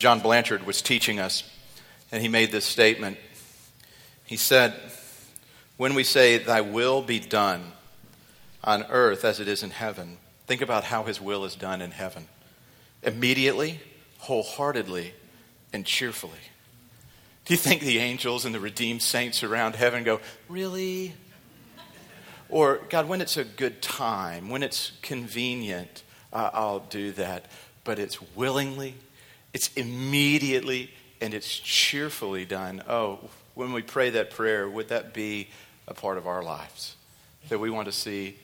John 0.00 0.20
Blanchard 0.20 0.64
was 0.64 0.80
teaching 0.80 1.20
us, 1.20 1.44
and 2.10 2.22
he 2.22 2.28
made 2.28 2.50
this 2.50 2.64
statement. 2.64 3.18
He 4.24 4.38
said, 4.38 4.74
When 5.76 5.94
we 5.94 6.04
say, 6.04 6.38
Thy 6.38 6.62
will 6.62 7.02
be 7.02 7.20
done 7.20 7.72
on 8.64 8.86
earth 8.88 9.26
as 9.26 9.40
it 9.40 9.46
is 9.46 9.62
in 9.62 9.68
heaven, 9.68 10.16
think 10.46 10.62
about 10.62 10.84
how 10.84 11.02
His 11.02 11.20
will 11.20 11.44
is 11.44 11.54
done 11.54 11.82
in 11.82 11.90
heaven. 11.90 12.28
Immediately, 13.02 13.78
wholeheartedly, 14.20 15.12
and 15.70 15.84
cheerfully. 15.84 16.32
Do 17.44 17.52
you 17.52 17.58
think 17.58 17.82
the 17.82 17.98
angels 17.98 18.46
and 18.46 18.54
the 18.54 18.60
redeemed 18.60 19.02
saints 19.02 19.42
around 19.42 19.74
heaven 19.74 20.02
go, 20.02 20.20
Really? 20.48 21.12
Or, 22.48 22.80
God, 22.88 23.06
when 23.06 23.20
it's 23.20 23.36
a 23.36 23.44
good 23.44 23.82
time, 23.82 24.48
when 24.48 24.62
it's 24.62 24.92
convenient, 25.02 26.04
uh, 26.32 26.50
I'll 26.54 26.80
do 26.80 27.12
that. 27.12 27.44
But 27.84 27.98
it's 27.98 28.18
willingly, 28.34 28.94
it's 29.52 29.72
immediately, 29.74 30.90
and 31.20 31.34
it's 31.34 31.58
cheerfully 31.58 32.44
done. 32.44 32.82
Oh, 32.88 33.18
when 33.54 33.72
we 33.72 33.82
pray 33.82 34.10
that 34.10 34.30
prayer, 34.30 34.68
would 34.68 34.88
that 34.88 35.12
be 35.12 35.48
a 35.88 35.94
part 35.94 36.18
of 36.18 36.26
our 36.26 36.42
lives? 36.42 36.96
That 37.48 37.58
we 37.58 37.70
want 37.70 37.86
to 37.86 37.92
see 37.92 38.36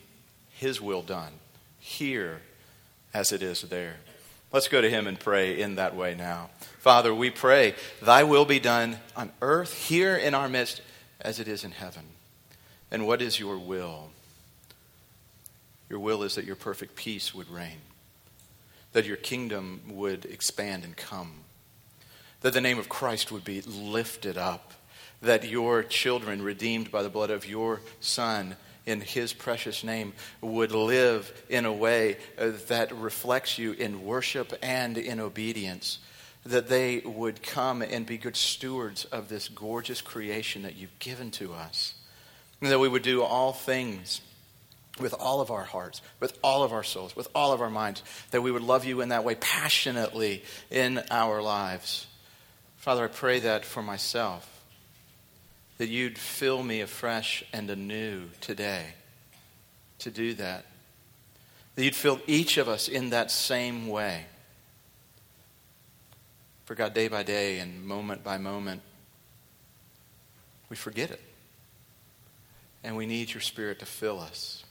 His 0.51 0.81
will 0.81 1.03
done 1.03 1.33
here 1.79 2.41
as 3.15 3.33
it 3.33 3.43
is 3.43 3.63
there. 3.63 3.97
Let's 4.53 4.69
go 4.69 4.81
to 4.81 4.91
Him 4.91 5.07
and 5.07 5.19
pray 5.19 5.61
in 5.61 5.77
that 5.77 5.95
way 5.95 6.15
now. 6.15 6.51
Father, 6.79 7.15
we 7.15 7.31
pray, 7.31 7.75
Thy 8.03 8.25
will 8.25 8.45
be 8.45 8.61
done 8.61 8.99
on 9.17 9.33
earth, 9.43 9.89
here 9.89 10.17
in 10.17 10.35
our 10.35 10.49
midst, 10.49 10.83
as 11.21 11.41
it 11.41 11.49
is 11.49 11.65
in 11.65 11.73
heaven. 11.73 12.05
And 12.91 13.07
what 13.07 13.23
is 13.23 13.41
your 13.41 13.59
will? 13.59 14.11
Your 15.89 15.99
will 15.99 16.23
is 16.23 16.35
that 16.35 16.45
your 16.45 16.57
perfect 16.57 16.97
peace 16.97 17.35
would 17.35 17.49
reign, 17.51 17.79
that 18.97 19.05
your 19.05 19.19
kingdom 19.19 19.83
would 19.91 20.25
expand 20.25 20.83
and 20.83 20.97
come, 20.97 21.31
that 22.41 22.55
the 22.55 22.63
name 22.63 22.79
of 22.79 22.89
Christ 22.89 23.31
would 23.31 23.45
be 23.45 23.61
lifted 23.61 24.39
up, 24.39 24.73
that 25.21 25.47
your 25.47 25.83
children, 25.83 26.41
redeemed 26.41 26.91
by 26.91 27.03
the 27.03 27.11
blood 27.11 27.29
of 27.29 27.47
your 27.47 27.83
Son, 28.01 28.57
in 28.87 29.03
his 29.03 29.35
precious 29.35 29.85
name 29.85 30.15
would 30.41 30.73
live 30.73 31.31
in 31.51 31.67
a 31.67 31.73
way 31.75 32.17
uh, 32.39 32.53
that 32.69 32.91
reflects 32.91 33.59
you 33.59 33.73
in 33.73 34.03
worship 34.03 34.55
and 34.63 34.97
in 34.97 35.21
obedience. 35.21 35.99
That 36.47 36.71
they 36.71 37.01
would 37.01 37.43
come 37.43 37.83
and 37.83 38.07
be 38.07 38.17
good 38.17 38.35
stewards 38.35 39.05
of 39.05 39.29
this 39.29 39.51
gorgeous 39.51 40.01
creation 40.01 40.63
that 40.63 40.77
you've 40.77 40.99
given 41.01 41.31
to 41.33 41.53
us 41.53 41.93
and 42.63 42.71
that 42.71 42.79
we 42.79 42.89
would 42.89 43.03
do 43.03 43.23
all 43.23 43.53
things 43.53 44.23
with 44.99 45.15
all 45.15 45.41
of 45.41 45.51
our 45.51 45.65
hearts, 45.65 46.01
with 46.21 46.39
all 46.43 46.63
of 46.63 46.73
our 46.73 46.83
souls, 46.83 47.15
with 47.15 47.29
all 47.35 47.53
of 47.53 47.61
our 47.61 47.71
minds, 47.71 48.03
that 48.31 48.43
we 48.43 48.51
would 48.51 48.63
love 48.63 48.85
you 48.85 49.01
in 49.01 49.11
that 49.11 49.25
way 49.25 49.35
passionately 49.35 50.43
in 50.71 51.03
our 51.11 51.43
lives. 51.43 52.07
Father, 52.77 53.05
I 53.05 53.09
pray 53.09 53.41
that 53.41 53.65
for 53.65 53.83
myself, 53.83 54.49
that 55.79 55.89
you'd 55.89 56.19
fill 56.19 56.63
me 56.63 56.81
afresh 56.81 57.45
and 57.53 57.69
anew 57.69 58.23
today 58.41 58.87
to 59.99 60.11
do 60.11 60.35
that. 60.35 60.65
That 61.75 61.85
you'd 61.85 61.97
fill 61.97 62.21
each 62.27 62.57
of 62.57 62.69
us 62.69 62.89
in 62.89 63.11
that 63.11 63.31
same 63.31 63.89
way. 63.89 64.25
For 66.65 66.75
God, 66.75 66.95
day 66.95 67.09
by 67.09 67.23
day 67.23 67.59
and 67.59 67.85
moment 67.87 68.25
by 68.25 68.39
moment, 68.39 68.83
we 70.69 70.77
forget 70.77 71.11
it 71.11 71.21
and 72.87 72.97
we 72.97 73.05
need 73.05 73.35
your 73.35 73.41
Spirit 73.41 73.81
to 73.81 73.87
fill 73.87 74.21
us. 74.21 74.65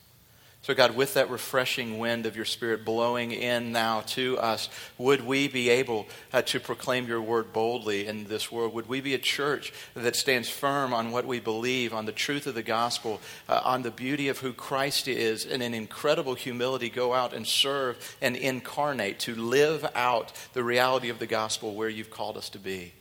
So, 0.66 0.74
God, 0.74 0.96
with 0.96 1.14
that 1.14 1.30
refreshing 1.30 2.00
wind 2.00 2.26
of 2.26 2.36
your 2.36 2.44
Spirit 2.44 2.84
blowing 2.84 3.32
in 3.32 3.72
now 3.72 4.02
to 4.08 4.40
us, 4.40 4.68
would 4.98 5.24
we 5.24 5.48
be 5.48 5.70
able 5.70 6.08
uh, 6.34 6.42
to 6.42 6.60
proclaim 6.60 7.08
your 7.08 7.22
word 7.22 7.54
boldly 7.54 8.08
in 8.08 8.24
this 8.24 8.52
world? 8.52 8.74
Would 8.74 8.90
we 8.90 9.00
be 9.00 9.14
a 9.14 9.20
church 9.20 9.72
that 9.94 10.16
stands 10.16 10.50
firm 10.50 10.92
on 10.92 11.12
what 11.12 11.28
we 11.28 11.40
believe, 11.40 11.94
on 11.94 12.08
the 12.08 12.12
truth 12.12 12.48
of 12.48 12.56
the 12.56 12.64
gospel, 12.64 13.22
uh, 13.48 13.62
on 13.64 13.84
the 13.84 13.92
beauty 13.92 14.28
of 14.28 14.40
who 14.40 14.54
Christ 14.54 15.08
is, 15.08 15.46
and 15.46 15.62
in 15.62 15.76
incredible 15.76 16.34
humility 16.34 16.90
go 16.90 17.14
out 17.14 17.32
and 17.32 17.46
serve 17.46 18.18
and 18.20 18.36
incarnate, 18.36 19.20
to 19.20 19.36
live 19.36 19.86
out 19.94 20.34
the 20.54 20.64
reality 20.64 21.10
of 21.10 21.20
the 21.20 21.28
gospel 21.28 21.76
where 21.76 21.90
you've 21.90 22.10
called 22.10 22.38
us 22.38 22.50
to 22.50 22.58
be? 22.58 22.92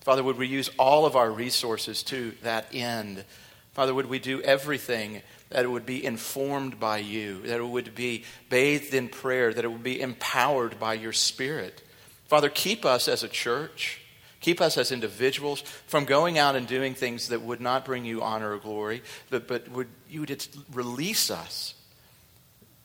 Father, 0.00 0.24
would 0.24 0.36
we 0.36 0.48
use 0.48 0.68
all 0.80 1.06
of 1.06 1.14
our 1.14 1.30
resources 1.30 2.02
to 2.02 2.32
that 2.42 2.66
end? 2.74 3.24
Father, 3.72 3.94
would 3.94 4.06
we 4.06 4.18
do 4.18 4.40
everything 4.42 5.22
that 5.50 5.64
it 5.64 5.68
would 5.68 5.86
be 5.86 6.04
informed 6.04 6.80
by 6.80 6.98
you, 6.98 7.42
that 7.42 7.60
it 7.60 7.66
would 7.66 7.94
be 7.94 8.24
bathed 8.50 8.92
in 8.92 9.08
prayer, 9.08 9.52
that 9.52 9.64
it 9.64 9.68
would 9.68 9.82
be 9.82 10.00
empowered 10.00 10.78
by 10.78 10.94
your 10.94 11.12
Spirit? 11.12 11.82
Father, 12.26 12.48
keep 12.48 12.84
us 12.84 13.08
as 13.08 13.22
a 13.22 13.28
church, 13.28 14.00
keep 14.40 14.60
us 14.60 14.76
as 14.76 14.92
individuals 14.92 15.60
from 15.86 16.04
going 16.04 16.38
out 16.38 16.56
and 16.56 16.66
doing 16.66 16.94
things 16.94 17.28
that 17.28 17.42
would 17.42 17.60
not 17.60 17.84
bring 17.84 18.04
you 18.04 18.22
honor 18.22 18.52
or 18.52 18.58
glory, 18.58 19.02
but, 19.30 19.48
but 19.48 19.68
would, 19.70 19.88
you 20.10 20.20
would 20.20 20.46
release 20.72 21.30
us 21.30 21.74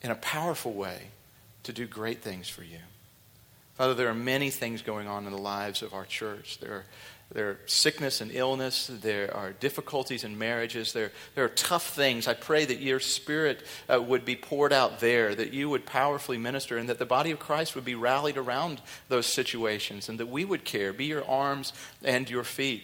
in 0.01 0.11
a 0.11 0.15
powerful 0.15 0.73
way 0.73 1.09
to 1.63 1.73
do 1.73 1.85
great 1.88 2.21
things 2.21 2.47
for 2.47 2.63
you. 2.63 2.79
Father, 3.75 3.95
there 3.95 4.09
are 4.09 4.13
many 4.13 4.50
things 4.50 4.81
going 4.81 5.07
on 5.07 5.25
in 5.25 5.31
the 5.31 5.38
lives 5.38 5.81
of 5.81 5.94
our 5.94 6.05
church. 6.05 6.59
There 6.59 6.71
are 6.71 6.85
there 7.31 7.50
are 7.50 7.59
sickness 7.66 8.22
and 8.22 8.31
illness. 8.31 8.88
There 8.88 9.35
are 9.35 9.53
difficulties 9.53 10.23
in 10.23 10.38
marriages. 10.38 10.94
There, 10.94 11.11
there 11.34 11.45
are 11.45 11.50
tough 11.50 11.95
things. 11.95 12.28
I 12.28 12.35
pray 12.35 12.66
that 12.66 12.79
your 12.79 13.00
spirit 13.00 13.63
uh, 13.91 14.01
would 14.01 14.23
be 14.23 14.35
poured 14.35 14.72
out 14.72 15.00
there, 15.00 15.33
that 15.33 15.51
you 15.51 15.69
would 15.69 15.85
powerfully 15.85 16.38
minister, 16.38 16.78
and 16.78 16.89
that 16.89 17.00
the 17.00 17.06
body 17.06 17.31
of 17.31 17.39
Christ 17.39 17.73
would 17.73 17.85
be 17.85 17.95
rallied 17.95 18.38
around 18.38 18.81
those 19.09 19.25
situations, 19.25 20.09
and 20.09 20.19
that 20.19 20.28
we 20.28 20.45
would 20.45 20.63
care, 20.63 20.94
be 20.94 21.06
your 21.06 21.28
arms 21.28 21.73
and 22.03 22.29
your 22.29 22.44
feet. 22.44 22.83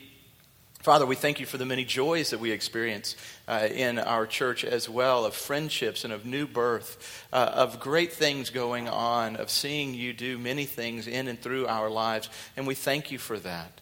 Father, 0.81 1.05
we 1.05 1.17
thank 1.17 1.41
you 1.41 1.45
for 1.45 1.57
the 1.57 1.65
many 1.65 1.83
joys 1.83 2.29
that 2.29 2.39
we 2.39 2.51
experience 2.51 3.17
uh, 3.49 3.67
in 3.69 3.99
our 3.99 4.25
church 4.25 4.63
as 4.63 4.87
well, 4.87 5.25
of 5.25 5.35
friendships 5.35 6.05
and 6.05 6.13
of 6.13 6.25
new 6.25 6.47
birth, 6.47 7.27
uh, 7.33 7.51
of 7.53 7.81
great 7.81 8.13
things 8.13 8.49
going 8.49 8.87
on, 8.87 9.35
of 9.35 9.49
seeing 9.49 9.93
you 9.93 10.13
do 10.13 10.37
many 10.39 10.65
things 10.65 11.05
in 11.05 11.27
and 11.27 11.39
through 11.39 11.67
our 11.67 11.89
lives. 11.89 12.29
And 12.55 12.65
we 12.65 12.75
thank 12.75 13.11
you 13.11 13.19
for 13.19 13.37
that. 13.39 13.78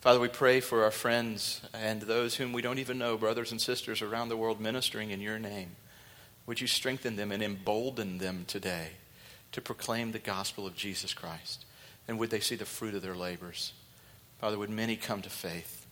Father, 0.00 0.18
we 0.18 0.28
pray 0.28 0.60
for 0.60 0.84
our 0.84 0.90
friends 0.90 1.60
and 1.74 2.00
those 2.00 2.36
whom 2.36 2.54
we 2.54 2.62
don't 2.62 2.78
even 2.78 2.96
know, 2.96 3.18
brothers 3.18 3.50
and 3.50 3.60
sisters 3.60 4.00
around 4.00 4.30
the 4.30 4.36
world 4.36 4.58
ministering 4.58 5.10
in 5.10 5.20
your 5.20 5.38
name. 5.38 5.76
Would 6.46 6.58
you 6.58 6.66
strengthen 6.66 7.16
them 7.16 7.30
and 7.30 7.42
embolden 7.42 8.16
them 8.16 8.44
today 8.46 8.92
to 9.52 9.60
proclaim 9.60 10.12
the 10.12 10.18
gospel 10.18 10.66
of 10.66 10.74
Jesus 10.74 11.12
Christ? 11.12 11.66
And 12.08 12.18
would 12.18 12.30
they 12.30 12.40
see 12.40 12.54
the 12.54 12.64
fruit 12.64 12.94
of 12.94 13.02
their 13.02 13.14
labors? 13.14 13.74
Father, 14.40 14.56
would 14.56 14.70
many 14.70 14.96
come 14.96 15.20
to 15.20 15.28
faith? 15.28 15.86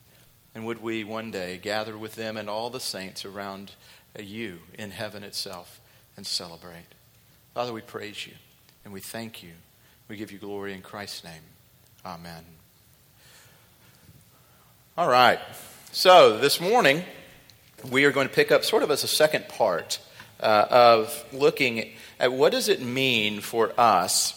And 0.55 0.65
would 0.65 0.83
we 0.83 1.05
one 1.05 1.31
day 1.31 1.59
gather 1.59 1.99
with 1.99 2.15
them 2.15 2.39
and 2.39 2.49
all 2.49 2.71
the 2.71 2.81
saints 2.81 3.27
around 3.27 3.73
uh, 4.19 4.23
you 4.23 4.61
in 4.79 4.91
heaven 4.91 5.23
itself 5.23 5.83
and 6.17 6.27
celebrate? 6.27 6.95
Father, 7.53 7.75
we 7.75 7.83
praise 7.83 8.27
you 8.27 8.33
and 8.87 8.95
we 8.95 9.01
thank 9.01 9.43
you. 9.43 9.53
We 10.09 10.17
give 10.17 10.33
you 10.33 10.39
glory 10.39 10.73
in 10.73 10.81
Christ's 10.81 11.25
name. 11.25 11.43
Amen. 12.07 12.58
All 14.99 15.09
right. 15.09 15.39
So 15.93 16.39
this 16.39 16.61
morning, 16.61 17.05
we 17.89 18.05
are 18.05 18.11
going 18.11 18.27
to 18.27 18.35
pick 18.35 18.51
up 18.51 18.65
sort 18.65 18.83
of 18.83 18.91
as 18.91 19.05
a 19.05 19.07
second 19.07 19.49
part 19.49 20.01
uh, 20.41 20.67
of 20.69 21.25
looking 21.33 21.93
at 22.19 22.33
what 22.33 22.51
does 22.51 22.69
it 22.69 22.83
mean 22.83 23.41
for 23.41 23.73
us 23.79 24.35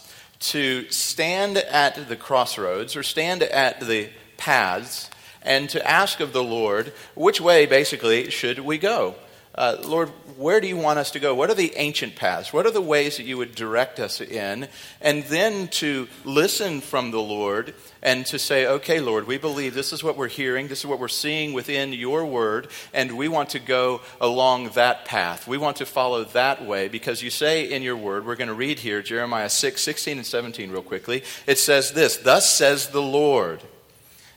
to 0.52 0.88
stand 0.92 1.58
at 1.58 2.08
the 2.08 2.16
crossroads 2.16 2.96
or 2.96 3.02
stand 3.02 3.42
at 3.42 3.80
the 3.80 4.12
paths 4.38 5.10
and 5.42 5.68
to 5.72 5.90
ask 5.90 6.20
of 6.20 6.32
the 6.32 6.44
Lord 6.44 6.94
which 7.16 7.42
way 7.42 7.66
basically 7.66 8.30
should 8.30 8.60
we 8.60 8.78
go? 8.78 9.16
Uh, 9.54 9.76
Lord, 9.84 10.08
where 10.38 10.62
do 10.62 10.68
you 10.68 10.78
want 10.78 10.98
us 10.98 11.12
to 11.12 11.20
go? 11.20 11.36
What 11.36 11.50
are 11.50 11.56
the 11.56 11.74
ancient 11.76 12.16
paths? 12.16 12.54
What 12.54 12.66
are 12.66 12.72
the 12.72 12.82
ways 12.82 13.18
that 13.18 13.24
you 13.24 13.38
would 13.38 13.54
direct 13.54 14.00
us 14.00 14.22
in? 14.22 14.70
And 15.02 15.24
then 15.26 15.68
to 15.70 16.08
listen 16.24 16.80
from 16.80 17.12
the 17.12 17.20
Lord 17.20 17.74
and 18.02 18.26
to 18.28 18.40
say, 18.40 18.66
okay, 18.66 19.02
Lord, 19.02 19.28
we 19.28 19.38
believe 19.38 19.74
this 19.74 19.92
is 19.92 20.06
what 20.06 20.16
we're 20.16 20.30
hearing, 20.30 20.70
this 20.70 20.80
is 20.80 20.86
what 20.86 21.00
we're 21.00 21.10
seeing 21.10 21.52
within 21.52 21.92
your 21.92 22.26
word, 22.26 22.70
and 22.94 23.18
we 23.18 23.28
want 23.28 23.50
to 23.50 23.60
go 23.60 24.00
along 24.22 24.70
that 24.70 25.04
path. 25.04 25.48
We 25.48 25.58
want 25.58 25.78
to 25.78 25.86
follow 25.86 26.24
that 26.24 26.66
way 26.66 26.88
because 26.88 27.22
you 27.22 27.30
say 27.30 27.70
in 27.70 27.84
your 27.84 27.98
word, 27.98 28.26
we're 28.26 28.38
going 28.38 28.48
to 28.48 28.54
read 28.54 28.80
here 28.80 29.02
Jeremiah 29.02 29.50
6, 29.50 29.82
16 29.82 30.18
and 30.18 30.26
17 30.26 30.72
real 30.72 30.82
quickly. 30.82 31.24
It 31.46 31.60
says 31.60 31.92
this 31.92 32.16
Thus 32.16 32.50
says 32.50 32.88
the 32.88 33.02
Lord. 33.02 33.62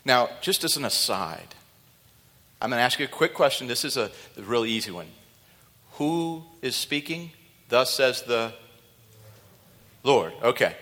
Now, 0.03 0.29
just 0.41 0.63
as 0.63 0.77
an 0.77 0.85
aside, 0.85 1.54
I'm 2.61 2.69
going 2.69 2.79
to 2.79 2.83
ask 2.83 2.99
you 2.99 3.05
a 3.05 3.09
quick 3.09 3.33
question. 3.33 3.67
This 3.67 3.85
is 3.85 3.97
a, 3.97 4.09
a 4.37 4.41
really 4.41 4.69
easy 4.69 4.91
one. 4.91 5.07
Who 5.93 6.43
is 6.61 6.75
speaking? 6.75 7.31
Thus 7.69 7.93
says 7.93 8.23
the 8.23 8.53
Lord. 10.03 10.33
Okay. 10.41 10.75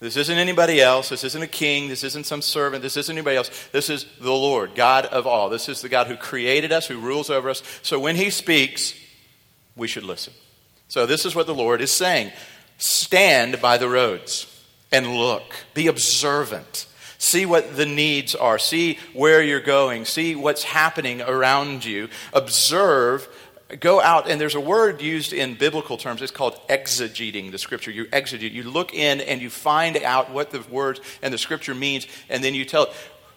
This 0.00 0.16
isn't 0.16 0.36
anybody 0.36 0.80
else. 0.80 1.08
This 1.08 1.24
isn't 1.24 1.42
a 1.42 1.46
king. 1.46 1.88
This 1.88 2.04
isn't 2.04 2.26
some 2.26 2.42
servant. 2.42 2.82
This 2.82 2.96
isn't 2.96 3.16
anybody 3.16 3.36
else. 3.36 3.50
This 3.72 3.88
is 3.88 4.06
the 4.20 4.32
Lord, 4.32 4.74
God 4.74 5.06
of 5.06 5.26
all. 5.26 5.48
This 5.48 5.68
is 5.68 5.80
the 5.80 5.88
God 5.88 6.08
who 6.08 6.16
created 6.16 6.72
us, 6.72 6.86
who 6.86 6.98
rules 6.98 7.30
over 7.30 7.48
us. 7.48 7.62
So 7.82 7.98
when 7.98 8.16
he 8.16 8.30
speaks, 8.30 8.94
we 9.76 9.88
should 9.88 10.04
listen. 10.04 10.32
So 10.88 11.06
this 11.06 11.24
is 11.24 11.34
what 11.34 11.46
the 11.46 11.54
Lord 11.54 11.80
is 11.80 11.90
saying 11.90 12.32
Stand 12.76 13.60
by 13.60 13.78
the 13.78 13.88
roads 13.88 14.46
and 14.92 15.16
look. 15.16 15.54
Be 15.74 15.86
observant. 15.86 16.86
See 17.18 17.46
what 17.46 17.76
the 17.76 17.86
needs 17.86 18.34
are. 18.34 18.58
See 18.58 18.98
where 19.12 19.42
you're 19.42 19.60
going. 19.60 20.04
See 20.04 20.34
what's 20.34 20.62
happening 20.62 21.22
around 21.22 21.84
you. 21.84 22.08
Observe. 22.32 23.28
Go 23.80 24.00
out, 24.00 24.28
and 24.28 24.40
there's 24.40 24.54
a 24.54 24.60
word 24.60 25.00
used 25.00 25.32
in 25.32 25.54
biblical 25.54 25.96
terms. 25.96 26.20
It's 26.20 26.30
called 26.30 26.54
exegeting 26.68 27.50
the 27.50 27.58
scripture. 27.58 27.90
You 27.90 28.04
exegete. 28.06 28.52
You 28.52 28.64
look 28.64 28.92
in 28.92 29.20
and 29.22 29.40
you 29.40 29.48
find 29.48 29.96
out 29.96 30.30
what 30.30 30.50
the 30.50 30.60
words 30.70 31.00
and 31.22 31.32
the 31.32 31.38
scripture 31.38 31.74
means, 31.74 32.06
and 32.28 32.44
then 32.44 32.54
you 32.54 32.64
tell 32.64 32.84
it. 32.84 32.92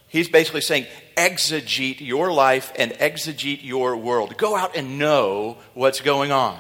He's 0.10 0.30
basically 0.30 0.62
saying, 0.62 0.86
exegete 1.16 2.00
your 2.00 2.32
life 2.32 2.72
and 2.78 2.92
exegete 2.92 3.64
your 3.64 3.98
world. 3.98 4.38
Go 4.38 4.56
out 4.56 4.76
and 4.76 5.00
know 5.00 5.58
what's 5.74 6.02
going 6.02 6.32
on. 6.32 6.60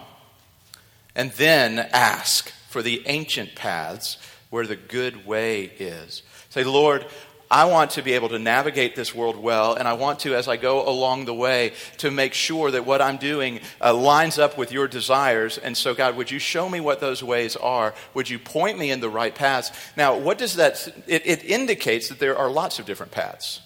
And 1.15 1.31
then 1.33 1.79
ask 1.79 2.51
for 2.69 2.81
the 2.81 3.03
ancient 3.05 3.55
paths 3.55 4.17
where 4.49 4.67
the 4.67 4.75
good 4.75 5.25
way 5.25 5.63
is. 5.79 6.23
Say, 6.57 6.63
Lord, 6.63 7.05
I 7.51 7.65
want 7.65 7.91
to 7.91 8.01
be 8.01 8.13
able 8.13 8.29
to 8.29 8.39
navigate 8.39 8.95
this 8.95 9.13
world 9.13 9.37
well, 9.37 9.75
and 9.75 9.87
I 9.87 9.93
want 9.93 10.21
to, 10.21 10.33
as 10.33 10.47
I 10.47 10.57
go 10.57 10.89
along 10.89 11.25
the 11.25 11.33
way, 11.35 11.73
to 11.97 12.09
make 12.09 12.33
sure 12.33 12.71
that 12.71 12.83
what 12.83 12.99
I'm 12.99 13.17
doing 13.17 13.59
uh, 13.79 13.93
lines 13.93 14.39
up 14.39 14.57
with 14.57 14.71
your 14.71 14.87
desires. 14.87 15.59
And 15.59 15.77
so, 15.77 15.93
God, 15.93 16.17
would 16.17 16.31
you 16.31 16.39
show 16.39 16.67
me 16.67 16.79
what 16.79 16.99
those 16.99 17.21
ways 17.21 17.55
are? 17.55 17.93
Would 18.15 18.27
you 18.27 18.39
point 18.39 18.79
me 18.79 18.89
in 18.89 19.01
the 19.01 19.09
right 19.09 19.35
paths? 19.35 19.71
Now, 19.95 20.17
what 20.17 20.39
does 20.39 20.55
that? 20.55 20.87
It, 21.05 21.27
it 21.27 21.43
indicates 21.45 22.09
that 22.09 22.17
there 22.17 22.35
are 22.35 22.49
lots 22.49 22.79
of 22.79 22.87
different 22.87 23.11
paths, 23.11 23.61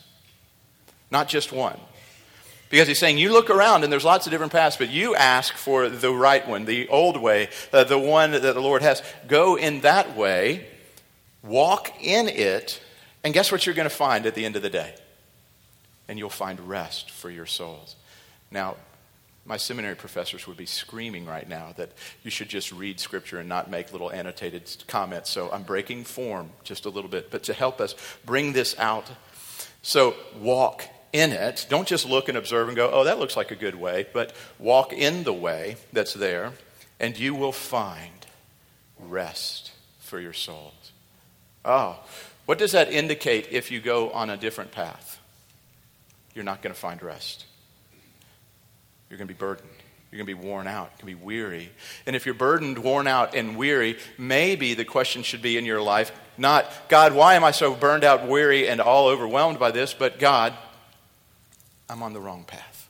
not 1.11 1.29
just 1.29 1.53
one. 1.53 1.79
Because 2.69 2.89
he's 2.89 2.99
saying, 2.99 3.19
you 3.19 3.31
look 3.31 3.49
around 3.49 3.85
and 3.85 3.93
there's 3.93 4.03
lots 4.03 4.27
of 4.27 4.31
different 4.31 4.51
paths, 4.51 4.75
but 4.75 4.89
you 4.89 5.15
ask 5.15 5.53
for 5.53 5.87
the 5.87 6.11
right 6.11 6.45
one, 6.45 6.65
the 6.65 6.89
old 6.89 7.15
way, 7.15 7.47
uh, 7.71 7.85
the 7.85 7.97
one 7.97 8.31
that 8.31 8.41
the 8.41 8.59
Lord 8.59 8.81
has. 8.81 9.01
Go 9.29 9.55
in 9.55 9.79
that 9.79 10.17
way, 10.17 10.67
walk 11.43 11.91
in 12.01 12.27
it, 12.27 12.81
and 13.23 13.33
guess 13.33 13.51
what 13.51 13.65
you're 13.65 13.75
going 13.75 13.89
to 13.89 13.95
find 13.95 14.25
at 14.25 14.35
the 14.35 14.45
end 14.45 14.55
of 14.55 14.61
the 14.61 14.69
day? 14.69 14.95
And 16.07 16.19
you'll 16.19 16.29
find 16.29 16.59
rest 16.67 17.11
for 17.11 17.29
your 17.29 17.45
souls. 17.45 17.95
Now, 18.49 18.75
my 19.45 19.57
seminary 19.57 19.95
professors 19.95 20.45
would 20.45 20.57
be 20.57 20.65
screaming 20.65 21.25
right 21.25 21.47
now 21.47 21.73
that 21.77 21.91
you 22.23 22.29
should 22.29 22.49
just 22.49 22.71
read 22.71 22.99
scripture 22.99 23.39
and 23.39 23.49
not 23.49 23.69
make 23.69 23.91
little 23.91 24.11
annotated 24.11 24.63
comments. 24.87 25.29
So 25.29 25.49
I'm 25.51 25.63
breaking 25.63 26.03
form 26.03 26.51
just 26.63 26.85
a 26.85 26.89
little 26.89 27.09
bit. 27.09 27.31
But 27.31 27.43
to 27.43 27.53
help 27.53 27.81
us 27.81 27.95
bring 28.25 28.53
this 28.53 28.77
out, 28.77 29.09
so 29.81 30.15
walk 30.39 30.85
in 31.11 31.31
it. 31.31 31.65
Don't 31.69 31.87
just 31.87 32.07
look 32.07 32.29
and 32.29 32.37
observe 32.37 32.67
and 32.67 32.77
go, 32.77 32.89
oh, 32.91 33.03
that 33.03 33.19
looks 33.19 33.35
like 33.35 33.51
a 33.51 33.55
good 33.55 33.75
way, 33.75 34.07
but 34.13 34.33
walk 34.59 34.93
in 34.93 35.23
the 35.23 35.33
way 35.33 35.75
that's 35.91 36.13
there, 36.13 36.53
and 36.99 37.17
you 37.17 37.35
will 37.35 37.51
find 37.51 38.25
rest 38.99 39.71
for 39.99 40.19
your 40.19 40.33
souls. 40.33 40.80
Oh, 41.63 41.99
what 42.45 42.57
does 42.57 42.71
that 42.71 42.91
indicate 42.91 43.47
if 43.51 43.71
you 43.71 43.79
go 43.79 44.09
on 44.11 44.29
a 44.29 44.37
different 44.37 44.71
path? 44.71 45.19
You're 46.33 46.43
not 46.43 46.61
going 46.61 46.73
to 46.73 46.79
find 46.79 47.01
rest. 47.01 47.45
You're 49.09 49.17
going 49.17 49.27
to 49.27 49.33
be 49.33 49.37
burdened. 49.37 49.69
You're 50.11 50.23
going 50.23 50.35
to 50.35 50.41
be 50.41 50.47
worn 50.47 50.67
out. 50.67 50.91
You're 50.97 51.05
going 51.05 51.15
to 51.15 51.19
be 51.19 51.25
weary. 51.25 51.69
And 52.05 52.15
if 52.15 52.25
you're 52.25 52.35
burdened, 52.35 52.79
worn 52.79 53.07
out, 53.07 53.35
and 53.35 53.55
weary, 53.55 53.97
maybe 54.17 54.73
the 54.73 54.85
question 54.85 55.23
should 55.23 55.41
be 55.41 55.57
in 55.57 55.65
your 55.65 55.81
life 55.81 56.11
not, 56.37 56.71
God, 56.89 57.13
why 57.13 57.35
am 57.35 57.43
I 57.43 57.51
so 57.51 57.75
burned 57.75 58.03
out, 58.03 58.27
weary, 58.27 58.67
and 58.67 58.81
all 58.81 59.07
overwhelmed 59.07 59.59
by 59.59 59.71
this? 59.71 59.93
But, 59.93 60.17
God, 60.17 60.53
I'm 61.87 62.01
on 62.01 62.13
the 62.13 62.19
wrong 62.19 62.43
path. 62.45 62.89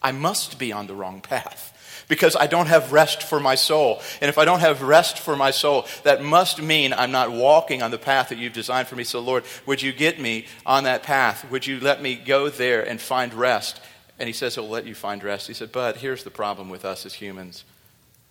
I 0.00 0.12
must 0.12 0.58
be 0.58 0.72
on 0.72 0.86
the 0.86 0.94
wrong 0.94 1.20
path 1.20 1.71
because 2.12 2.36
I 2.36 2.46
don't 2.46 2.66
have 2.66 2.92
rest 2.92 3.22
for 3.22 3.40
my 3.40 3.54
soul. 3.54 4.02
And 4.20 4.28
if 4.28 4.36
I 4.36 4.44
don't 4.44 4.60
have 4.60 4.82
rest 4.82 5.18
for 5.18 5.34
my 5.34 5.50
soul, 5.50 5.86
that 6.02 6.22
must 6.22 6.60
mean 6.60 6.92
I'm 6.92 7.10
not 7.10 7.32
walking 7.32 7.82
on 7.82 7.90
the 7.90 7.96
path 7.96 8.28
that 8.28 8.36
you've 8.36 8.52
designed 8.52 8.86
for 8.86 8.96
me. 8.96 9.02
So, 9.02 9.18
Lord, 9.18 9.44
would 9.64 9.80
you 9.80 9.94
get 9.94 10.20
me 10.20 10.44
on 10.66 10.84
that 10.84 11.02
path? 11.02 11.50
Would 11.50 11.66
you 11.66 11.80
let 11.80 12.02
me 12.02 12.14
go 12.14 12.50
there 12.50 12.86
and 12.86 13.00
find 13.00 13.32
rest? 13.32 13.80
And 14.18 14.26
he 14.26 14.34
says 14.34 14.54
he'll 14.54 14.68
let 14.68 14.84
you 14.84 14.94
find 14.94 15.24
rest. 15.24 15.46
He 15.46 15.54
said, 15.54 15.72
But 15.72 15.96
here's 15.96 16.22
the 16.22 16.30
problem 16.30 16.68
with 16.68 16.84
us 16.84 17.06
as 17.06 17.14
humans. 17.14 17.64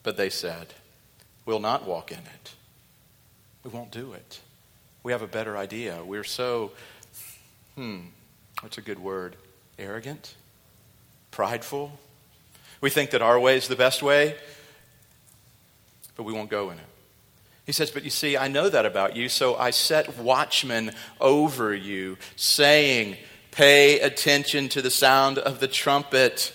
But 0.03 0.15
they 0.15 0.29
said, 0.29 0.75
We'll 1.47 1.59
not 1.59 1.87
walk 1.87 2.11
in 2.11 2.19
it. 2.19 2.53
We 3.63 3.71
won't 3.71 3.89
do 3.89 4.13
it. 4.13 4.41
We 5.01 5.11
have 5.11 5.23
a 5.23 5.27
better 5.27 5.57
idea. 5.57 6.03
We're 6.05 6.23
so, 6.23 6.71
hmm, 7.73 8.01
what's 8.59 8.77
a 8.77 8.81
good 8.81 8.99
word? 8.99 9.37
Arrogant? 9.79 10.35
Prideful? 11.31 11.97
We 12.81 12.89
think 12.89 13.11
that 13.11 13.21
our 13.21 13.39
way 13.39 13.55
is 13.55 13.67
the 13.67 13.75
best 13.75 14.01
way, 14.01 14.35
but 16.17 16.23
we 16.23 16.33
won't 16.33 16.49
go 16.49 16.71
in 16.71 16.79
it. 16.79 16.85
He 17.65 17.71
says, 17.71 17.91
But 17.91 18.03
you 18.03 18.09
see, 18.09 18.35
I 18.35 18.47
know 18.47 18.67
that 18.69 18.85
about 18.85 19.15
you, 19.15 19.29
so 19.29 19.55
I 19.55 19.69
set 19.69 20.17
watchmen 20.17 20.91
over 21.19 21.73
you, 21.73 22.17
saying, 22.35 23.17
Pay 23.51 23.99
attention 23.99 24.69
to 24.69 24.81
the 24.81 24.89
sound 24.89 25.37
of 25.37 25.59
the 25.59 25.67
trumpet. 25.67 26.53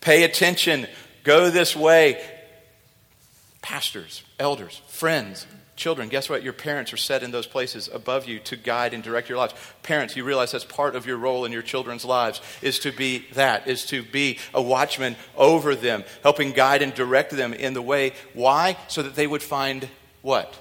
Pay 0.00 0.24
attention. 0.24 0.86
Go 1.22 1.50
this 1.50 1.76
way. 1.76 2.20
Pastors, 3.62 4.22
elders, 4.38 4.80
friends, 4.88 5.46
Children, 5.80 6.10
guess 6.10 6.28
what? 6.28 6.42
Your 6.42 6.52
parents 6.52 6.92
are 6.92 6.98
set 6.98 7.22
in 7.22 7.30
those 7.30 7.46
places 7.46 7.88
above 7.90 8.28
you 8.28 8.38
to 8.40 8.56
guide 8.56 8.92
and 8.92 9.02
direct 9.02 9.30
your 9.30 9.38
lives. 9.38 9.54
Parents, 9.82 10.14
you 10.14 10.24
realize 10.24 10.52
that's 10.52 10.62
part 10.62 10.94
of 10.94 11.06
your 11.06 11.16
role 11.16 11.46
in 11.46 11.52
your 11.52 11.62
children's 11.62 12.04
lives 12.04 12.42
is 12.60 12.80
to 12.80 12.92
be 12.92 13.24
that, 13.32 13.66
is 13.66 13.86
to 13.86 14.02
be 14.02 14.38
a 14.52 14.60
watchman 14.60 15.16
over 15.38 15.74
them, 15.74 16.04
helping 16.22 16.52
guide 16.52 16.82
and 16.82 16.92
direct 16.92 17.30
them 17.30 17.54
in 17.54 17.72
the 17.72 17.80
way. 17.80 18.12
Why? 18.34 18.76
So 18.88 19.02
that 19.02 19.14
they 19.14 19.26
would 19.26 19.42
find 19.42 19.88
what? 20.20 20.54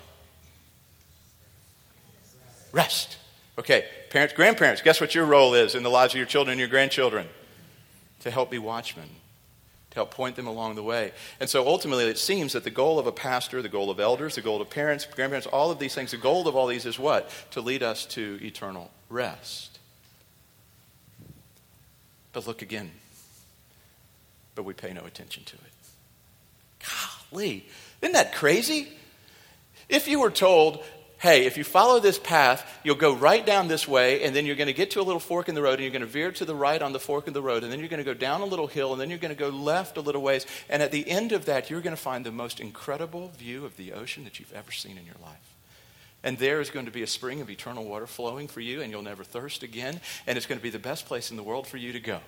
Rest. 2.72 3.18
Okay, 3.58 3.84
parents, 4.12 4.34
grandparents, 4.34 4.82
guess 4.82 5.02
what 5.02 5.14
your 5.14 5.26
role 5.26 5.54
is 5.54 5.76
in 5.76 5.84
the 5.84 5.90
lives 5.90 6.14
of 6.14 6.18
your 6.18 6.28
children 6.28 6.54
and 6.54 6.60
your 6.62 6.70
grandchildren? 6.70 7.28
To 8.22 8.32
help 8.32 8.52
be 8.52 8.58
watchmen 8.58 9.10
help 10.00 10.14
point 10.14 10.36
them 10.36 10.48
along 10.48 10.76
the 10.76 10.84
way. 10.84 11.12
And 11.40 11.50
so 11.50 11.68
ultimately, 11.68 12.06
it 12.06 12.18
seems 12.18 12.54
that 12.54 12.64
the 12.64 12.70
goal 12.70 13.00
of 13.00 13.08
a 13.08 13.12
pastor, 13.12 13.62
the 13.62 13.70
goal 13.70 13.90
of 13.90 14.00
elders, 14.00 14.36
the 14.36 14.42
goal 14.42 14.62
of 14.62 14.70
parents, 14.70 15.06
grandparents, 15.06 15.48
all 15.48 15.72
of 15.72 15.80
these 15.80 15.94
things, 15.94 16.12
the 16.12 16.18
goal 16.18 16.48
of 16.48 16.56
all 16.56 16.68
these 16.68 16.86
is 16.86 16.98
what? 16.98 17.30
To 17.52 17.62
lead 17.62 17.84
us 17.84 18.06
to 18.08 18.40
eternal 18.42 18.92
rest. 19.10 19.80
But 22.32 22.48
look 22.48 22.62
again. 22.62 22.92
But 24.56 24.64
we 24.64 24.74
pay 24.74 24.94
no 24.94 25.06
attention 25.06 25.44
to 25.46 25.56
it. 25.56 26.88
Golly, 27.32 27.66
isn't 28.02 28.14
that 28.14 28.34
crazy? 28.34 28.90
If 29.90 30.08
you 30.08 30.20
were 30.20 30.32
told, 30.32 30.84
hey, 31.20 31.46
if 31.46 31.58
you 31.58 31.66
follow 31.66 32.00
this 32.00 32.18
path, 32.18 32.66
you'll 32.84 32.96
go 32.96 33.14
right 33.14 33.46
down 33.46 33.68
this 33.68 33.88
way, 33.88 34.24
and 34.24 34.34
then 34.34 34.46
you're 34.46 34.56
going 34.56 34.68
to 34.68 34.74
get 34.74 34.92
to 34.92 35.02
a 35.02 35.04
little 35.04 35.20
fork 35.20 35.50
in 35.50 35.56
the 35.56 35.62
road, 35.62 35.74
and 35.74 35.82
you're 35.82 35.92
going 35.92 36.02
to 36.02 36.08
veer 36.08 36.32
to 36.32 36.46
the 36.46 36.56
right 36.56 36.82
on 36.82 36.94
the 36.94 37.00
fork 37.00 37.28
in 37.28 37.34
the 37.34 37.42
road, 37.42 37.64
and 37.64 37.72
then 37.72 37.80
you're 37.80 37.90
going 37.90 38.04
to 38.04 38.06
go 38.06 38.14
down 38.14 38.42
a 38.42 38.46
little 38.46 38.68
hill, 38.68 38.94
and 38.94 39.02
then 39.02 39.10
you're 39.10 39.20
going 39.20 39.36
to 39.36 39.40
go 39.40 39.50
left 39.50 39.98
a 39.98 40.02
little 40.02 40.22
ways. 40.22 40.46
And 40.70 40.82
at 40.82 40.92
the 40.92 41.08
end 41.10 41.34
of 41.34 41.46
that, 41.46 41.70
you're 41.70 41.82
going 41.82 41.96
to 41.96 42.02
find 42.02 42.26
the 42.26 42.32
most 42.32 42.62
incredible 42.62 43.34
view 43.38 43.66
of 43.66 43.76
the 43.76 43.92
ocean 43.92 44.24
that 44.24 44.40
you've 44.40 44.54
ever 44.54 44.72
seen 44.72 44.98
in 44.98 45.06
your 45.06 45.16
life. 45.22 45.56
And 46.24 46.38
there 46.38 46.62
is 46.62 46.70
going 46.70 46.86
to 46.86 46.92
be 46.92 47.04
a 47.04 47.08
spring 47.08 47.42
of 47.42 47.50
eternal 47.50 47.84
water 47.84 48.08
flowing 48.08 48.48
for 48.48 48.62
you, 48.62 48.82
and 48.82 48.90
you'll 48.90 49.02
never 49.02 49.26
thirst 49.26 49.62
again, 49.62 50.00
and 50.26 50.38
it's 50.38 50.48
going 50.48 50.60
to 50.60 50.64
be 50.64 50.70
the 50.70 50.80
best 50.80 51.06
place 51.06 51.32
in 51.32 51.38
the 51.38 51.44
world 51.44 51.68
for 51.68 51.78
you 51.78 51.92
to 51.92 52.00
go. 52.00 52.20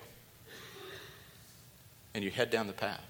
And 2.14 2.22
you 2.22 2.30
head 2.30 2.50
down 2.50 2.66
the 2.66 2.74
path. 2.74 3.00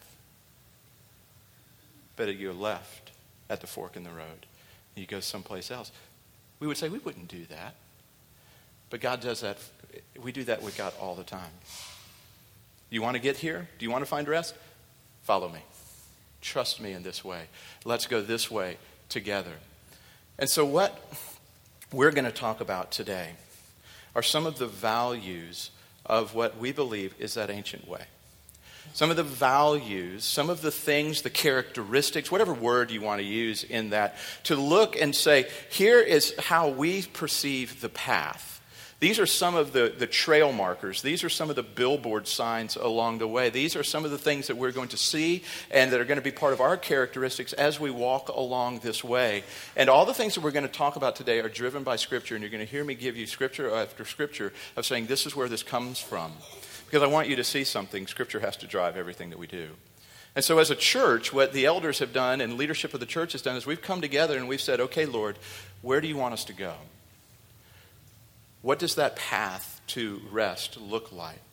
But 2.15 2.37
you're 2.37 2.53
left 2.53 3.11
at 3.51 3.61
the 3.61 3.67
fork 3.67 3.97
in 3.97 4.05
the 4.05 4.11
road 4.11 4.47
you 4.95 5.07
go 5.07 5.21
someplace 5.21 5.71
else. 5.71 5.93
We 6.61 6.67
would 6.67 6.77
say 6.77 6.89
we 6.89 6.99
wouldn't 6.99 7.29
do 7.29 7.45
that. 7.47 7.75
But 8.91 9.01
God 9.01 9.21
does 9.21 9.41
that. 9.41 9.59
We 10.23 10.33
do 10.33 10.45
that 10.45 10.63
with 10.63 10.77
God 10.77 10.93
all 11.01 11.15
the 11.15 11.25
time. 11.25 11.51
You 12.91 13.01
want 13.01 13.15
to 13.15 13.23
get 13.23 13.39
here? 13.39 13.69
Do 13.79 13.85
you 13.85 13.91
want 13.91 14.03
to 14.03 14.09
find 14.09 14.29
rest? 14.29 14.55
Follow 15.23 15.49
me. 15.49 15.61
Trust 16.43 16.81
me 16.81 16.93
in 16.93 17.03
this 17.03 17.25
way. 17.25 17.45
Let's 17.85 18.07
go 18.07 18.21
this 18.21 18.51
way 18.51 18.77
together. 19.09 19.55
And 20.39 20.49
so, 20.49 20.65
what 20.65 21.01
we're 21.93 22.11
going 22.11 22.25
to 22.25 22.33
talk 22.33 22.61
about 22.61 22.91
today 22.91 23.31
are 24.15 24.23
some 24.23 24.45
of 24.45 24.59
the 24.59 24.67
values 24.67 25.71
of 26.05 26.35
what 26.35 26.59
we 26.59 26.73
believe 26.73 27.15
is 27.19 27.35
that 27.35 27.49
ancient 27.49 27.89
way 27.89 28.05
some 28.93 29.11
of 29.11 29.17
the 29.17 29.23
values, 29.23 30.25
some 30.25 30.51
of 30.51 30.63
the 30.63 30.71
things, 30.71 31.23
the 31.23 31.31
characteristics, 31.31 32.31
whatever 32.31 32.53
word 32.53 32.91
you 32.91 33.01
want 33.01 33.21
to 33.21 33.27
use 33.27 33.65
in 33.65 33.91
that, 33.91 34.17
to 34.45 34.57
look 34.57 34.97
and 34.97 35.15
say, 35.15 35.49
here 35.71 36.01
is 36.01 36.35
how 36.39 36.69
we 36.69 37.03
perceive 37.03 37.81
the 37.81 37.89
path. 37.89 38.53
These 39.03 39.19
are 39.19 39.27
some 39.27 39.57
of 39.57 39.73
the, 39.73 39.93
the 39.99 40.07
trail 40.07 40.53
markers. 40.53 41.03
These 41.03 41.25
are 41.25 41.29
some 41.29 41.51
of 41.51 41.57
the 41.57 41.65
billboard 41.65 42.29
signs 42.29 42.77
along 42.77 43.19
the 43.19 43.27
way. 43.27 43.51
These 43.51 43.75
are 43.75 43.83
some 43.83 44.05
of 44.05 44.13
the 44.13 44.19
things 44.19 44.47
that 44.47 44.57
we're 44.57 44.71
going 44.71 44.91
to 44.91 44.97
see 44.97 45.43
and 45.73 45.91
that 45.91 46.01
are 46.01 46.05
going 46.05 46.21
to 46.21 46.23
be 46.23 46.31
part 46.31 46.53
of 46.53 46.61
our 46.61 46.77
characteristics 46.77 47.53
as 47.53 47.81
we 47.81 47.91
walk 47.91 48.29
along 48.29 48.79
this 48.79 49.03
way. 49.03 49.43
And 49.75 49.91
all 49.91 50.07
the 50.07 50.15
things 50.15 50.37
that 50.37 50.45
we're 50.45 50.53
going 50.53 50.69
to 50.69 50.73
talk 50.73 50.95
about 50.95 51.17
today 51.17 51.41
are 51.41 51.49
driven 51.49 51.83
by 51.83 51.97
Scripture, 51.97 52.37
and 52.37 52.43
you're 52.43 52.51
going 52.53 52.65
to 52.65 52.71
hear 52.71 52.85
me 52.85 52.95
give 52.95 53.17
you 53.17 53.27
Scripture 53.27 53.75
after 53.75 54.05
Scripture 54.05 54.53
of 54.77 54.87
saying 54.87 55.07
this 55.07 55.27
is 55.27 55.35
where 55.35 55.49
this 55.49 55.65
comes 55.65 55.99
from. 55.99 56.31
Because 56.93 57.09
I 57.09 57.11
want 57.11 57.31
you 57.31 57.37
to 57.37 57.45
see 57.45 57.65
something. 57.65 58.07
Scripture 58.07 58.41
has 58.41 58.59
to 58.59 58.67
drive 58.67 58.99
everything 58.99 59.31
that 59.31 59.39
we 59.39 59.47
do. 59.47 59.71
And 60.37 60.45
so, 60.45 60.59
as 60.59 60.71
a 60.71 60.75
church, 60.75 61.33
what 61.33 61.55
the 61.55 61.65
elders 61.65 62.01
have 62.01 62.13
done 62.13 62.43
and 62.43 62.59
leadership 62.59 62.93
of 62.93 63.01
the 63.01 63.07
church 63.07 63.33
has 63.33 63.41
done 63.41 63.57
is 63.57 63.65
we've 63.65 63.81
come 63.81 64.03
together 64.03 64.37
and 64.37 64.47
we've 64.47 64.61
said, 64.61 64.79
okay, 64.79 65.07
Lord, 65.07 65.39
where 65.81 66.03
do 66.03 66.07
you 66.07 66.19
want 66.19 66.35
us 66.35 66.45
to 66.45 66.53
go? 66.53 66.75
What 68.61 68.79
does 68.79 68.97
that 68.97 69.17
path 69.17 69.81
to 69.87 70.21
rest 70.31 70.79
look 70.79 71.13
like? 71.13 71.53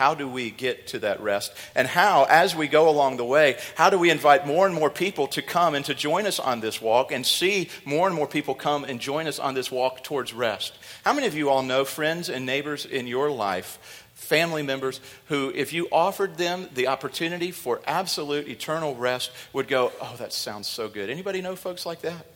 How 0.00 0.14
do 0.14 0.26
we 0.26 0.50
get 0.50 0.86
to 0.88 1.00
that 1.00 1.20
rest? 1.20 1.52
And 1.74 1.86
how, 1.86 2.24
as 2.30 2.56
we 2.56 2.68
go 2.68 2.88
along 2.88 3.18
the 3.18 3.24
way, 3.26 3.58
how 3.74 3.90
do 3.90 3.98
we 3.98 4.08
invite 4.08 4.46
more 4.46 4.64
and 4.64 4.74
more 4.74 4.88
people 4.88 5.26
to 5.26 5.42
come 5.42 5.74
and 5.74 5.84
to 5.84 5.94
join 5.94 6.24
us 6.24 6.40
on 6.40 6.60
this 6.60 6.80
walk 6.80 7.12
and 7.12 7.26
see 7.26 7.68
more 7.84 8.06
and 8.06 8.16
more 8.16 8.26
people 8.26 8.54
come 8.54 8.84
and 8.84 8.98
join 8.98 9.26
us 9.26 9.38
on 9.38 9.52
this 9.52 9.70
walk 9.70 10.02
towards 10.02 10.32
rest? 10.32 10.72
How 11.04 11.12
many 11.12 11.26
of 11.26 11.34
you 11.34 11.50
all 11.50 11.62
know 11.62 11.84
friends 11.84 12.30
and 12.30 12.46
neighbors 12.46 12.86
in 12.86 13.06
your 13.06 13.30
life, 13.30 13.99
family 14.20 14.62
members, 14.62 15.00
who, 15.26 15.50
if 15.54 15.72
you 15.72 15.88
offered 15.90 16.36
them 16.36 16.68
the 16.74 16.86
opportunity 16.88 17.50
for 17.50 17.80
absolute 17.86 18.46
eternal 18.48 18.94
rest, 18.94 19.32
would 19.52 19.66
go, 19.66 19.90
Oh, 20.00 20.14
that 20.18 20.32
sounds 20.32 20.68
so 20.68 20.88
good? 20.88 21.10
Anybody 21.10 21.40
know 21.40 21.56
folks 21.56 21.86
like 21.86 22.02
that? 22.02 22.26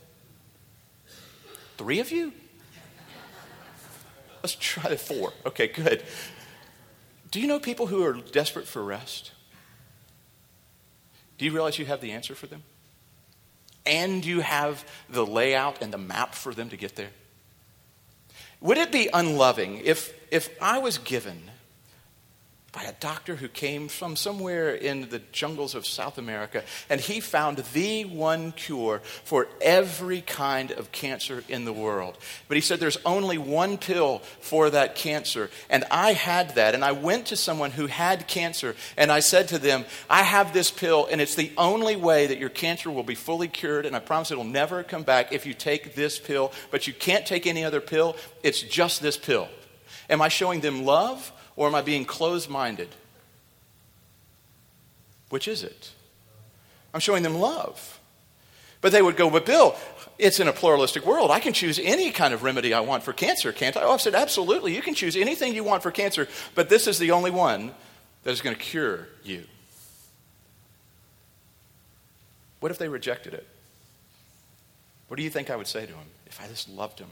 Three 1.76 2.00
of 2.00 2.10
you? 2.10 2.32
Let's 4.42 4.56
try 4.56 4.88
the 4.88 4.96
four. 4.96 5.32
Okay, 5.46 5.68
good. 5.68 6.02
Do 7.30 7.40
you 7.40 7.46
know 7.46 7.60
people 7.60 7.86
who 7.86 8.02
are 8.04 8.14
desperate 8.14 8.66
for 8.66 8.82
rest? 8.82 9.32
Do 11.36 11.44
you 11.44 11.52
realize 11.52 11.78
you 11.78 11.86
have 11.86 12.00
the 12.00 12.12
answer 12.12 12.34
for 12.34 12.46
them? 12.46 12.62
And 13.86 14.24
you 14.24 14.40
have 14.40 14.84
the 15.10 15.26
layout 15.26 15.82
and 15.82 15.92
the 15.92 15.98
map 15.98 16.34
for 16.34 16.54
them 16.54 16.70
to 16.70 16.76
get 16.76 16.96
there? 16.96 17.10
Would 18.60 18.78
it 18.78 18.90
be 18.90 19.10
unloving 19.12 19.82
if, 19.84 20.14
if 20.30 20.50
I 20.62 20.78
was 20.78 20.96
given 20.96 21.50
by 22.74 22.82
a 22.82 22.92
doctor 22.94 23.36
who 23.36 23.46
came 23.46 23.86
from 23.86 24.16
somewhere 24.16 24.74
in 24.74 25.08
the 25.08 25.20
jungles 25.30 25.76
of 25.76 25.86
South 25.86 26.18
America, 26.18 26.64
and 26.90 27.00
he 27.00 27.20
found 27.20 27.58
the 27.72 28.04
one 28.04 28.50
cure 28.50 29.00
for 29.22 29.46
every 29.60 30.20
kind 30.20 30.72
of 30.72 30.90
cancer 30.90 31.44
in 31.48 31.64
the 31.64 31.72
world. 31.72 32.18
But 32.48 32.56
he 32.56 32.60
said 32.60 32.80
there's 32.80 32.98
only 33.06 33.38
one 33.38 33.78
pill 33.78 34.18
for 34.40 34.70
that 34.70 34.96
cancer. 34.96 35.50
And 35.70 35.84
I 35.90 36.14
had 36.14 36.56
that, 36.56 36.74
and 36.74 36.84
I 36.84 36.90
went 36.90 37.26
to 37.26 37.36
someone 37.36 37.70
who 37.70 37.86
had 37.86 38.26
cancer, 38.26 38.74
and 38.96 39.12
I 39.12 39.20
said 39.20 39.48
to 39.48 39.58
them, 39.58 39.84
I 40.10 40.22
have 40.24 40.52
this 40.52 40.72
pill, 40.72 41.06
and 41.08 41.20
it's 41.20 41.36
the 41.36 41.52
only 41.56 41.94
way 41.94 42.26
that 42.26 42.38
your 42.38 42.48
cancer 42.48 42.90
will 42.90 43.04
be 43.04 43.14
fully 43.14 43.46
cured, 43.46 43.86
and 43.86 43.94
I 43.94 44.00
promise 44.00 44.32
it'll 44.32 44.42
never 44.42 44.82
come 44.82 45.04
back 45.04 45.32
if 45.32 45.46
you 45.46 45.54
take 45.54 45.94
this 45.94 46.18
pill, 46.18 46.50
but 46.72 46.88
you 46.88 46.92
can't 46.92 47.24
take 47.24 47.46
any 47.46 47.62
other 47.62 47.80
pill. 47.80 48.16
It's 48.42 48.62
just 48.62 49.00
this 49.00 49.16
pill. 49.16 49.48
Am 50.10 50.20
I 50.20 50.28
showing 50.28 50.60
them 50.60 50.84
love? 50.84 51.32
Or 51.56 51.66
am 51.66 51.74
I 51.74 51.82
being 51.82 52.04
closed 52.04 52.48
minded? 52.48 52.88
Which 55.30 55.48
is 55.48 55.62
it? 55.62 55.92
I'm 56.92 57.00
showing 57.00 57.22
them 57.22 57.34
love. 57.34 58.00
But 58.80 58.92
they 58.92 59.02
would 59.02 59.16
go, 59.16 59.30
But 59.30 59.46
Bill, 59.46 59.76
it's 60.18 60.40
in 60.40 60.48
a 60.48 60.52
pluralistic 60.52 61.06
world. 61.06 61.30
I 61.30 61.40
can 61.40 61.52
choose 61.52 61.78
any 61.82 62.10
kind 62.10 62.34
of 62.34 62.42
remedy 62.42 62.74
I 62.74 62.80
want 62.80 63.02
for 63.02 63.12
cancer, 63.12 63.52
can't 63.52 63.76
I? 63.76 63.82
Oh, 63.82 63.92
I 63.92 63.96
said, 63.96 64.14
Absolutely. 64.14 64.74
You 64.74 64.82
can 64.82 64.94
choose 64.94 65.16
anything 65.16 65.54
you 65.54 65.64
want 65.64 65.82
for 65.82 65.90
cancer, 65.90 66.28
but 66.54 66.68
this 66.68 66.86
is 66.86 66.98
the 66.98 67.10
only 67.10 67.30
one 67.30 67.72
that 68.24 68.30
is 68.30 68.40
going 68.40 68.54
to 68.54 68.62
cure 68.62 69.08
you. 69.22 69.44
What 72.60 72.70
if 72.70 72.78
they 72.78 72.88
rejected 72.88 73.34
it? 73.34 73.46
What 75.08 75.16
do 75.16 75.22
you 75.22 75.30
think 75.30 75.50
I 75.50 75.56
would 75.56 75.66
say 75.66 75.84
to 75.84 75.92
them 75.92 76.06
if 76.26 76.40
I 76.42 76.48
just 76.48 76.68
loved 76.68 76.98
them? 76.98 77.10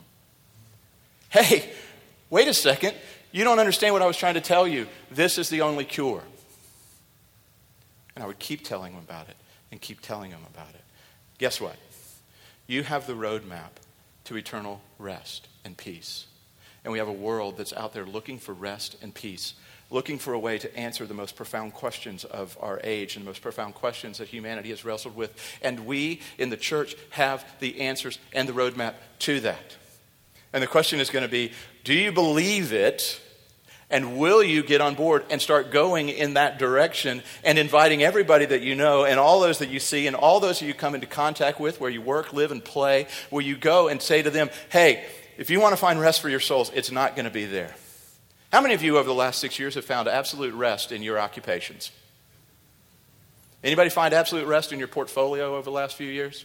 Hey, 1.29 1.71
wait 2.31 2.49
a 2.49 2.55
second. 2.55 2.95
You 3.33 3.45
don't 3.45 3.59
understand 3.59 3.95
what 3.95 4.03
I 4.03 4.07
was 4.07 4.17
trying 4.17 4.35
to 4.35 4.41
tell 4.41 4.69
you. 4.69 4.87
This 5.11 5.39
is 5.39 5.49
the 5.49 5.63
only 5.63 5.85
cure. 5.85 6.23
And 8.15 8.23
I 8.23 8.27
would 8.27 8.39
keep 8.39 8.63
telling 8.63 8.93
them 8.93 9.03
about 9.03 9.29
it 9.29 9.37
and 9.71 9.81
keep 9.81 10.03
telling 10.03 10.31
them 10.31 10.43
about 10.55 10.75
it. 10.75 10.83
Guess 11.39 11.61
what? 11.61 11.77
You 12.67 12.83
have 12.83 13.07
the 13.07 13.15
roadmap 13.15 13.71
to 14.25 14.37
eternal 14.37 14.83
rest 14.99 15.49
and 15.65 15.77
peace. 15.77 16.27
And 16.85 16.93
we 16.93 16.99
have 16.99 17.09
a 17.09 17.13
world 17.13 17.57
that's 17.57 17.73
out 17.73 17.95
there 17.95 18.05
looking 18.05 18.39
for 18.39 18.53
rest 18.53 18.97
and 19.03 19.15
peace, 19.15 19.55
looking 19.91 20.19
for 20.19 20.35
a 20.35 20.39
way 20.39 20.59
to 20.59 20.77
answer 20.77 21.07
the 21.07 21.15
most 21.15 21.35
profound 21.35 21.73
questions 21.73 22.25
of 22.25 22.57
our 22.61 22.81
age 22.85 23.17
and 23.17 23.25
the 23.25 23.29
most 23.29 23.41
profound 23.41 23.75
questions 23.75 24.19
that 24.19 24.29
humanity 24.29 24.71
has 24.71 24.85
wrestled 24.85 25.17
with. 25.17 25.35
And 25.63 25.87
we 25.87 26.21
in 26.39 26.51
the 26.51 26.57
church 26.57 26.97
have 27.11 27.45
the 27.61 27.81
answers 27.81 28.19
and 28.35 28.49
the 28.49 28.53
roadmap 28.53 28.95
to 29.21 29.41
that. 29.41 29.77
And 30.53 30.63
the 30.63 30.67
question 30.67 31.01
is 31.01 31.09
going 31.09 31.25
to 31.25 31.31
be 31.31 31.53
do 31.85 31.95
you 31.95 32.13
believe 32.13 32.73
it? 32.73 33.21
And 33.91 34.17
will 34.17 34.43
you 34.43 34.63
get 34.63 34.81
on 34.81 34.95
board 34.95 35.27
and 35.29 35.41
start 35.41 35.71
going 35.71 36.09
in 36.09 36.35
that 36.35 36.59
direction 36.59 37.23
and 37.45 37.59
inviting 37.59 38.03
everybody 38.03 38.47
that 38.47 38.63
you 38.63 38.75
know 38.75 39.05
and 39.05 39.21
all 39.21 39.41
those 39.41 39.59
that 39.59 39.69
you 39.69 39.81
see 39.81 40.07
and 40.07 40.17
all 40.17 40.41
those 40.41 40.61
that 40.61 40.67
you 40.67 40.73
come 40.73 40.95
into 40.95 41.07
contact 41.07 41.61
with 41.61 41.79
where 41.79 41.91
you 41.91 42.01
work, 42.01 42.33
live, 42.33 42.53
and 42.53 42.65
play? 42.65 43.07
Will 43.31 43.43
you 43.43 43.55
go 43.55 43.89
and 43.89 44.01
say 44.01 44.23
to 44.23 44.31
them, 44.31 44.49
hey, 44.71 45.05
if 45.37 45.51
you 45.51 45.61
want 45.61 45.75
to 45.75 45.77
find 45.77 46.01
rest 46.01 46.23
for 46.23 46.31
your 46.31 46.41
souls, 46.41 46.71
it's 46.75 46.91
not 46.91 47.17
going 47.17 47.27
to 47.27 47.31
be 47.31 47.45
there? 47.45 47.75
How 48.51 48.63
many 48.63 48.73
of 48.73 48.83
you 48.83 48.97
over 48.97 49.07
the 49.07 49.15
last 49.15 49.41
six 49.41 49.59
years 49.59 49.75
have 49.75 49.85
found 49.85 50.09
absolute 50.09 50.55
rest 50.55 50.91
in 50.91 51.03
your 51.03 51.19
occupations? 51.19 51.91
Anybody 53.63 53.91
find 53.91 54.13
absolute 54.13 54.47
rest 54.47 54.73
in 54.73 54.79
your 54.79 54.89
portfolio 54.89 55.55
over 55.55 55.65
the 55.65 55.71
last 55.71 55.97
few 55.97 56.09
years? 56.09 56.45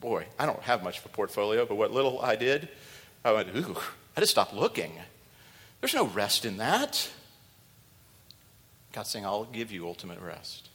Boy, 0.00 0.26
I 0.38 0.46
don't 0.46 0.60
have 0.60 0.82
much 0.82 0.98
of 0.98 1.06
a 1.06 1.08
portfolio, 1.08 1.66
but 1.66 1.76
what 1.76 1.92
little 1.92 2.20
I 2.20 2.36
did, 2.36 2.68
I 3.24 3.32
went, 3.32 3.48
ooh, 3.56 3.76
I 4.16 4.20
just 4.20 4.32
stopped 4.32 4.54
looking. 4.54 4.92
There's 5.80 5.94
no 5.94 6.06
rest 6.06 6.44
in 6.44 6.56
that. 6.58 7.10
God's 8.92 9.10
saying, 9.10 9.26
I'll 9.26 9.44
give 9.44 9.70
you 9.70 9.86
ultimate 9.86 10.20
rest. 10.20 10.68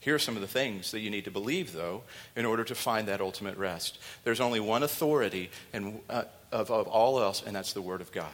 Here 0.00 0.14
are 0.14 0.18
some 0.18 0.36
of 0.36 0.42
the 0.42 0.48
things 0.48 0.92
that 0.92 1.00
you 1.00 1.10
need 1.10 1.24
to 1.24 1.30
believe, 1.30 1.72
though, 1.72 2.04
in 2.36 2.46
order 2.46 2.64
to 2.64 2.74
find 2.74 3.08
that 3.08 3.20
ultimate 3.20 3.56
rest. 3.56 3.98
There's 4.24 4.40
only 4.40 4.60
one 4.60 4.82
authority 4.82 5.50
and, 5.72 6.00
uh, 6.08 6.24
of, 6.52 6.70
of 6.70 6.86
all 6.86 7.20
else, 7.20 7.42
and 7.44 7.54
that's 7.54 7.72
the 7.72 7.82
Word 7.82 8.00
of 8.00 8.12
God 8.12 8.32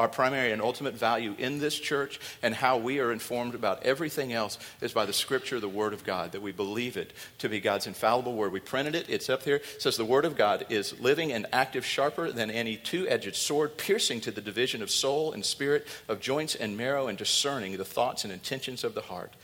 our 0.00 0.08
primary 0.08 0.50
and 0.50 0.62
ultimate 0.62 0.94
value 0.94 1.34
in 1.36 1.58
this 1.58 1.78
church 1.78 2.18
and 2.42 2.54
how 2.54 2.78
we 2.78 3.00
are 3.00 3.12
informed 3.12 3.54
about 3.54 3.82
everything 3.82 4.32
else 4.32 4.58
is 4.80 4.94
by 4.94 5.04
the 5.04 5.12
scripture, 5.12 5.60
the 5.60 5.68
Word 5.68 5.92
of 5.92 6.04
God, 6.04 6.32
that 6.32 6.40
we 6.40 6.52
believe 6.52 6.96
it 6.96 7.12
to 7.36 7.50
be 7.50 7.60
God's 7.60 7.86
infallible 7.86 8.32
Word. 8.32 8.50
We 8.50 8.60
printed 8.60 8.94
it, 8.94 9.10
it's 9.10 9.28
up 9.28 9.42
there. 9.42 9.56
It 9.56 9.82
says 9.82 9.98
the 9.98 10.04
Word 10.06 10.24
of 10.24 10.38
God 10.38 10.64
is 10.70 10.98
living 10.98 11.32
and 11.32 11.44
active, 11.52 11.84
sharper 11.84 12.32
than 12.32 12.50
any 12.50 12.78
two 12.78 13.06
edged 13.08 13.36
sword, 13.36 13.76
piercing 13.76 14.22
to 14.22 14.30
the 14.30 14.40
division 14.40 14.80
of 14.80 14.90
soul 14.90 15.32
and 15.32 15.44
spirit, 15.44 15.86
of 16.08 16.18
joints 16.18 16.54
and 16.54 16.78
marrow, 16.78 17.06
and 17.06 17.18
discerning 17.18 17.76
the 17.76 17.84
thoughts 17.84 18.24
and 18.24 18.32
intentions 18.32 18.84
of 18.84 18.94
the 18.94 19.02
heart. 19.02 19.34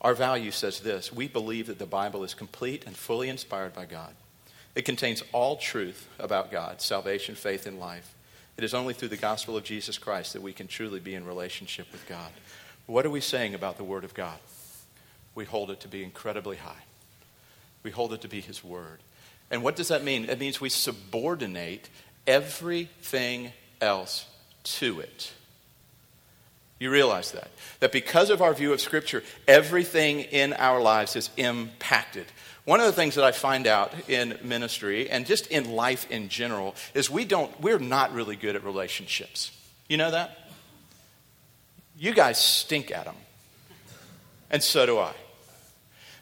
Our 0.00 0.14
value 0.14 0.50
says 0.50 0.80
this 0.80 1.12
we 1.12 1.28
believe 1.28 1.66
that 1.66 1.78
the 1.78 1.84
Bible 1.84 2.24
is 2.24 2.32
complete 2.32 2.84
and 2.86 2.96
fully 2.96 3.28
inspired 3.28 3.74
by 3.74 3.84
God. 3.84 4.14
It 4.74 4.86
contains 4.86 5.22
all 5.32 5.56
truth 5.56 6.08
about 6.18 6.50
God, 6.50 6.80
salvation, 6.80 7.34
faith, 7.34 7.66
and 7.66 7.78
life. 7.78 8.13
It 8.56 8.64
is 8.64 8.74
only 8.74 8.94
through 8.94 9.08
the 9.08 9.16
gospel 9.16 9.56
of 9.56 9.64
Jesus 9.64 9.98
Christ 9.98 10.32
that 10.32 10.42
we 10.42 10.52
can 10.52 10.68
truly 10.68 11.00
be 11.00 11.14
in 11.14 11.26
relationship 11.26 11.90
with 11.90 12.06
God. 12.08 12.30
What 12.86 13.04
are 13.06 13.10
we 13.10 13.20
saying 13.20 13.54
about 13.54 13.76
the 13.76 13.84
Word 13.84 14.04
of 14.04 14.14
God? 14.14 14.38
We 15.34 15.44
hold 15.44 15.70
it 15.70 15.80
to 15.80 15.88
be 15.88 16.04
incredibly 16.04 16.56
high. 16.56 16.84
We 17.82 17.90
hold 17.90 18.12
it 18.12 18.20
to 18.20 18.28
be 18.28 18.40
His 18.40 18.62
Word. 18.62 19.00
And 19.50 19.62
what 19.62 19.76
does 19.76 19.88
that 19.88 20.04
mean? 20.04 20.28
It 20.28 20.38
means 20.38 20.60
we 20.60 20.68
subordinate 20.68 21.88
everything 22.26 23.52
else 23.80 24.26
to 24.64 25.00
it. 25.00 25.32
You 26.78 26.90
realize 26.90 27.32
that? 27.32 27.50
That 27.80 27.92
because 27.92 28.30
of 28.30 28.42
our 28.42 28.52
view 28.52 28.72
of 28.72 28.80
Scripture, 28.80 29.22
everything 29.48 30.20
in 30.20 30.52
our 30.52 30.80
lives 30.80 31.16
is 31.16 31.30
impacted. 31.36 32.26
One 32.64 32.80
of 32.80 32.86
the 32.86 32.92
things 32.92 33.16
that 33.16 33.24
I 33.24 33.32
find 33.32 33.66
out 33.66 33.92
in 34.08 34.38
ministry 34.42 35.10
and 35.10 35.26
just 35.26 35.48
in 35.48 35.72
life 35.72 36.10
in 36.10 36.28
general 36.30 36.74
is 36.94 37.10
we 37.10 37.26
don't, 37.26 37.58
we're 37.60 37.78
not 37.78 38.14
really 38.14 38.36
good 38.36 38.56
at 38.56 38.64
relationships. 38.64 39.52
You 39.86 39.98
know 39.98 40.10
that? 40.10 40.38
You 41.98 42.14
guys 42.14 42.42
stink 42.42 42.90
at 42.90 43.04
them. 43.04 43.16
And 44.50 44.62
so 44.62 44.86
do 44.86 44.98
I. 44.98 45.12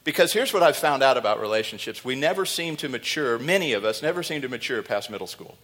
Because 0.05 0.33
here's 0.33 0.53
what 0.53 0.65
I've 0.65 0.77
found 0.77 1.05
out 1.05 1.17
about 1.17 1.41
relationships 1.41 2.05
we 2.05 2.17
never 2.17 2.45
seem 2.45 2.77
to 2.79 2.89
mature, 2.89 3.39
many 3.39 3.73
of 3.73 3.85
us 3.85 4.03
never 4.03 4.25
seem 4.25 4.43
to 4.43 4.49
mature 4.49 4.83
past 4.83 5.11
middle 5.11 5.29
school. 5.29 5.57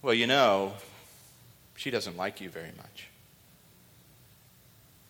Well, 0.00 0.14
you 0.14 0.26
know, 0.26 0.72
she 1.76 1.90
doesn't 1.90 2.16
like 2.16 2.40
you 2.40 2.48
very 2.48 2.72
much. 2.78 3.08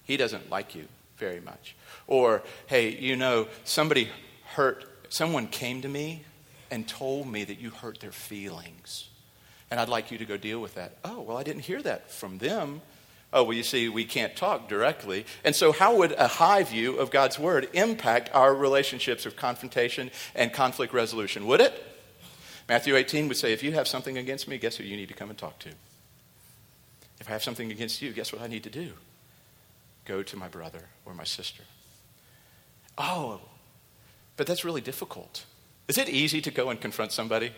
He 0.02 0.16
doesn't 0.16 0.50
like 0.50 0.74
you 0.74 0.88
very 1.18 1.40
much. 1.40 1.74
Or, 2.06 2.42
hey, 2.66 2.90
you 2.90 3.16
know, 3.16 3.48
somebody 3.64 4.08
hurt, 4.54 4.84
someone 5.08 5.46
came 5.46 5.82
to 5.82 5.88
me 5.88 6.24
and 6.70 6.86
told 6.88 7.28
me 7.28 7.44
that 7.44 7.60
you 7.60 7.70
hurt 7.70 8.00
their 8.00 8.12
feelings. 8.12 9.08
And 9.70 9.80
I'd 9.80 9.88
like 9.88 10.10
you 10.10 10.18
to 10.18 10.24
go 10.24 10.36
deal 10.36 10.60
with 10.60 10.74
that. 10.74 10.98
Oh, 11.04 11.20
well, 11.20 11.36
I 11.36 11.42
didn't 11.42 11.62
hear 11.62 11.82
that 11.82 12.10
from 12.10 12.38
them. 12.38 12.80
Oh, 13.32 13.42
well, 13.42 13.56
you 13.56 13.64
see, 13.64 13.88
we 13.88 14.04
can't 14.04 14.36
talk 14.36 14.68
directly. 14.68 15.26
And 15.42 15.56
so, 15.56 15.72
how 15.72 15.96
would 15.96 16.12
a 16.12 16.28
high 16.28 16.62
view 16.62 16.96
of 16.98 17.10
God's 17.10 17.38
word 17.38 17.68
impact 17.72 18.30
our 18.32 18.54
relationships 18.54 19.26
of 19.26 19.34
confrontation 19.34 20.12
and 20.36 20.52
conflict 20.52 20.92
resolution? 20.92 21.46
Would 21.46 21.60
it? 21.60 21.82
Matthew 22.68 22.94
18 22.94 23.28
would 23.28 23.36
say, 23.36 23.52
if 23.52 23.62
you 23.62 23.72
have 23.72 23.88
something 23.88 24.16
against 24.16 24.46
me, 24.46 24.56
guess 24.58 24.76
who 24.76 24.84
you 24.84 24.96
need 24.96 25.08
to 25.08 25.14
come 25.14 25.30
and 25.30 25.38
talk 25.38 25.58
to? 25.60 25.70
If 27.20 27.28
I 27.28 27.32
have 27.32 27.42
something 27.42 27.70
against 27.70 28.00
you, 28.00 28.12
guess 28.12 28.32
what 28.32 28.40
I 28.40 28.46
need 28.46 28.62
to 28.64 28.70
do? 28.70 28.92
Go 30.04 30.22
to 30.22 30.36
my 30.36 30.48
brother 30.48 30.82
or 31.04 31.14
my 31.14 31.24
sister. 31.24 31.62
Oh, 32.98 33.40
but 34.36 34.46
that's 34.46 34.64
really 34.64 34.80
difficult. 34.80 35.44
Is 35.88 35.98
it 35.98 36.08
easy 36.08 36.40
to 36.42 36.50
go 36.50 36.70
and 36.70 36.80
confront 36.80 37.12
somebody? 37.12 37.52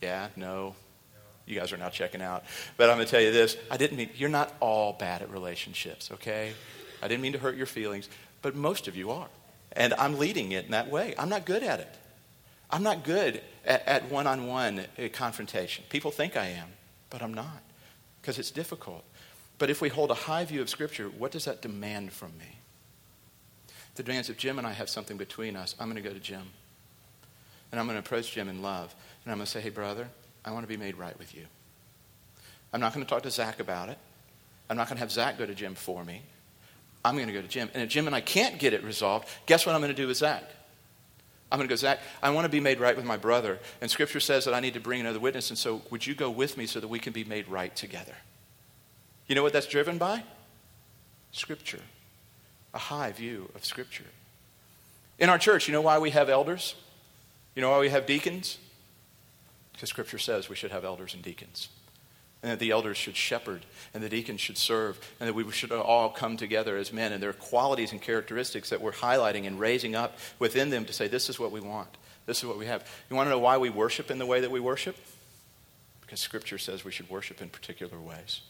Yeah, 0.00 0.28
no. 0.36 0.74
You 1.46 1.58
guys 1.58 1.72
are 1.72 1.76
now 1.76 1.90
checking 1.90 2.22
out. 2.22 2.44
But 2.76 2.90
I'm 2.90 2.96
going 2.96 3.06
to 3.06 3.10
tell 3.10 3.20
you 3.20 3.32
this 3.32 3.56
I 3.70 3.76
didn't 3.76 3.96
mean, 3.96 4.10
you're 4.14 4.28
not 4.28 4.52
all 4.60 4.92
bad 4.92 5.22
at 5.22 5.30
relationships, 5.30 6.10
okay? 6.12 6.52
I 7.02 7.08
didn't 7.08 7.22
mean 7.22 7.32
to 7.32 7.38
hurt 7.38 7.56
your 7.56 7.66
feelings, 7.66 8.08
but 8.40 8.54
most 8.54 8.88
of 8.88 8.96
you 8.96 9.10
are. 9.10 9.28
And 9.72 9.92
I'm 9.94 10.18
leading 10.18 10.52
it 10.52 10.66
in 10.66 10.70
that 10.70 10.90
way. 10.90 11.14
I'm 11.18 11.28
not 11.28 11.44
good 11.44 11.62
at 11.62 11.80
it. 11.80 11.94
I'm 12.70 12.82
not 12.82 13.04
good 13.04 13.42
at 13.64 14.10
one 14.10 14.26
on 14.26 14.46
one 14.46 14.86
confrontation. 15.12 15.84
People 15.90 16.10
think 16.10 16.36
I 16.36 16.46
am, 16.46 16.68
but 17.10 17.22
I'm 17.22 17.34
not 17.34 17.62
because 18.20 18.38
it's 18.38 18.50
difficult. 18.50 19.04
But 19.58 19.70
if 19.70 19.80
we 19.80 19.88
hold 19.88 20.10
a 20.10 20.14
high 20.14 20.44
view 20.44 20.60
of 20.60 20.68
Scripture, 20.68 21.06
what 21.06 21.30
does 21.30 21.44
that 21.44 21.62
demand 21.62 22.12
from 22.12 22.36
me? 22.38 22.58
The 23.94 24.02
demands 24.02 24.28
if 24.28 24.36
Jim 24.36 24.58
and 24.58 24.66
I 24.66 24.72
have 24.72 24.88
something 24.88 25.16
between 25.16 25.56
us, 25.56 25.76
I'm 25.78 25.88
going 25.88 26.02
to 26.02 26.08
go 26.08 26.14
to 26.14 26.20
Jim. 26.20 26.42
And 27.70 27.80
I'm 27.80 27.86
going 27.86 27.94
to 27.94 28.00
approach 28.00 28.32
Jim 28.32 28.48
in 28.48 28.62
love. 28.62 28.94
And 29.24 29.32
I'm 29.32 29.38
going 29.38 29.46
to 29.46 29.50
say, 29.50 29.60
hey, 29.60 29.70
brother, 29.70 30.08
I 30.44 30.50
want 30.50 30.64
to 30.64 30.68
be 30.68 30.76
made 30.76 30.96
right 30.96 31.16
with 31.18 31.34
you. 31.34 31.44
I'm 32.72 32.80
not 32.80 32.92
going 32.92 33.04
to 33.04 33.08
talk 33.08 33.22
to 33.22 33.30
Zach 33.30 33.60
about 33.60 33.88
it. 33.88 33.98
I'm 34.68 34.76
not 34.76 34.88
going 34.88 34.96
to 34.96 35.00
have 35.00 35.12
Zach 35.12 35.38
go 35.38 35.46
to 35.46 35.54
Jim 35.54 35.74
for 35.74 36.04
me. 36.04 36.22
I'm 37.04 37.14
going 37.14 37.28
to 37.28 37.32
go 37.32 37.42
to 37.42 37.48
Jim. 37.48 37.70
And 37.74 37.82
if 37.82 37.88
Jim 37.88 38.06
and 38.06 38.16
I 38.16 38.20
can't 38.20 38.58
get 38.58 38.72
it 38.72 38.82
resolved, 38.82 39.28
guess 39.46 39.66
what 39.66 39.74
I'm 39.74 39.80
going 39.80 39.94
to 39.94 40.02
do 40.02 40.08
with 40.08 40.16
Zach? 40.16 40.42
I'm 41.52 41.58
going 41.58 41.68
to 41.68 41.72
go, 41.72 41.76
Zach, 41.76 42.00
I 42.22 42.30
want 42.30 42.46
to 42.46 42.48
be 42.48 42.60
made 42.60 42.80
right 42.80 42.96
with 42.96 43.04
my 43.04 43.16
brother. 43.16 43.60
And 43.80 43.88
Scripture 43.90 44.18
says 44.18 44.44
that 44.46 44.54
I 44.54 44.60
need 44.60 44.74
to 44.74 44.80
bring 44.80 45.00
another 45.00 45.20
witness. 45.20 45.50
And 45.50 45.58
so 45.58 45.82
would 45.90 46.04
you 46.04 46.14
go 46.14 46.30
with 46.30 46.56
me 46.56 46.66
so 46.66 46.80
that 46.80 46.88
we 46.88 46.98
can 46.98 47.12
be 47.12 47.22
made 47.22 47.46
right 47.48 47.74
together? 47.76 48.14
You 49.26 49.34
know 49.34 49.42
what 49.42 49.52
that's 49.52 49.66
driven 49.66 49.98
by? 49.98 50.22
Scripture. 51.32 51.80
A 52.72 52.78
high 52.78 53.12
view 53.12 53.50
of 53.54 53.64
Scripture. 53.64 54.04
In 55.18 55.28
our 55.28 55.38
church, 55.38 55.68
you 55.68 55.72
know 55.72 55.80
why 55.80 55.98
we 55.98 56.10
have 56.10 56.28
elders? 56.28 56.74
You 57.54 57.62
know 57.62 57.70
why 57.70 57.80
we 57.80 57.88
have 57.88 58.06
deacons? 58.06 58.58
Because 59.72 59.88
Scripture 59.88 60.18
says 60.18 60.48
we 60.48 60.56
should 60.56 60.72
have 60.72 60.84
elders 60.84 61.14
and 61.14 61.22
deacons. 61.22 61.68
And 62.42 62.52
that 62.52 62.58
the 62.58 62.72
elders 62.72 62.96
should 62.96 63.16
shepherd 63.16 63.64
and 63.94 64.02
the 64.02 64.08
deacons 64.08 64.40
should 64.40 64.58
serve, 64.58 64.98
and 65.18 65.28
that 65.28 65.34
we 65.34 65.50
should 65.50 65.72
all 65.72 66.10
come 66.10 66.36
together 66.36 66.76
as 66.76 66.92
men. 66.92 67.12
And 67.12 67.22
there 67.22 67.30
are 67.30 67.34
qualities 67.34 67.92
and 67.92 68.02
characteristics 68.02 68.70
that 68.70 68.80
we're 68.80 68.92
highlighting 68.92 69.46
and 69.46 69.58
raising 69.58 69.94
up 69.94 70.18
within 70.38 70.68
them 70.68 70.84
to 70.84 70.92
say, 70.92 71.08
this 71.08 71.28
is 71.28 71.38
what 71.38 71.52
we 71.52 71.60
want. 71.60 71.88
This 72.26 72.38
is 72.38 72.44
what 72.44 72.58
we 72.58 72.66
have. 72.66 72.86
You 73.08 73.16
want 73.16 73.26
to 73.26 73.30
know 73.30 73.38
why 73.38 73.56
we 73.58 73.70
worship 73.70 74.10
in 74.10 74.18
the 74.18 74.26
way 74.26 74.40
that 74.40 74.50
we 74.50 74.60
worship? 74.60 74.96
Because 76.00 76.20
Scripture 76.20 76.58
says 76.58 76.84
we 76.84 76.92
should 76.92 77.08
worship 77.08 77.40
in 77.40 77.48
particular 77.48 77.98
ways. 77.98 78.42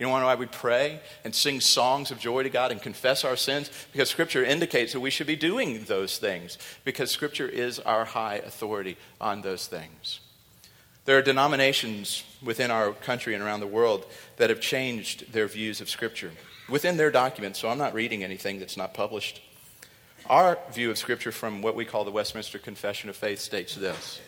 You 0.00 0.06
know 0.06 0.12
why 0.12 0.34
we 0.34 0.46
pray 0.46 0.98
and 1.24 1.34
sing 1.34 1.60
songs 1.60 2.10
of 2.10 2.18
joy 2.18 2.42
to 2.42 2.48
God 2.48 2.72
and 2.72 2.80
confess 2.80 3.22
our 3.22 3.36
sins? 3.36 3.70
Because 3.92 4.08
Scripture 4.08 4.42
indicates 4.42 4.94
that 4.94 5.00
we 5.00 5.10
should 5.10 5.26
be 5.26 5.36
doing 5.36 5.84
those 5.84 6.16
things, 6.16 6.56
because 6.84 7.10
Scripture 7.10 7.46
is 7.46 7.78
our 7.78 8.06
high 8.06 8.36
authority 8.36 8.96
on 9.20 9.42
those 9.42 9.66
things. 9.66 10.20
There 11.04 11.18
are 11.18 11.22
denominations 11.22 12.24
within 12.42 12.70
our 12.70 12.92
country 12.92 13.34
and 13.34 13.44
around 13.44 13.60
the 13.60 13.66
world 13.66 14.06
that 14.38 14.48
have 14.48 14.62
changed 14.62 15.34
their 15.34 15.46
views 15.46 15.82
of 15.82 15.90
Scripture 15.90 16.30
within 16.66 16.96
their 16.96 17.10
documents, 17.10 17.58
so 17.58 17.68
I'm 17.68 17.76
not 17.76 17.92
reading 17.92 18.24
anything 18.24 18.58
that's 18.58 18.78
not 18.78 18.94
published. 18.94 19.42
Our 20.30 20.58
view 20.72 20.90
of 20.90 20.96
Scripture 20.96 21.32
from 21.32 21.60
what 21.60 21.74
we 21.74 21.84
call 21.84 22.06
the 22.06 22.10
Westminster 22.10 22.58
Confession 22.58 23.10
of 23.10 23.16
Faith 23.16 23.40
states 23.40 23.74
this 23.74 24.18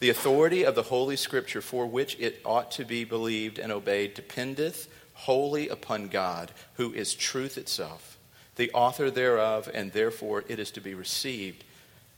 the 0.00 0.10
authority 0.10 0.64
of 0.64 0.74
the 0.74 0.84
Holy 0.84 1.16
Scripture 1.16 1.60
for 1.60 1.86
which 1.86 2.16
it 2.20 2.40
ought 2.44 2.70
to 2.72 2.84
be 2.84 3.04
believed 3.04 3.58
and 3.58 3.72
obeyed 3.72 4.14
dependeth 4.14 4.88
wholly 5.14 5.68
upon 5.68 6.06
God, 6.08 6.52
who 6.74 6.92
is 6.92 7.14
truth 7.14 7.58
itself, 7.58 8.16
the 8.54 8.70
author 8.70 9.10
thereof, 9.10 9.68
and 9.74 9.92
therefore 9.92 10.44
it 10.48 10.60
is 10.60 10.70
to 10.70 10.80
be 10.80 10.94
received. 10.94 11.64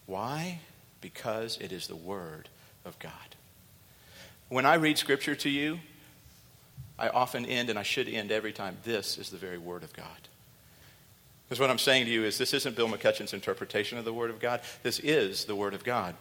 Why? 0.04 0.60
Because 1.00 1.56
it 1.58 1.72
is 1.72 1.86
the 1.86 1.96
Word 1.96 2.50
of 2.84 2.98
God. 2.98 3.12
When 4.50 4.66
I 4.66 4.74
read 4.74 4.98
Scripture 4.98 5.34
to 5.36 5.48
you, 5.48 5.80
I 6.98 7.08
often 7.08 7.46
end, 7.46 7.70
and 7.70 7.78
I 7.78 7.82
should 7.82 8.08
end 8.08 8.30
every 8.30 8.52
time, 8.52 8.76
this 8.84 9.16
is 9.16 9.30
the 9.30 9.38
very 9.38 9.56
Word 9.56 9.82
of 9.82 9.94
God. 9.94 10.06
Because 11.48 11.58
what 11.58 11.70
I'm 11.70 11.78
saying 11.78 12.04
to 12.04 12.10
you 12.12 12.24
is 12.24 12.36
this 12.36 12.52
isn't 12.52 12.76
Bill 12.76 12.88
McCutcheon's 12.88 13.32
interpretation 13.32 13.96
of 13.96 14.04
the 14.04 14.12
Word 14.12 14.28
of 14.28 14.40
God, 14.40 14.60
this 14.82 14.98
is 14.98 15.46
the 15.46 15.56
Word 15.56 15.72
of 15.72 15.84
God. 15.84 16.14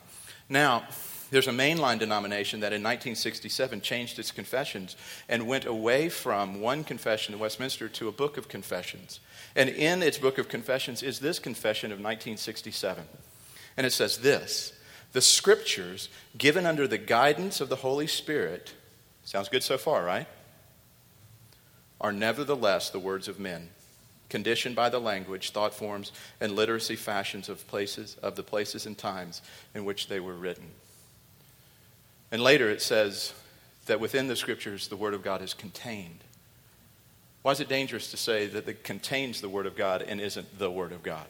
Now, 0.47 0.87
there's 1.31 1.47
a 1.47 1.51
mainline 1.51 1.99
denomination 1.99 2.61
that 2.61 2.73
in 2.73 2.81
1967 2.81 3.81
changed 3.81 4.17
its 4.17 4.31
confessions 4.31 4.95
and 5.27 5.47
went 5.47 5.65
away 5.65 6.09
from 6.09 6.61
one 6.61 6.83
confession 6.83 7.33
in 7.33 7.39
Westminster 7.39 7.87
to 7.89 8.07
a 8.07 8.11
book 8.11 8.37
of 8.37 8.47
confessions. 8.47 9.19
And 9.55 9.69
in 9.69 10.01
its 10.01 10.17
book 10.17 10.37
of 10.37 10.49
confessions 10.49 11.03
is 11.03 11.19
this 11.19 11.39
confession 11.39 11.91
of 11.91 11.97
1967. 11.97 13.03
And 13.77 13.85
it 13.85 13.93
says 13.93 14.17
this 14.17 14.73
The 15.13 15.21
scriptures 15.21 16.09
given 16.37 16.65
under 16.65 16.87
the 16.87 16.97
guidance 16.97 17.61
of 17.61 17.69
the 17.69 17.77
Holy 17.77 18.07
Spirit, 18.07 18.73
sounds 19.23 19.49
good 19.49 19.63
so 19.63 19.77
far, 19.77 20.03
right? 20.03 20.27
Are 22.01 22.11
nevertheless 22.11 22.89
the 22.89 22.99
words 22.99 23.27
of 23.27 23.39
men 23.39 23.69
conditioned 24.29 24.75
by 24.75 24.89
the 24.89 24.99
language, 24.99 25.49
thought 25.49 25.73
forms, 25.73 26.11
and 26.39 26.55
literacy 26.55 26.95
fashions 26.95 27.49
of 27.49 27.67
places 27.67 28.15
of 28.21 28.35
the 28.35 28.43
places 28.43 28.85
and 28.85 28.97
times 28.97 29.41
in 29.73 29.85
which 29.85 30.07
they 30.07 30.19
were 30.19 30.35
written. 30.35 30.69
And 32.31 32.41
later 32.41 32.69
it 32.69 32.81
says 32.81 33.33
that 33.87 33.99
within 33.99 34.27
the 34.27 34.35
scriptures, 34.35 34.87
the 34.87 34.95
Word 34.95 35.13
of 35.13 35.23
God 35.23 35.41
is 35.41 35.53
contained. 35.53 36.23
Why 37.41 37.51
is 37.51 37.59
it 37.59 37.69
dangerous 37.69 38.11
to 38.11 38.17
say 38.17 38.47
that 38.47 38.67
it 38.67 38.83
contains 38.83 39.41
the 39.41 39.49
Word 39.49 39.65
of 39.65 39.75
God 39.75 40.01
and 40.01 40.19
isn't 40.19 40.59
the 40.59 40.69
Word 40.69 40.91
of 40.91 41.03
God? 41.03 41.27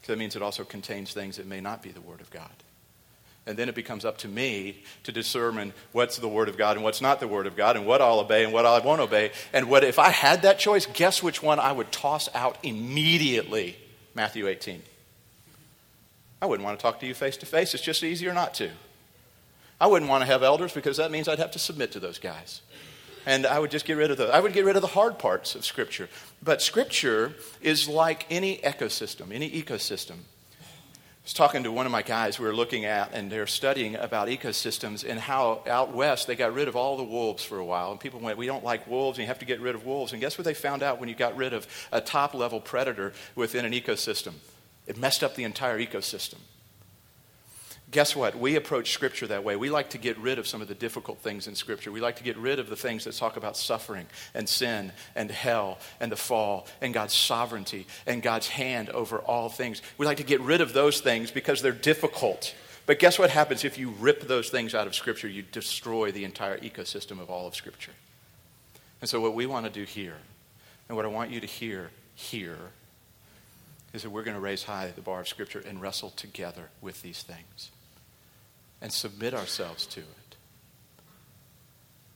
Because 0.00 0.14
that 0.14 0.18
means 0.18 0.34
it 0.34 0.42
also 0.42 0.64
contains 0.64 1.12
things 1.12 1.36
that 1.36 1.46
may 1.46 1.60
not 1.60 1.82
be 1.82 1.90
the 1.90 2.00
Word 2.00 2.20
of 2.20 2.30
God. 2.30 2.50
And 3.46 3.56
then 3.56 3.68
it 3.68 3.74
becomes 3.74 4.04
up 4.04 4.18
to 4.18 4.28
me 4.28 4.82
to 5.04 5.12
discern 5.12 5.72
what's 5.92 6.18
the 6.18 6.28
Word 6.28 6.48
of 6.48 6.58
God 6.58 6.76
and 6.76 6.84
what's 6.84 7.00
not 7.00 7.20
the 7.20 7.28
Word 7.28 7.46
of 7.46 7.56
God 7.56 7.76
and 7.76 7.86
what 7.86 8.02
I'll 8.02 8.20
obey 8.20 8.44
and 8.44 8.52
what 8.52 8.66
I 8.66 8.78
won't 8.80 9.00
obey. 9.00 9.30
And 9.52 9.70
what 9.70 9.84
if 9.84 9.98
I 9.98 10.10
had 10.10 10.42
that 10.42 10.58
choice, 10.58 10.86
guess 10.86 11.22
which 11.22 11.42
one 11.42 11.58
I 11.58 11.72
would 11.72 11.90
toss 11.90 12.28
out 12.34 12.58
immediately? 12.62 13.76
Matthew 14.14 14.48
18. 14.48 14.82
I 16.42 16.46
wouldn't 16.46 16.64
want 16.64 16.78
to 16.78 16.82
talk 16.82 17.00
to 17.00 17.06
you 17.06 17.14
face 17.14 17.36
to 17.38 17.46
face. 17.46 17.72
It's 17.74 17.82
just 17.82 18.02
easier 18.02 18.34
not 18.34 18.54
to. 18.54 18.70
I 19.80 19.86
wouldn't 19.86 20.10
want 20.10 20.22
to 20.22 20.26
have 20.26 20.42
elders 20.42 20.72
because 20.72 20.96
that 20.96 21.10
means 21.10 21.28
I'd 21.28 21.38
have 21.38 21.52
to 21.52 21.58
submit 21.58 21.92
to 21.92 22.00
those 22.00 22.18
guys. 22.18 22.62
And 23.26 23.46
I 23.46 23.58
would 23.58 23.70
just 23.70 23.84
get 23.84 23.96
rid 23.96 24.10
of 24.10 24.16
the 24.16 24.28
I 24.28 24.40
would 24.40 24.52
get 24.52 24.64
rid 24.64 24.76
of 24.76 24.82
the 24.82 24.88
hard 24.88 25.18
parts 25.18 25.54
of 25.54 25.64
scripture. 25.64 26.08
But 26.42 26.62
scripture 26.62 27.34
is 27.60 27.88
like 27.88 28.26
any 28.30 28.58
ecosystem, 28.58 29.32
any 29.32 29.50
ecosystem. 29.50 30.16
I 30.60 31.24
was 31.24 31.34
talking 31.34 31.64
to 31.64 31.70
one 31.70 31.84
of 31.84 31.92
my 31.92 32.00
guys 32.00 32.38
we 32.38 32.46
were 32.46 32.54
looking 32.54 32.86
at, 32.86 33.12
and 33.12 33.30
they're 33.30 33.46
studying 33.46 33.96
about 33.96 34.28
ecosystems 34.28 35.06
and 35.06 35.20
how 35.20 35.62
out 35.68 35.92
west 35.92 36.26
they 36.26 36.36
got 36.36 36.54
rid 36.54 36.68
of 36.68 36.76
all 36.76 36.96
the 36.96 37.04
wolves 37.04 37.44
for 37.44 37.58
a 37.58 37.64
while. 37.64 37.90
And 37.90 38.00
people 38.00 38.18
went, 38.18 38.38
We 38.38 38.46
don't 38.46 38.64
like 38.64 38.86
wolves, 38.86 39.18
and 39.18 39.24
you 39.24 39.28
have 39.28 39.40
to 39.40 39.44
get 39.44 39.60
rid 39.60 39.74
of 39.74 39.84
wolves. 39.84 40.12
And 40.12 40.22
guess 40.22 40.38
what 40.38 40.46
they 40.46 40.54
found 40.54 40.82
out 40.82 40.98
when 40.98 41.10
you 41.10 41.14
got 41.14 41.36
rid 41.36 41.52
of 41.52 41.66
a 41.92 42.00
top 42.00 42.32
level 42.32 42.60
predator 42.60 43.12
within 43.34 43.66
an 43.66 43.72
ecosystem? 43.72 44.34
It 44.86 44.96
messed 44.96 45.22
up 45.22 45.34
the 45.34 45.44
entire 45.44 45.78
ecosystem. 45.78 46.38
Guess 47.90 48.14
what? 48.14 48.38
We 48.38 48.56
approach 48.56 48.92
Scripture 48.92 49.26
that 49.28 49.44
way. 49.44 49.56
We 49.56 49.70
like 49.70 49.90
to 49.90 49.98
get 49.98 50.18
rid 50.18 50.38
of 50.38 50.46
some 50.46 50.60
of 50.60 50.68
the 50.68 50.74
difficult 50.74 51.20
things 51.20 51.46
in 51.46 51.54
Scripture. 51.54 51.90
We 51.90 52.00
like 52.00 52.16
to 52.16 52.22
get 52.22 52.36
rid 52.36 52.58
of 52.58 52.68
the 52.68 52.76
things 52.76 53.04
that 53.04 53.14
talk 53.14 53.38
about 53.38 53.56
suffering 53.56 54.06
and 54.34 54.46
sin 54.46 54.92
and 55.16 55.30
hell 55.30 55.78
and 55.98 56.12
the 56.12 56.16
fall 56.16 56.66
and 56.82 56.92
God's 56.92 57.14
sovereignty 57.14 57.86
and 58.06 58.22
God's 58.22 58.48
hand 58.48 58.90
over 58.90 59.20
all 59.20 59.48
things. 59.48 59.80
We 59.96 60.04
like 60.04 60.18
to 60.18 60.22
get 60.22 60.42
rid 60.42 60.60
of 60.60 60.74
those 60.74 61.00
things 61.00 61.30
because 61.30 61.62
they're 61.62 61.72
difficult. 61.72 62.54
But 62.84 62.98
guess 62.98 63.18
what 63.18 63.30
happens 63.30 63.64
if 63.64 63.78
you 63.78 63.90
rip 63.98 64.20
those 64.20 64.50
things 64.50 64.74
out 64.74 64.86
of 64.86 64.94
Scripture? 64.94 65.28
You 65.28 65.42
destroy 65.42 66.12
the 66.12 66.24
entire 66.24 66.58
ecosystem 66.58 67.20
of 67.20 67.30
all 67.30 67.46
of 67.46 67.54
Scripture. 67.54 67.92
And 69.00 69.08
so, 69.08 69.20
what 69.20 69.34
we 69.34 69.46
want 69.46 69.64
to 69.64 69.72
do 69.72 69.84
here, 69.84 70.16
and 70.88 70.96
what 70.96 71.06
I 71.06 71.08
want 71.08 71.30
you 71.30 71.40
to 71.40 71.46
hear 71.46 71.90
here, 72.14 72.58
is 73.94 74.02
that 74.02 74.10
we're 74.10 74.24
going 74.24 74.36
to 74.36 74.40
raise 74.40 74.64
high 74.64 74.90
the 74.94 75.00
bar 75.00 75.20
of 75.20 75.28
Scripture 75.28 75.62
and 75.66 75.80
wrestle 75.80 76.10
together 76.10 76.68
with 76.82 77.00
these 77.00 77.22
things 77.22 77.70
and 78.80 78.92
submit 78.92 79.34
ourselves 79.34 79.86
to 79.86 80.00
it. 80.00 80.36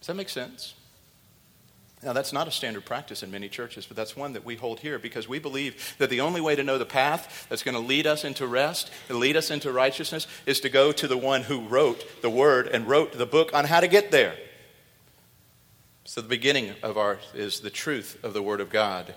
Does 0.00 0.08
that 0.08 0.14
make 0.14 0.28
sense? 0.28 0.74
Now, 2.02 2.12
that's 2.12 2.32
not 2.32 2.48
a 2.48 2.50
standard 2.50 2.84
practice 2.84 3.22
in 3.22 3.30
many 3.30 3.48
churches, 3.48 3.86
but 3.86 3.96
that's 3.96 4.16
one 4.16 4.32
that 4.32 4.44
we 4.44 4.56
hold 4.56 4.80
here 4.80 4.98
because 4.98 5.28
we 5.28 5.38
believe 5.38 5.94
that 5.98 6.10
the 6.10 6.20
only 6.20 6.40
way 6.40 6.56
to 6.56 6.64
know 6.64 6.76
the 6.76 6.84
path 6.84 7.46
that's 7.48 7.62
going 7.62 7.76
to 7.76 7.80
lead 7.80 8.08
us 8.08 8.24
into 8.24 8.44
rest 8.44 8.90
and 9.08 9.18
lead 9.18 9.36
us 9.36 9.52
into 9.52 9.70
righteousness 9.70 10.26
is 10.44 10.58
to 10.60 10.68
go 10.68 10.90
to 10.90 11.06
the 11.06 11.16
one 11.16 11.42
who 11.42 11.68
wrote 11.68 12.04
the 12.20 12.30
Word 12.30 12.66
and 12.66 12.88
wrote 12.88 13.12
the 13.12 13.26
book 13.26 13.54
on 13.54 13.66
how 13.66 13.78
to 13.78 13.86
get 13.86 14.10
there. 14.10 14.34
So, 16.04 16.20
the 16.20 16.28
beginning 16.28 16.74
of 16.82 16.98
our 16.98 17.20
is 17.34 17.60
the 17.60 17.70
truth 17.70 18.18
of 18.24 18.34
the 18.34 18.42
Word 18.42 18.60
of 18.60 18.68
God 18.68 19.14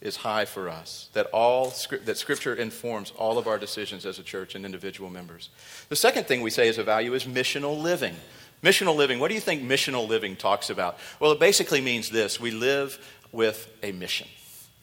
is 0.00 0.16
high 0.16 0.46
for 0.46 0.68
us, 0.68 1.08
that, 1.12 1.26
all, 1.26 1.72
that 2.04 2.16
Scripture 2.16 2.54
informs 2.54 3.10
all 3.12 3.36
of 3.36 3.46
our 3.46 3.58
decisions 3.58 4.06
as 4.06 4.18
a 4.18 4.22
church 4.22 4.54
and 4.54 4.64
individual 4.64 5.10
members. 5.10 5.50
The 5.88 5.96
second 5.96 6.26
thing 6.26 6.40
we 6.40 6.50
say 6.50 6.68
as 6.68 6.78
a 6.78 6.84
value 6.84 7.12
is 7.14 7.24
missional 7.24 7.80
living. 7.80 8.14
Missional 8.62 8.96
living, 8.96 9.18
what 9.18 9.28
do 9.28 9.34
you 9.34 9.40
think 9.40 9.62
missional 9.62 10.08
living 10.08 10.36
talks 10.36 10.70
about? 10.70 10.98
Well, 11.18 11.32
it 11.32 11.40
basically 11.40 11.80
means 11.80 12.10
this 12.10 12.40
we 12.40 12.50
live 12.50 12.98
with 13.32 13.70
a 13.82 13.92
mission. 13.92 14.28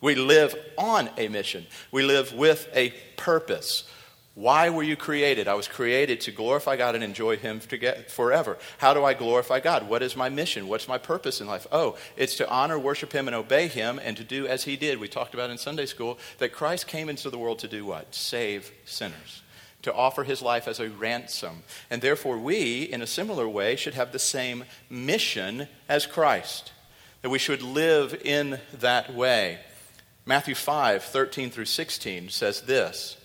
We 0.02 0.16
live 0.16 0.56
on 0.78 1.10
a 1.18 1.28
mission. 1.28 1.66
We 1.92 2.04
live 2.04 2.34
with 2.34 2.70
a 2.74 2.92
purpose. 3.18 3.90
Why 4.38 4.70
were 4.70 4.84
you 4.84 4.96
created? 4.96 5.48
I 5.48 5.56
was 5.56 5.68
created 5.68 6.22
to 6.22 6.32
glorify 6.32 6.76
God 6.78 6.94
and 6.94 7.04
enjoy 7.04 7.38
Him 7.38 7.60
forever. 7.60 8.60
How 8.78 8.94
do 8.94 9.04
I 9.04 9.16
glorify 9.16 9.60
God? 9.60 9.90
What 9.90 10.04
is 10.04 10.16
my 10.16 10.30
mission? 10.30 10.68
What's 10.68 10.88
my 10.88 11.00
purpose 11.00 11.42
in 11.42 11.48
life? 11.48 11.66
Oh, 11.72 11.98
it's 12.16 12.36
to 12.36 12.48
honor, 12.48 12.78
worship 12.78 13.12
Him, 13.12 13.28
and 13.28 13.36
obey 13.36 13.68
Him, 13.68 14.00
and 14.00 14.16
to 14.16 14.24
do 14.24 14.46
as 14.46 14.66
He 14.66 14.76
did. 14.76 15.00
We 15.00 15.08
talked 15.08 15.34
about 15.34 15.50
in 15.50 15.58
Sunday 15.58 15.88
school 15.88 16.20
that 16.38 16.54
Christ 16.54 16.86
came 16.86 17.10
into 17.10 17.32
the 17.32 17.40
world 17.40 17.58
to 17.60 17.68
do 17.68 17.84
what? 17.84 18.14
Save 18.14 18.72
sinners, 18.86 19.42
to 19.82 19.92
offer 19.92 20.24
His 20.24 20.44
life 20.44 20.68
as 20.68 20.80
a 20.80 20.92
ransom. 20.92 21.64
And 21.90 22.04
therefore, 22.04 22.38
we, 22.38 22.84
in 22.84 23.02
a 23.02 23.08
similar 23.08 23.50
way, 23.50 23.76
should 23.76 23.96
have 23.96 24.12
the 24.12 24.20
same 24.20 24.66
mission 24.88 25.68
as 25.90 26.06
Christ, 26.06 26.74
that 27.24 27.32
we 27.32 27.40
should 27.40 27.64
live 27.64 28.14
in 28.24 28.60
that 28.72 29.16
way. 29.16 29.62
Matthew 30.28 30.54
5 30.54 31.02
13 31.02 31.50
through 31.50 31.66
16 31.66 32.30
says 32.30 32.62
this. 32.62 33.18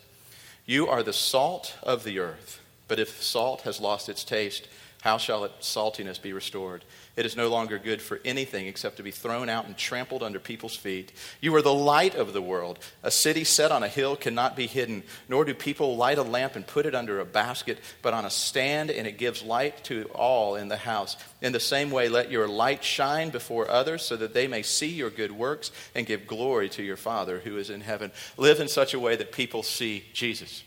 You 0.64 0.88
are 0.88 1.03
the 1.03 1.12
salt 1.12 1.77
of 1.83 2.05
the 2.05 2.20
earth, 2.20 2.61
but 2.87 3.01
if 3.01 3.20
salt 3.22 3.62
has 3.62 3.81
lost 3.81 4.09
its 4.09 4.22
taste, 4.22 4.68
how 5.03 5.19
shall 5.19 5.43
its 5.43 5.69
saltiness 5.69 6.23
be 6.23 6.33
restored? 6.33 6.85
It 7.17 7.27
is 7.27 7.37
no 7.37 7.49
longer 7.49 7.77
good 7.77 8.01
for 8.01 8.21
anything 8.25 8.69
except 8.69 8.99
to 8.99 9.03
be 9.03 9.11
thrown 9.11 9.49
out 9.49 9.67
and 9.67 9.77
trampled 9.77 10.23
under 10.23 10.38
people's 10.38 10.77
feet. 10.77 11.11
You 11.41 11.53
are 11.57 11.62
the 11.62 11.75
light 11.75 12.15
of 12.15 12.33
the 12.33 12.41
world. 12.41 12.79
A 13.03 13.11
city 13.11 13.43
set 13.43 13.73
on 13.73 13.83
a 13.83 13.88
hill 13.88 14.15
cannot 14.15 14.55
be 14.55 14.69
hidden, 14.69 15.03
nor 15.29 15.45
do 15.45 15.55
people 15.55 15.97
light 15.97 16.19
a 16.19 16.23
lamp 16.23 16.55
and 16.55 16.65
put 16.65 16.87
it 16.87 16.95
under 16.95 17.19
a 17.19 17.25
basket, 17.25 17.81
but 18.01 18.15
on 18.15 18.25
a 18.25 18.31
stand, 18.31 18.93
and 18.93 19.09
it 19.09 19.19
gives 19.19 19.43
light 19.43 19.83
to 19.85 20.05
all 20.15 20.55
in 20.55 20.69
the 20.69 20.77
house. 20.77 21.17
In 21.41 21.51
the 21.51 21.59
same 21.59 21.91
way, 21.91 22.09
let 22.09 22.31
your 22.31 22.47
light 22.47 22.85
shine 22.85 23.31
before 23.31 23.69
others, 23.69 24.03
so 24.03 24.15
that 24.15 24.35
they 24.35 24.47
may 24.47 24.62
see 24.62 24.87
your 24.87 25.11
good 25.11 25.33
works 25.33 25.73
and 25.97 26.07
give 26.07 26.29
glory 26.29 26.69
to 26.69 26.83
your 26.85 26.97
Father 26.97 27.41
who 27.41 27.57
is 27.57 27.71
in 27.71 27.81
heaven. 27.81 28.12
Live 28.37 28.61
in 28.61 28.69
such 28.69 28.95
a 28.95 29.01
way 29.01 29.17
that 29.17 29.33
people 29.33 29.65
see 29.65 30.05
Jesus. 30.12 30.62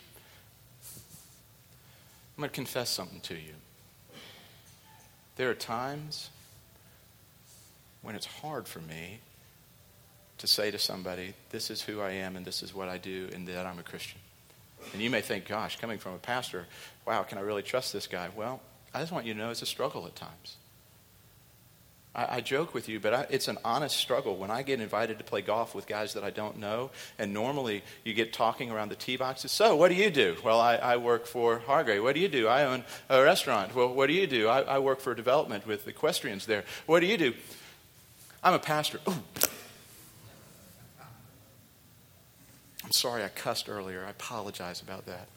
I'm 2.38 2.42
going 2.42 2.50
to 2.50 2.54
confess 2.54 2.90
something 2.90 3.22
to 3.22 3.36
you. 3.36 3.54
There 5.36 5.50
are 5.50 5.56
times 5.56 6.30
when 8.02 8.16
it's 8.16 8.26
hard 8.26 8.68
for 8.68 8.80
me 8.80 9.20
to 10.38 10.48
say 10.48 10.72
to 10.72 10.80
somebody, 10.80 11.34
This 11.50 11.70
is 11.70 11.82
who 11.82 12.02
I 12.02 12.12
am 12.12 12.36
and 12.36 12.46
this 12.46 12.64
is 12.64 12.74
what 12.74 12.88
I 12.88 12.98
do, 12.98 13.30
and 13.34 13.48
that 13.48 13.66
I'm 13.66 13.80
a 13.80 13.84
Christian. 13.84 14.20
And 14.94 15.02
you 15.02 15.10
may 15.10 15.22
think, 15.22 15.48
Gosh, 15.48 15.80
coming 15.80 15.98
from 15.98 16.14
a 16.14 16.20
pastor, 16.20 16.68
wow, 17.06 17.24
can 17.24 17.38
I 17.38 17.42
really 17.42 17.64
trust 17.64 17.92
this 17.92 18.08
guy? 18.08 18.30
Well, 18.36 18.62
I 18.94 19.00
just 19.00 19.12
want 19.12 19.26
you 19.26 19.34
to 19.34 19.40
know 19.40 19.50
it's 19.50 19.62
a 19.62 19.66
struggle 19.66 20.06
at 20.06 20.16
times. 20.16 20.58
I, 22.16 22.38
I 22.38 22.42
joke 22.42 22.74
with 22.74 22.88
you, 22.88 23.00
but 23.00 23.14
I, 23.14 23.28
it's 23.30 23.48
an 23.48 23.58
honest 23.64 23.98
struggle. 23.98 24.38
When 24.38 24.50
I 24.50 24.64
get 24.64 24.80
invited 24.80 25.18
to 25.18 25.24
play 25.24 25.42
golf 25.42 25.76
with 25.76 25.86
guys 25.86 26.14
that 26.14 26.24
I 26.24 26.30
don't 26.30 26.58
know, 26.58 26.92
and 27.20 27.34
normally 27.34 27.84
you 28.04 28.14
get 28.14 28.34
talking 28.34 28.72
around 28.72 28.90
the 28.90 28.96
tee 28.96 29.18
boxes. 29.18 29.52
So, 29.52 29.76
what 29.76 29.90
do 29.90 29.96
you 29.96 30.10
do? 30.10 30.38
Well, 30.44 30.60
I, 30.60 30.76
I 30.76 30.98
work 30.98 31.28
for 31.28 31.60
Hargrave. 31.60 32.02
What 32.02 32.16
do 32.16 32.22
you 32.22 32.30
do? 32.30 32.48
I 32.48 32.64
own 32.64 32.84
a 33.10 33.22
restaurant. 33.22 33.76
Well, 33.76 33.94
what 33.94 34.08
do 34.08 34.14
you 34.14 34.28
do? 34.28 34.48
I, 34.48 34.80
work 34.80 35.00
for 35.00 35.14
development 35.16 35.66
with 35.66 35.88
equestrians 35.88 36.46
there. 36.46 36.64
What 36.86 37.00
do 37.00 37.08
you 37.08 37.18
do? 37.18 37.34
I'm 38.44 38.54
a 38.54 38.60
pastor. 38.60 39.00
Ooh. 39.10 39.24
I'm 42.84 42.92
sorry 42.92 43.24
I 43.24 43.30
cussed 43.30 43.68
earlier. 43.68 44.06
I 44.06 44.12
apologize 44.12 44.82
about 44.82 45.08
that. 45.08 45.28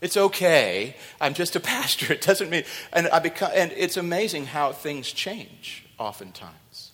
It's 0.00 0.16
okay. 0.16 0.96
I'm 1.20 1.34
just 1.34 1.56
a 1.56 1.60
pastor. 1.74 2.14
It 2.14 2.22
doesn't 2.22 2.48
mean 2.48 2.64
and 2.94 3.08
I 3.08 3.18
become 3.18 3.50
and 3.54 3.70
it's 3.72 3.98
amazing 3.98 4.46
how 4.46 4.72
things 4.72 5.12
change 5.12 5.84
oftentimes. 6.00 6.90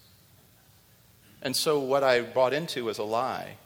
And 1.41 1.55
so, 1.55 1.79
what 1.79 2.03
I 2.03 2.23
bought 2.23 2.53
into 2.53 2.85
was 2.85 2.99
a 2.99 3.05
lie 3.05 3.57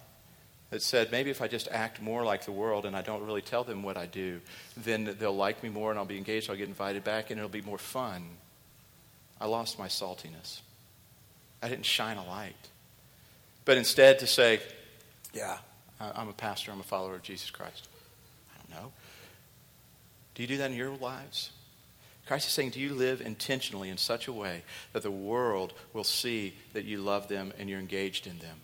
that 0.69 0.83
said 0.83 1.11
maybe 1.11 1.31
if 1.31 1.43
I 1.43 1.49
just 1.49 1.67
act 1.73 2.01
more 2.01 2.25
like 2.25 2.45
the 2.45 2.53
world 2.53 2.85
and 2.87 2.95
I 2.95 3.03
don't 3.03 3.25
really 3.25 3.43
tell 3.43 3.65
them 3.65 3.83
what 3.83 3.97
I 3.97 4.07
do, 4.07 4.41
then 4.77 5.17
they'll 5.19 5.35
like 5.35 5.63
me 5.63 5.69
more 5.69 5.91
and 5.91 5.99
I'll 5.99 6.05
be 6.05 6.19
engaged, 6.19 6.49
I'll 6.49 6.57
get 6.57 6.69
invited 6.69 7.03
back, 7.03 7.31
and 7.31 7.39
it'll 7.39 7.49
be 7.49 7.63
more 7.63 7.79
fun. 7.79 8.23
I 9.41 9.47
lost 9.47 9.79
my 9.79 9.89
saltiness. 9.89 10.61
I 11.63 11.69
didn't 11.69 11.87
shine 11.87 12.19
a 12.19 12.25
light. 12.25 12.69
But 13.65 13.79
instead, 13.79 14.19
to 14.21 14.27
say, 14.27 14.61
yeah, 15.33 15.59
I'm 16.01 16.29
a 16.29 16.33
pastor, 16.33 16.71
I'm 16.71 16.81
a 16.81 16.85
follower 16.85 17.15
of 17.15 17.23
Jesus 17.23 17.51
Christ. 17.51 17.89
I 18.53 18.59
don't 18.59 18.83
know. 18.83 18.93
Do 20.35 20.43
you 20.43 20.49
do 20.49 20.59
that 20.59 20.71
in 20.71 20.77
your 20.77 20.91
lives? 20.97 21.51
Christ 22.31 22.47
is 22.47 22.53
saying, 22.53 22.71
Do 22.71 22.79
you 22.79 22.95
live 22.95 23.21
intentionally 23.21 23.89
in 23.89 23.97
such 23.97 24.29
a 24.29 24.33
way 24.33 24.63
that 24.93 25.03
the 25.03 25.11
world 25.11 25.73
will 25.93 26.05
see 26.05 26.55
that 26.75 26.85
you 26.85 26.99
love 26.99 27.27
them 27.27 27.53
and 27.59 27.69
you're 27.69 27.81
engaged 27.81 28.29
in 28.29 28.39
them? 28.39 28.57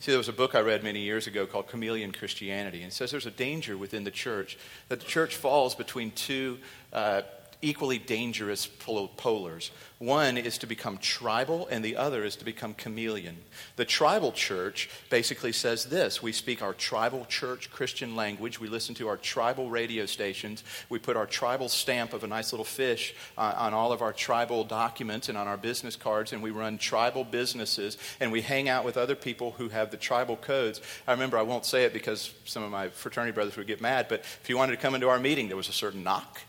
See, 0.00 0.10
there 0.10 0.18
was 0.18 0.28
a 0.28 0.32
book 0.32 0.56
I 0.56 0.60
read 0.60 0.82
many 0.82 0.98
years 0.98 1.28
ago 1.28 1.46
called 1.46 1.68
Chameleon 1.68 2.10
Christianity, 2.10 2.78
and 2.78 2.88
it 2.88 2.92
says 2.92 3.12
there's 3.12 3.26
a 3.26 3.30
danger 3.30 3.78
within 3.78 4.02
the 4.02 4.10
church 4.10 4.58
that 4.88 4.98
the 4.98 5.06
church 5.06 5.36
falls 5.36 5.76
between 5.76 6.10
two 6.10 6.58
uh, 6.92 7.22
equally 7.64 7.98
dangerous 7.98 8.66
polars. 8.66 9.70
One 9.98 10.36
is 10.36 10.58
to 10.58 10.66
become 10.66 10.98
tribal, 10.98 11.66
and 11.68 11.82
the 11.82 11.96
other 11.96 12.24
is 12.24 12.36
to 12.36 12.44
become 12.44 12.74
chameleon. 12.74 13.38
The 13.76 13.86
tribal 13.86 14.32
church 14.32 14.90
basically 15.08 15.52
says 15.52 15.86
this 15.86 16.22
we 16.22 16.32
speak 16.32 16.62
our 16.62 16.74
tribal 16.74 17.24
church 17.24 17.70
Christian 17.70 18.14
language, 18.14 18.60
we 18.60 18.68
listen 18.68 18.94
to 18.96 19.08
our 19.08 19.16
tribal 19.16 19.70
radio 19.70 20.04
stations, 20.04 20.62
we 20.90 20.98
put 20.98 21.16
our 21.16 21.26
tribal 21.26 21.70
stamp 21.70 22.12
of 22.12 22.22
a 22.22 22.26
nice 22.26 22.52
little 22.52 22.66
fish 22.66 23.14
uh, 23.38 23.54
on 23.56 23.72
all 23.72 23.92
of 23.92 24.02
our 24.02 24.12
tribal 24.12 24.62
documents 24.62 25.30
and 25.30 25.38
on 25.38 25.48
our 25.48 25.56
business 25.56 25.96
cards, 25.96 26.34
and 26.34 26.42
we 26.42 26.50
run 26.50 26.76
tribal 26.76 27.24
businesses, 27.24 27.96
and 28.20 28.30
we 28.30 28.42
hang 28.42 28.68
out 28.68 28.84
with 28.84 28.98
other 28.98 29.14
people 29.14 29.52
who 29.52 29.70
have 29.70 29.90
the 29.90 29.96
tribal 29.96 30.36
codes. 30.36 30.82
I 31.08 31.12
remember, 31.12 31.38
I 31.38 31.42
won't 31.42 31.64
say 31.64 31.84
it 31.84 31.94
because 31.94 32.34
some 32.44 32.62
of 32.62 32.70
my 32.70 32.88
fraternity 32.88 33.32
brothers 33.32 33.56
would 33.56 33.66
get 33.66 33.80
mad, 33.80 34.06
but 34.10 34.20
if 34.20 34.50
you 34.50 34.58
wanted 34.58 34.72
to 34.72 34.82
come 34.82 34.94
into 34.94 35.08
our 35.08 35.18
meeting, 35.18 35.48
there 35.48 35.56
was 35.56 35.70
a 35.70 35.72
certain 35.72 36.02
knock 36.02 36.42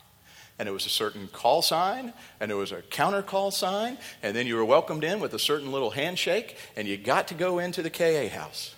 and 0.57 0.69
it 0.69 0.71
was 0.71 0.85
a 0.85 0.89
certain 0.89 1.27
call 1.27 1.61
sign, 1.61 2.13
and 2.39 2.51
it 2.51 2.55
was 2.55 2.71
a 2.71 2.81
counter 2.81 3.21
call 3.21 3.51
sign, 3.51 3.97
and 4.23 4.35
then 4.35 4.47
you 4.47 4.55
were 4.55 4.65
welcomed 4.65 5.03
in 5.03 5.19
with 5.19 5.33
a 5.33 5.39
certain 5.39 5.71
little 5.71 5.91
handshake, 5.91 6.57
and 6.75 6.87
you 6.87 6.97
got 6.97 7.27
to 7.27 7.33
go 7.33 7.59
into 7.59 7.81
the 7.81 7.89
KA 7.89 8.29
house. 8.29 8.73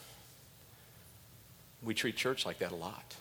We 1.84 1.94
treat 1.94 2.16
church 2.16 2.46
like 2.46 2.60
that 2.60 2.72
a 2.72 2.76
lot. 2.76 3.16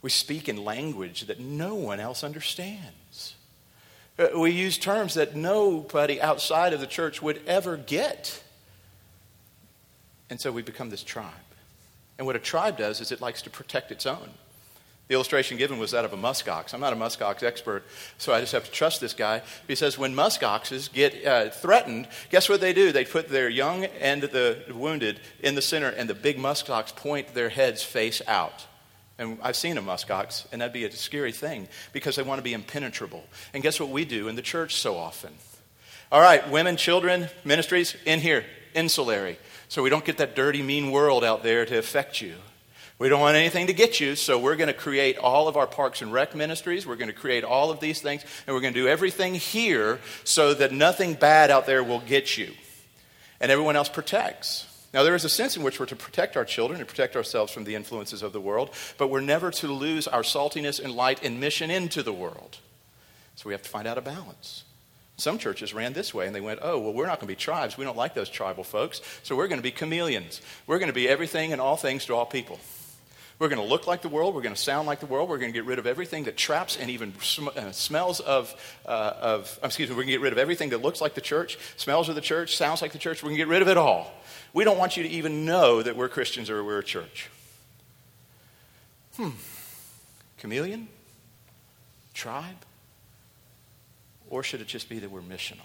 We 0.00 0.10
speak 0.10 0.48
in 0.48 0.64
language 0.64 1.26
that 1.26 1.38
no 1.38 1.74
one 1.74 2.00
else 2.00 2.24
understands. 2.24 3.36
Uh, 4.18 4.28
we 4.36 4.50
use 4.50 4.78
terms 4.78 5.14
that 5.14 5.36
nobody 5.36 6.20
outside 6.20 6.72
of 6.72 6.80
the 6.80 6.86
church 6.86 7.22
would 7.22 7.40
ever 7.46 7.76
get. 7.76 8.42
And 10.28 10.40
so 10.40 10.50
we 10.50 10.62
become 10.62 10.90
this 10.90 11.02
tribe. 11.02 11.32
And 12.18 12.26
what 12.26 12.36
a 12.36 12.40
tribe 12.40 12.78
does 12.78 13.00
is 13.00 13.12
it 13.12 13.20
likes 13.20 13.42
to 13.42 13.50
protect 13.50 13.92
its 13.92 14.06
own. 14.06 14.30
The 15.08 15.14
illustration 15.14 15.58
given 15.58 15.78
was 15.78 15.90
that 15.90 16.04
of 16.04 16.12
a 16.12 16.16
muskox. 16.16 16.72
I'm 16.72 16.80
not 16.80 16.92
a 16.92 16.96
muskox 16.96 17.42
expert, 17.42 17.84
so 18.18 18.32
I 18.32 18.40
just 18.40 18.52
have 18.52 18.64
to 18.64 18.70
trust 18.70 19.00
this 19.00 19.12
guy. 19.12 19.42
He 19.66 19.74
says 19.74 19.98
when 19.98 20.14
muskoxes 20.14 20.90
get 20.90 21.26
uh, 21.26 21.50
threatened, 21.50 22.08
guess 22.30 22.48
what 22.48 22.60
they 22.60 22.72
do? 22.72 22.92
They 22.92 23.04
put 23.04 23.28
their 23.28 23.48
young 23.48 23.84
and 23.84 24.22
the 24.22 24.62
wounded 24.72 25.20
in 25.40 25.54
the 25.54 25.62
center, 25.62 25.88
and 25.88 26.08
the 26.08 26.14
big 26.14 26.38
muskox 26.38 26.94
point 26.94 27.34
their 27.34 27.50
heads 27.50 27.82
face 27.82 28.22
out. 28.26 28.66
And 29.18 29.38
I've 29.42 29.56
seen 29.56 29.76
a 29.76 29.82
muskox, 29.82 30.46
and 30.50 30.62
that'd 30.62 30.72
be 30.72 30.84
a 30.84 30.90
scary 30.90 31.32
thing 31.32 31.68
because 31.92 32.16
they 32.16 32.22
want 32.22 32.38
to 32.38 32.42
be 32.42 32.54
impenetrable. 32.54 33.24
And 33.52 33.62
guess 33.62 33.78
what 33.78 33.90
we 33.90 34.04
do 34.04 34.28
in 34.28 34.36
the 34.36 34.42
church 34.42 34.76
so 34.76 34.96
often? 34.96 35.32
All 36.10 36.20
right, 36.20 36.48
women, 36.50 36.76
children, 36.76 37.28
ministries, 37.44 37.96
in 38.04 38.20
here, 38.20 38.44
insulary. 38.74 39.38
So 39.68 39.82
we 39.82 39.90
don't 39.90 40.04
get 40.04 40.18
that 40.18 40.34
dirty, 40.34 40.62
mean 40.62 40.90
world 40.90 41.24
out 41.24 41.42
there 41.42 41.66
to 41.66 41.78
affect 41.78 42.20
you. 42.20 42.34
We 43.02 43.08
don't 43.08 43.20
want 43.20 43.34
anything 43.34 43.66
to 43.66 43.72
get 43.72 43.98
you, 43.98 44.14
so 44.14 44.38
we're 44.38 44.54
going 44.54 44.68
to 44.68 44.72
create 44.72 45.18
all 45.18 45.48
of 45.48 45.56
our 45.56 45.66
parks 45.66 46.02
and 46.02 46.12
rec 46.12 46.36
ministries. 46.36 46.86
We're 46.86 46.94
going 46.94 47.10
to 47.10 47.12
create 47.12 47.42
all 47.42 47.72
of 47.72 47.80
these 47.80 48.00
things, 48.00 48.24
and 48.46 48.54
we're 48.54 48.60
going 48.60 48.74
to 48.74 48.80
do 48.80 48.86
everything 48.86 49.34
here 49.34 49.98
so 50.22 50.54
that 50.54 50.70
nothing 50.70 51.14
bad 51.14 51.50
out 51.50 51.66
there 51.66 51.82
will 51.82 51.98
get 51.98 52.38
you. 52.38 52.52
And 53.40 53.50
everyone 53.50 53.74
else 53.74 53.88
protects. 53.88 54.68
Now, 54.94 55.02
there 55.02 55.16
is 55.16 55.24
a 55.24 55.28
sense 55.28 55.56
in 55.56 55.64
which 55.64 55.80
we're 55.80 55.86
to 55.86 55.96
protect 55.96 56.36
our 56.36 56.44
children 56.44 56.78
and 56.78 56.88
protect 56.88 57.16
ourselves 57.16 57.52
from 57.52 57.64
the 57.64 57.74
influences 57.74 58.22
of 58.22 58.32
the 58.32 58.40
world, 58.40 58.70
but 58.98 59.08
we're 59.08 59.20
never 59.20 59.50
to 59.50 59.66
lose 59.66 60.06
our 60.06 60.22
saltiness 60.22 60.78
and 60.78 60.94
light 60.94 61.24
and 61.24 61.40
mission 61.40 61.72
into 61.72 62.04
the 62.04 62.12
world. 62.12 62.58
So 63.34 63.48
we 63.48 63.52
have 63.52 63.62
to 63.62 63.68
find 63.68 63.88
out 63.88 63.98
a 63.98 64.02
balance. 64.02 64.62
Some 65.16 65.38
churches 65.38 65.74
ran 65.74 65.92
this 65.92 66.14
way 66.14 66.28
and 66.28 66.36
they 66.36 66.40
went, 66.40 66.60
oh, 66.62 66.78
well, 66.78 66.92
we're 66.92 67.08
not 67.08 67.18
going 67.18 67.26
to 67.26 67.34
be 67.34 67.34
tribes. 67.34 67.76
We 67.76 67.84
don't 67.84 67.96
like 67.96 68.14
those 68.14 68.28
tribal 68.28 68.62
folks. 68.62 69.00
So 69.24 69.34
we're 69.34 69.48
going 69.48 69.58
to 69.58 69.62
be 69.64 69.72
chameleons. 69.72 70.40
We're 70.68 70.78
going 70.78 70.86
to 70.86 70.94
be 70.94 71.08
everything 71.08 71.50
and 71.50 71.60
all 71.60 71.76
things 71.76 72.06
to 72.06 72.14
all 72.14 72.26
people. 72.26 72.60
We're 73.38 73.48
going 73.48 73.60
to 73.60 73.66
look 73.68 73.86
like 73.86 74.02
the 74.02 74.08
world. 74.08 74.34
We're 74.34 74.42
going 74.42 74.54
to 74.54 74.60
sound 74.60 74.86
like 74.86 75.00
the 75.00 75.06
world. 75.06 75.28
We're 75.28 75.38
going 75.38 75.52
to 75.52 75.58
get 75.58 75.64
rid 75.64 75.78
of 75.78 75.86
everything 75.86 76.24
that 76.24 76.36
traps 76.36 76.76
and 76.76 76.90
even 76.90 77.12
sm- 77.20 77.48
uh, 77.48 77.72
smells 77.72 78.20
of, 78.20 78.54
uh, 78.86 79.12
of, 79.20 79.58
excuse 79.62 79.88
me, 79.88 79.94
we're 79.94 80.02
going 80.02 80.08
to 80.08 80.12
get 80.12 80.20
rid 80.20 80.32
of 80.32 80.38
everything 80.38 80.70
that 80.70 80.82
looks 80.82 81.00
like 81.00 81.14
the 81.14 81.20
church, 81.20 81.58
smells 81.76 82.08
of 82.08 82.14
the 82.14 82.20
church, 82.20 82.56
sounds 82.56 82.82
like 82.82 82.92
the 82.92 82.98
church. 82.98 83.22
We're 83.22 83.30
going 83.30 83.38
to 83.38 83.44
get 83.44 83.48
rid 83.48 83.62
of 83.62 83.68
it 83.68 83.76
all. 83.76 84.12
We 84.52 84.64
don't 84.64 84.78
want 84.78 84.96
you 84.96 85.02
to 85.02 85.08
even 85.08 85.44
know 85.44 85.82
that 85.82 85.96
we're 85.96 86.08
Christians 86.08 86.50
or 86.50 86.62
we're 86.62 86.78
a 86.78 86.84
church. 86.84 87.30
Hmm. 89.16 89.30
Chameleon? 90.38 90.88
Tribe? 92.14 92.64
Or 94.30 94.42
should 94.42 94.60
it 94.60 94.66
just 94.66 94.88
be 94.88 94.98
that 94.98 95.10
we're 95.10 95.20
missional? 95.20 95.58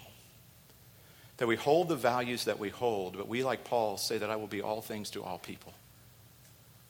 That 1.38 1.46
we 1.46 1.56
hold 1.56 1.88
the 1.88 1.96
values 1.96 2.44
that 2.44 2.58
we 2.58 2.68
hold, 2.68 3.16
but 3.16 3.28
we, 3.28 3.44
like 3.44 3.64
Paul, 3.64 3.96
say 3.96 4.18
that 4.18 4.30
I 4.30 4.36
will 4.36 4.46
be 4.46 4.60
all 4.60 4.80
things 4.80 5.10
to 5.10 5.22
all 5.22 5.38
people. 5.38 5.72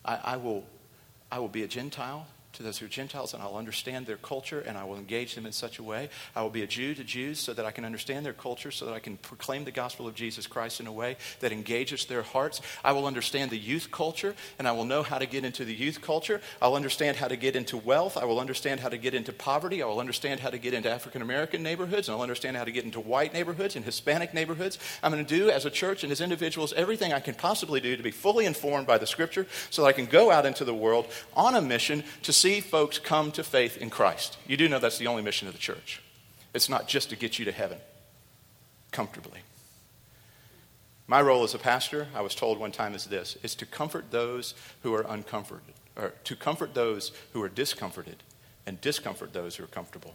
I, 0.08 0.20
I 0.24 0.36
will 0.38 0.64
I 1.30 1.38
will 1.38 1.48
be 1.48 1.62
a 1.62 1.68
Gentile 1.68 2.26
to 2.58 2.64
those 2.64 2.78
who 2.78 2.86
are 2.86 2.88
Gentiles, 2.88 3.34
and 3.34 3.42
I'll 3.42 3.56
understand 3.56 4.06
their 4.06 4.16
culture, 4.16 4.60
and 4.60 4.76
I 4.76 4.82
will 4.82 4.96
engage 4.96 5.36
them 5.36 5.46
in 5.46 5.52
such 5.52 5.78
a 5.78 5.82
way. 5.82 6.10
I 6.34 6.42
will 6.42 6.50
be 6.50 6.62
a 6.62 6.66
Jew 6.66 6.92
to 6.94 7.04
Jews 7.04 7.38
so 7.38 7.54
that 7.54 7.64
I 7.64 7.70
can 7.70 7.84
understand 7.84 8.26
their 8.26 8.32
culture, 8.32 8.72
so 8.72 8.84
that 8.86 8.94
I 8.94 8.98
can 8.98 9.16
proclaim 9.16 9.64
the 9.64 9.70
gospel 9.70 10.08
of 10.08 10.16
Jesus 10.16 10.48
Christ 10.48 10.80
in 10.80 10.88
a 10.88 10.92
way 10.92 11.16
that 11.38 11.52
engages 11.52 12.06
their 12.06 12.22
hearts. 12.22 12.60
I 12.84 12.90
will 12.92 13.06
understand 13.06 13.52
the 13.52 13.58
youth 13.58 13.92
culture, 13.92 14.34
and 14.58 14.66
I 14.66 14.72
will 14.72 14.84
know 14.84 15.04
how 15.04 15.18
to 15.18 15.26
get 15.26 15.44
into 15.44 15.64
the 15.64 15.72
youth 15.72 16.02
culture. 16.02 16.40
I'll 16.60 16.74
understand 16.74 17.16
how 17.16 17.28
to 17.28 17.36
get 17.36 17.54
into 17.54 17.76
wealth. 17.76 18.16
I 18.16 18.24
will 18.24 18.40
understand 18.40 18.80
how 18.80 18.88
to 18.88 18.98
get 18.98 19.14
into 19.14 19.32
poverty. 19.32 19.80
I 19.80 19.86
will 19.86 20.00
understand 20.00 20.40
how 20.40 20.50
to 20.50 20.58
get 20.58 20.74
into 20.74 20.90
African 20.90 21.22
American 21.22 21.62
neighborhoods, 21.62 22.08
and 22.08 22.16
I'll 22.16 22.22
understand 22.22 22.56
how 22.56 22.64
to 22.64 22.72
get 22.72 22.84
into 22.84 22.98
white 22.98 23.32
neighborhoods 23.32 23.76
and 23.76 23.84
Hispanic 23.84 24.34
neighborhoods. 24.34 24.80
I'm 25.00 25.12
going 25.12 25.24
to 25.24 25.38
do, 25.38 25.48
as 25.48 25.64
a 25.64 25.70
church 25.70 26.02
and 26.02 26.10
as 26.10 26.20
individuals, 26.20 26.72
everything 26.72 27.12
I 27.12 27.20
can 27.20 27.36
possibly 27.36 27.80
do 27.80 27.96
to 27.96 28.02
be 28.02 28.10
fully 28.10 28.46
informed 28.46 28.88
by 28.88 28.98
the 28.98 29.06
scripture 29.06 29.46
so 29.70 29.82
that 29.82 29.88
I 29.88 29.92
can 29.92 30.06
go 30.06 30.32
out 30.32 30.44
into 30.44 30.64
the 30.64 30.74
world 30.74 31.06
on 31.36 31.54
a 31.54 31.62
mission 31.62 32.02
to 32.24 32.32
see 32.32 32.47
folks 32.60 32.98
come 32.98 33.30
to 33.32 33.44
faith 33.44 33.76
in 33.76 33.90
Christ. 33.90 34.38
You 34.46 34.56
do 34.56 34.68
know 34.68 34.78
that's 34.78 34.98
the 34.98 35.06
only 35.06 35.22
mission 35.22 35.46
of 35.46 35.54
the 35.54 35.60
church. 35.60 36.02
It's 36.54 36.68
not 36.68 36.88
just 36.88 37.10
to 37.10 37.16
get 37.16 37.38
you 37.38 37.44
to 37.44 37.52
heaven 37.52 37.78
comfortably. 38.90 39.40
My 41.06 41.20
role 41.22 41.44
as 41.44 41.54
a 41.54 41.58
pastor, 41.58 42.08
I 42.14 42.20
was 42.20 42.34
told 42.34 42.58
one 42.58 42.72
time, 42.72 42.94
is 42.94 43.04
this 43.04 43.36
is 43.42 43.54
to 43.56 43.66
comfort 43.66 44.10
those 44.10 44.54
who 44.82 44.94
are 44.94 45.06
uncomforted, 45.08 45.74
or 45.96 46.14
to 46.24 46.36
comfort 46.36 46.74
those 46.74 47.12
who 47.32 47.42
are 47.42 47.48
discomforted, 47.48 48.22
and 48.66 48.80
discomfort 48.80 49.32
those 49.32 49.56
who 49.56 49.64
are 49.64 49.68
comfortable. 49.68 50.14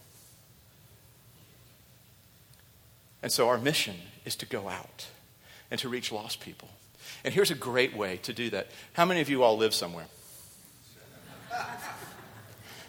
And 3.22 3.32
so 3.32 3.48
our 3.48 3.58
mission 3.58 3.96
is 4.24 4.36
to 4.36 4.46
go 4.46 4.68
out 4.68 5.06
and 5.70 5.80
to 5.80 5.88
reach 5.88 6.12
lost 6.12 6.40
people. 6.40 6.68
And 7.24 7.32
here's 7.32 7.50
a 7.50 7.56
great 7.56 7.96
way 7.96 8.18
to 8.18 8.32
do 8.32 8.50
that. 8.50 8.68
How 8.92 9.04
many 9.04 9.20
of 9.20 9.30
you 9.30 9.42
all 9.42 9.56
live 9.56 9.74
somewhere? 9.74 10.06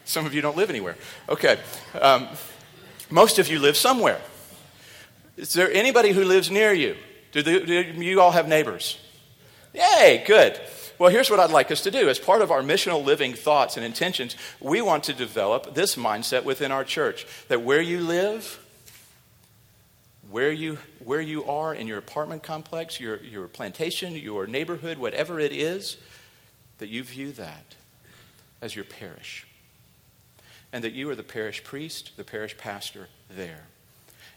Some 0.05 0.25
of 0.25 0.33
you 0.33 0.41
don't 0.41 0.55
live 0.55 0.69
anywhere. 0.69 0.95
Okay. 1.27 1.57
Um, 1.99 2.27
most 3.09 3.39
of 3.39 3.47
you 3.47 3.59
live 3.59 3.75
somewhere. 3.75 4.21
Is 5.35 5.53
there 5.53 5.71
anybody 5.71 6.11
who 6.11 6.23
lives 6.23 6.49
near 6.49 6.71
you? 6.71 6.95
Do, 7.31 7.41
the, 7.41 7.59
do 7.59 7.73
you 7.73 8.21
all 8.21 8.31
have 8.31 8.47
neighbors? 8.47 8.97
Yay, 9.73 10.23
good. 10.25 10.59
Well, 10.97 11.11
here's 11.11 11.29
what 11.29 11.41
I'd 11.41 11.51
like 11.51 11.71
us 11.71 11.81
to 11.81 11.91
do. 11.91 12.07
As 12.07 12.19
part 12.19 12.41
of 12.41 12.51
our 12.51 12.61
missional 12.61 13.03
living 13.03 13.33
thoughts 13.33 13.75
and 13.75 13.85
intentions, 13.85 14.37
we 14.61 14.81
want 14.81 15.03
to 15.05 15.13
develop 15.13 15.73
this 15.73 15.95
mindset 15.95 16.45
within 16.45 16.71
our 16.71 16.85
church 16.85 17.27
that 17.49 17.63
where 17.63 17.81
you 17.81 17.99
live, 17.99 18.59
where 20.29 20.51
you, 20.51 20.77
where 21.03 21.19
you 21.19 21.43
are 21.45 21.73
in 21.73 21.87
your 21.87 21.97
apartment 21.97 22.43
complex, 22.43 22.99
your, 22.99 23.17
your 23.17 23.47
plantation, 23.47 24.13
your 24.13 24.47
neighborhood, 24.47 24.97
whatever 24.97 25.39
it 25.39 25.51
is, 25.51 25.97
that 26.77 26.87
you 26.87 27.03
view 27.03 27.33
that 27.33 27.75
as 28.61 28.75
your 28.75 28.85
parish 28.85 29.44
and 30.75 30.83
that 30.83 30.91
you 30.91 31.09
are 31.09 31.15
the 31.15 31.23
parish 31.23 31.63
priest, 31.63 32.11
the 32.17 32.23
parish 32.25 32.57
pastor 32.57 33.07
there. 33.29 33.63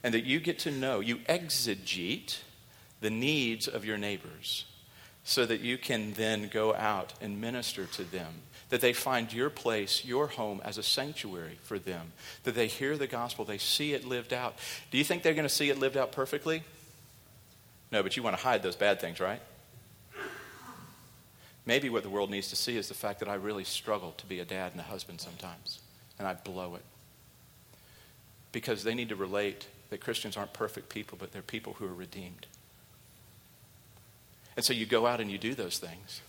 And 0.05 0.14
that 0.14 0.22
you 0.22 0.38
get 0.38 0.61
to 0.61 0.70
know, 0.70 1.01
you 1.01 1.16
exegete 1.29 2.38
the 3.01 3.11
needs 3.11 3.66
of 3.66 3.85
your 3.85 3.98
neighbors 3.98 4.64
so 5.24 5.44
that 5.44 5.62
you 5.62 5.77
can 5.77 6.12
then 6.12 6.46
go 6.46 6.77
out 6.77 7.12
and 7.20 7.40
minister 7.40 7.87
to 7.87 8.05
them. 8.05 8.35
That 8.68 8.81
they 8.81 8.92
find 8.92 9.33
your 9.33 9.51
place, 9.51 10.05
your 10.05 10.29
home, 10.29 10.62
as 10.64 10.79
a 10.79 10.83
sanctuary 10.85 11.59
for 11.64 11.77
them. 11.77 12.12
That 12.44 12.55
they 12.55 12.68
hear 12.68 12.96
the 12.96 13.09
gospel, 13.09 13.44
they 13.44 13.59
see 13.59 13.92
it 13.92 14.05
lived 14.05 14.33
out. 14.33 14.55
Do 14.92 14.98
you 14.98 15.03
think 15.03 15.24
they're 15.24 15.35
going 15.35 15.42
to 15.42 15.48
see 15.48 15.70
it 15.70 15.79
lived 15.81 15.96
out 15.96 16.12
perfectly? 16.12 16.62
No, 17.90 18.05
but 18.05 18.16
you 18.16 18.22
want 18.22 18.37
to 18.37 18.42
hide 18.44 18.62
those 18.62 18.77
bad 18.77 19.01
things, 19.01 19.18
right? 19.18 19.42
Maybe 21.66 21.90
what 21.90 22.05
the 22.05 22.11
world 22.11 22.31
needs 22.31 22.51
to 22.51 22.57
see 22.57 22.77
is 22.77 22.87
the 22.87 22.94
fact 22.94 23.18
that 23.18 23.29
I 23.29 23.35
really 23.35 23.64
struggle 23.64 24.12
to 24.18 24.27
be 24.27 24.38
a 24.38 24.44
dad 24.44 24.70
and 24.70 24.81
a 24.81 24.85
husband 24.85 25.20
sometimes 25.20 25.81
and 26.18 26.26
I 26.26 26.35
blow 26.35 26.74
it. 26.74 26.85
Because 28.52 28.85
they 28.85 28.94
need 28.94 29.09
to 29.11 29.16
relate 29.16 29.66
that 29.90 30.00
Christians 30.00 30.37
aren't 30.37 30.52
perfect 30.52 30.88
people, 30.88 31.16
but 31.20 31.33
they're 31.33 31.42
people 31.42 31.74
who 31.74 31.87
are 31.87 31.94
redeemed. 31.94 32.46
And 34.57 34.64
so 34.64 34.72
you 34.72 34.87
go 34.87 35.07
out 35.07 35.20
and 35.20 35.31
you 35.31 35.38
do 35.38 35.54
those 35.54 35.78
things. 35.78 36.20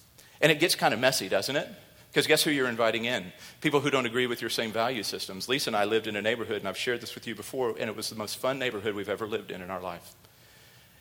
And 0.42 0.52
it 0.52 0.60
gets 0.60 0.76
kind 0.76 0.94
of 0.94 1.00
messy, 1.00 1.28
doesn't 1.28 1.56
it? 1.56 1.68
Because 2.12 2.26
guess 2.26 2.44
who 2.44 2.52
you're 2.52 2.70
inviting 2.70 3.06
in? 3.06 3.32
People 3.62 3.82
who 3.82 3.90
don't 3.90 4.06
agree 4.06 4.28
with 4.28 4.42
your 4.42 4.50
same 4.50 4.72
value 4.72 5.04
systems. 5.04 5.48
Lisa 5.48 5.70
and 5.70 5.76
I 5.76 5.86
lived 5.86 6.08
in 6.08 6.16
a 6.16 6.22
neighborhood, 6.22 6.58
and 6.58 6.68
I've 6.68 6.78
shared 6.78 7.02
this 7.02 7.14
with 7.14 7.28
you 7.28 7.36
before, 7.36 7.76
and 7.80 7.90
it 7.90 7.96
was 7.96 8.10
the 8.10 8.16
most 8.16 8.38
fun 8.38 8.58
neighborhood 8.58 8.96
we've 8.96 9.10
ever 9.10 9.28
lived 9.28 9.52
in 9.52 9.62
in 9.62 9.70
our 9.70 9.82
life. 9.82 10.14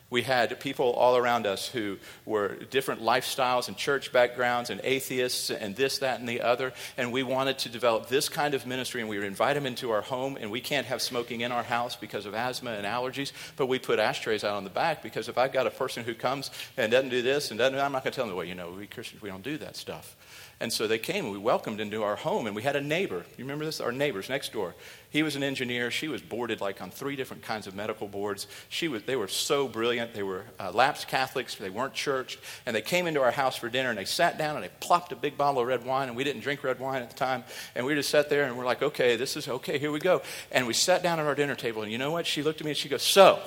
We 0.09 0.23
had 0.23 0.59
people 0.59 0.91
all 0.93 1.17
around 1.17 1.45
us 1.45 1.67
who 1.67 1.97
were 2.25 2.55
different 2.71 3.01
lifestyles 3.01 3.67
and 3.67 3.77
church 3.77 4.11
backgrounds 4.11 4.69
and 4.69 4.81
atheists 4.83 5.51
and 5.51 5.75
this, 5.75 5.99
that, 5.99 6.19
and 6.19 6.27
the 6.27 6.41
other. 6.41 6.73
And 6.97 7.11
we 7.11 7.21
wanted 7.21 7.59
to 7.59 7.69
develop 7.69 8.07
this 8.07 8.27
kind 8.27 8.53
of 8.53 8.65
ministry. 8.65 9.01
And 9.01 9.09
we 9.09 9.17
would 9.17 9.27
invite 9.27 9.55
them 9.55 9.65
into 9.65 9.91
our 9.91 10.01
home. 10.01 10.37
And 10.39 10.49
we 10.49 10.61
can't 10.61 10.87
have 10.87 11.01
smoking 11.01 11.41
in 11.41 11.51
our 11.51 11.63
house 11.63 11.95
because 11.95 12.25
of 12.25 12.33
asthma 12.33 12.71
and 12.71 12.85
allergies. 12.85 13.31
But 13.55 13.67
we 13.67 13.77
put 13.77 13.99
ashtrays 13.99 14.43
out 14.43 14.55
on 14.55 14.63
the 14.63 14.69
back 14.69 15.03
because 15.03 15.29
if 15.29 15.37
I've 15.37 15.53
got 15.53 15.67
a 15.67 15.71
person 15.71 16.03
who 16.03 16.15
comes 16.15 16.49
and 16.75 16.91
doesn't 16.91 17.09
do 17.09 17.21
this 17.21 17.51
and 17.51 17.59
doesn't, 17.59 17.77
I'm 17.77 17.91
not 17.91 18.03
going 18.03 18.11
to 18.11 18.15
tell 18.15 18.25
them, 18.25 18.35
well, 18.35 18.45
you 18.45 18.55
know, 18.55 18.71
we 18.71 18.87
Christians, 18.87 19.21
we 19.21 19.29
don't 19.29 19.43
do 19.43 19.57
that 19.59 19.75
stuff. 19.75 20.15
And 20.61 20.73
so 20.73 20.87
they 20.87 20.97
came 20.97 21.23
and 21.23 21.31
we 21.31 21.39
welcomed 21.39 21.79
into 21.79 22.03
our 22.03 22.17
home. 22.17 22.45
And 22.45 22.53
we 22.53 22.63
had 22.63 22.75
a 22.75 22.81
neighbor. 22.81 23.23
You 23.37 23.45
remember 23.45 23.63
this? 23.63 23.79
Our 23.79 23.93
neighbors 23.93 24.27
next 24.27 24.51
door. 24.51 24.75
He 25.09 25.23
was 25.23 25.37
an 25.37 25.43
engineer. 25.43 25.89
She 25.89 26.09
was 26.09 26.21
boarded 26.21 26.59
like 26.59 26.81
on 26.81 26.91
three 26.91 27.15
different 27.15 27.43
kinds 27.43 27.65
of 27.65 27.75
medical 27.75 28.09
boards. 28.09 28.45
She 28.67 28.89
was, 28.89 29.03
they 29.03 29.15
were 29.15 29.29
so 29.29 29.69
brilliant. 29.69 30.13
They 30.13 30.21
were 30.21 30.43
uh, 30.59 30.71
lapsed 30.73 31.07
Catholics. 31.07 31.55
They 31.55 31.69
weren't 31.69 31.93
churched. 31.93 32.39
And 32.65 32.75
they 32.75 32.81
came 32.81 33.07
into 33.07 33.21
our 33.21 33.31
house 33.31 33.55
for 33.55 33.69
dinner 33.69 33.89
and 33.89 33.97
they 33.97 34.03
sat 34.03 34.37
down 34.37 34.55
and 34.55 34.65
they 34.65 34.71
plopped 34.81 35.13
a 35.13 35.15
big 35.15 35.37
bottle 35.37 35.61
of 35.61 35.67
red 35.67 35.85
wine. 35.85 36.09
And 36.09 36.17
we 36.17 36.25
didn't 36.25 36.41
drink 36.41 36.61
red 36.61 36.77
wine 36.77 37.01
at 37.01 37.09
the 37.09 37.15
time. 37.15 37.45
And 37.73 37.85
we 37.85 37.95
just 37.95 38.09
sat 38.09 38.29
there 38.29 38.43
and 38.43 38.57
we're 38.57 38.65
like, 38.65 38.81
okay, 38.81 39.15
this 39.15 39.37
is 39.37 39.47
okay. 39.47 39.77
Here 39.77 39.93
we 39.93 39.99
go. 39.99 40.21
And 40.51 40.67
we 40.67 40.73
sat 40.73 41.01
down 41.01 41.21
at 41.21 41.25
our 41.25 41.35
dinner 41.35 41.55
table. 41.55 41.83
And 41.83 41.91
you 41.91 41.97
know 41.97 42.11
what? 42.11 42.27
She 42.27 42.43
looked 42.43 42.59
at 42.59 42.65
me 42.65 42.71
and 42.71 42.77
she 42.77 42.89
goes, 42.89 43.03
so. 43.03 43.39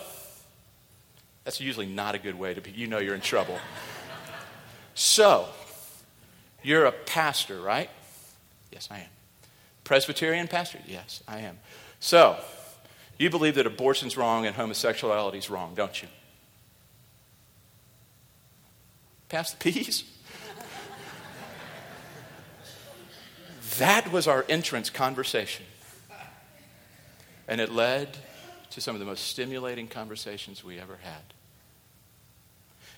That's 1.44 1.60
usually 1.60 1.86
not 1.86 2.14
a 2.14 2.18
good 2.18 2.38
way 2.38 2.54
to 2.54 2.60
be. 2.60 2.70
You 2.70 2.86
know 2.86 2.98
you're 2.98 3.16
in 3.16 3.20
trouble. 3.20 3.58
so, 4.94 5.48
you're 6.62 6.84
a 6.84 6.92
pastor, 6.92 7.60
right? 7.60 7.90
Yes, 8.70 8.88
I 8.90 8.98
am. 8.98 9.08
Presbyterian 9.84 10.48
pastor? 10.48 10.78
Yes, 10.86 11.22
I 11.26 11.40
am. 11.40 11.58
So, 12.00 12.38
you 13.18 13.30
believe 13.30 13.54
that 13.56 13.66
abortion's 13.66 14.16
wrong 14.16 14.46
and 14.46 14.56
homosexuality's 14.56 15.50
wrong, 15.50 15.74
don't 15.74 16.02
you? 16.02 16.08
Pass 19.28 19.52
the 19.52 19.56
peas? 19.58 20.04
that 23.78 24.12
was 24.12 24.26
our 24.26 24.44
entrance 24.48 24.90
conversation. 24.90 25.64
And 27.48 27.60
it 27.60 27.72
led 27.72 28.16
to 28.70 28.80
some 28.80 28.94
of 28.94 29.00
the 29.00 29.06
most 29.06 29.26
stimulating 29.26 29.88
conversations 29.88 30.64
we 30.64 30.78
ever 30.78 30.98
had. 31.02 31.22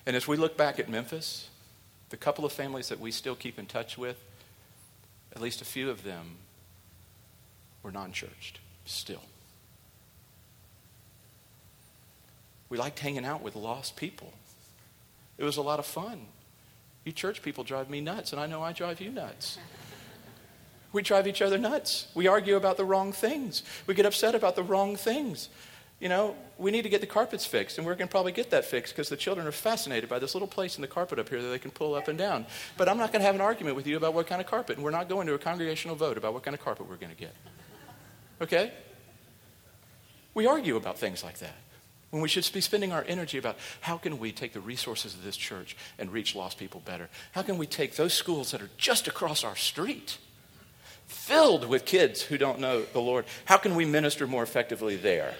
And 0.05 0.15
as 0.15 0.27
we 0.27 0.37
look 0.37 0.55
back 0.55 0.79
at 0.79 0.87
Memphis, 0.87 1.49
the 2.09 2.17
couple 2.17 2.45
of 2.45 2.51
families 2.51 2.89
that 2.89 2.99
we 2.99 3.11
still 3.11 3.35
keep 3.35 3.57
in 3.57 3.65
touch 3.65 3.97
with, 3.97 4.17
at 5.35 5.41
least 5.41 5.61
a 5.61 5.65
few 5.65 5.89
of 5.89 6.03
them 6.03 6.37
were 7.83 7.91
non 7.91 8.11
churched 8.11 8.59
still. 8.85 9.23
We 12.69 12.77
liked 12.77 12.99
hanging 12.99 13.25
out 13.25 13.41
with 13.41 13.55
lost 13.55 13.95
people. 13.95 14.33
It 15.37 15.43
was 15.43 15.57
a 15.57 15.61
lot 15.61 15.79
of 15.79 15.85
fun. 15.85 16.25
You 17.03 17.11
church 17.11 17.41
people 17.41 17.63
drive 17.63 17.89
me 17.89 18.01
nuts, 18.01 18.31
and 18.31 18.41
I 18.41 18.47
know 18.47 18.63
I 18.63 18.73
drive 18.73 19.01
you 19.01 19.11
nuts. 19.11 19.57
We 20.91 21.01
drive 21.01 21.27
each 21.27 21.41
other 21.41 21.57
nuts. 21.57 22.07
We 22.15 22.27
argue 22.27 22.55
about 22.55 22.77
the 22.77 22.85
wrong 22.85 23.11
things. 23.11 23.63
We 23.85 23.95
get 23.95 24.05
upset 24.05 24.33
about 24.33 24.55
the 24.55 24.63
wrong 24.63 24.95
things. 24.95 25.49
You 25.99 26.09
know, 26.09 26.35
we 26.57 26.71
need 26.71 26.81
to 26.81 26.89
get 26.89 27.01
the 27.01 27.07
carpets 27.07 27.45
fixed, 27.45 27.77
and 27.77 27.87
we're 27.87 27.95
going 27.95 28.07
to 28.07 28.11
probably 28.11 28.33
get 28.33 28.49
that 28.49 28.65
fixed 28.65 28.93
because 28.93 29.07
the 29.07 29.15
children 29.15 29.47
are 29.47 29.51
fascinated 29.51 30.09
by 30.09 30.19
this 30.19 30.35
little 30.35 30.47
place 30.47 30.75
in 30.75 30.81
the 30.81 30.87
carpet 30.87 31.19
up 31.19 31.29
here 31.29 31.41
that 31.41 31.47
they 31.47 31.59
can 31.59 31.71
pull 31.71 31.95
up 31.95 32.09
and 32.09 32.17
down. 32.17 32.45
But 32.77 32.89
I'm 32.89 32.97
not 32.97 33.11
going 33.11 33.21
to 33.21 33.25
have 33.25 33.35
an 33.35 33.41
argument 33.41 33.77
with 33.77 33.87
you 33.87 33.95
about 33.95 34.13
what 34.13 34.27
kind 34.27 34.41
of 34.41 34.47
carpet, 34.47 34.75
and 34.75 34.83
we're 34.83 34.91
not 34.91 35.07
going 35.07 35.25
to 35.27 35.33
a 35.33 35.39
congregational 35.39 35.95
vote 35.95 36.17
about 36.17 36.33
what 36.33 36.43
kind 36.43 36.53
of 36.53 36.61
carpet 36.61 36.89
we're 36.89 36.97
going 36.97 37.13
to 37.13 37.17
get. 37.17 37.33
Okay? 38.41 38.73
We 40.33 40.45
argue 40.47 40.75
about 40.75 40.97
things 40.97 41.23
like 41.23 41.39
that 41.39 41.55
when 42.15 42.21
we 42.21 42.29
should 42.29 42.49
be 42.53 42.61
spending 42.61 42.93
our 42.93 43.03
energy 43.09 43.37
about 43.37 43.57
how 43.81 43.97
can 43.97 44.19
we 44.19 44.31
take 44.31 44.53
the 44.53 44.59
resources 44.61 45.13
of 45.13 45.23
this 45.23 45.35
church 45.35 45.75
and 45.99 46.13
reach 46.13 46.33
lost 46.33 46.57
people 46.57 46.81
better? 46.85 47.09
How 47.33 47.41
can 47.41 47.57
we 47.57 47.67
take 47.67 47.97
those 47.97 48.13
schools 48.13 48.51
that 48.51 48.61
are 48.61 48.69
just 48.77 49.09
across 49.09 49.43
our 49.43 49.57
street, 49.57 50.17
filled 51.07 51.67
with 51.67 51.83
kids 51.83 52.21
who 52.21 52.37
don't 52.37 52.59
know 52.59 52.83
the 52.83 53.01
Lord, 53.01 53.25
how 53.43 53.57
can 53.57 53.75
we 53.75 53.83
minister 53.83 54.27
more 54.27 54.43
effectively 54.43 54.95
there? 54.95 55.33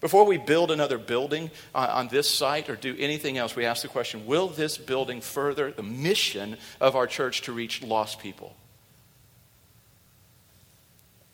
Before 0.00 0.24
we 0.24 0.36
build 0.36 0.70
another 0.70 0.98
building 0.98 1.50
on, 1.74 1.88
on 1.88 2.08
this 2.08 2.28
site 2.28 2.68
or 2.68 2.76
do 2.76 2.94
anything 2.98 3.38
else, 3.38 3.56
we 3.56 3.64
ask 3.64 3.82
the 3.82 3.88
question 3.88 4.26
Will 4.26 4.48
this 4.48 4.78
building 4.78 5.20
further 5.20 5.70
the 5.70 5.82
mission 5.82 6.56
of 6.80 6.96
our 6.96 7.06
church 7.06 7.42
to 7.42 7.52
reach 7.52 7.82
lost 7.82 8.20
people? 8.20 8.54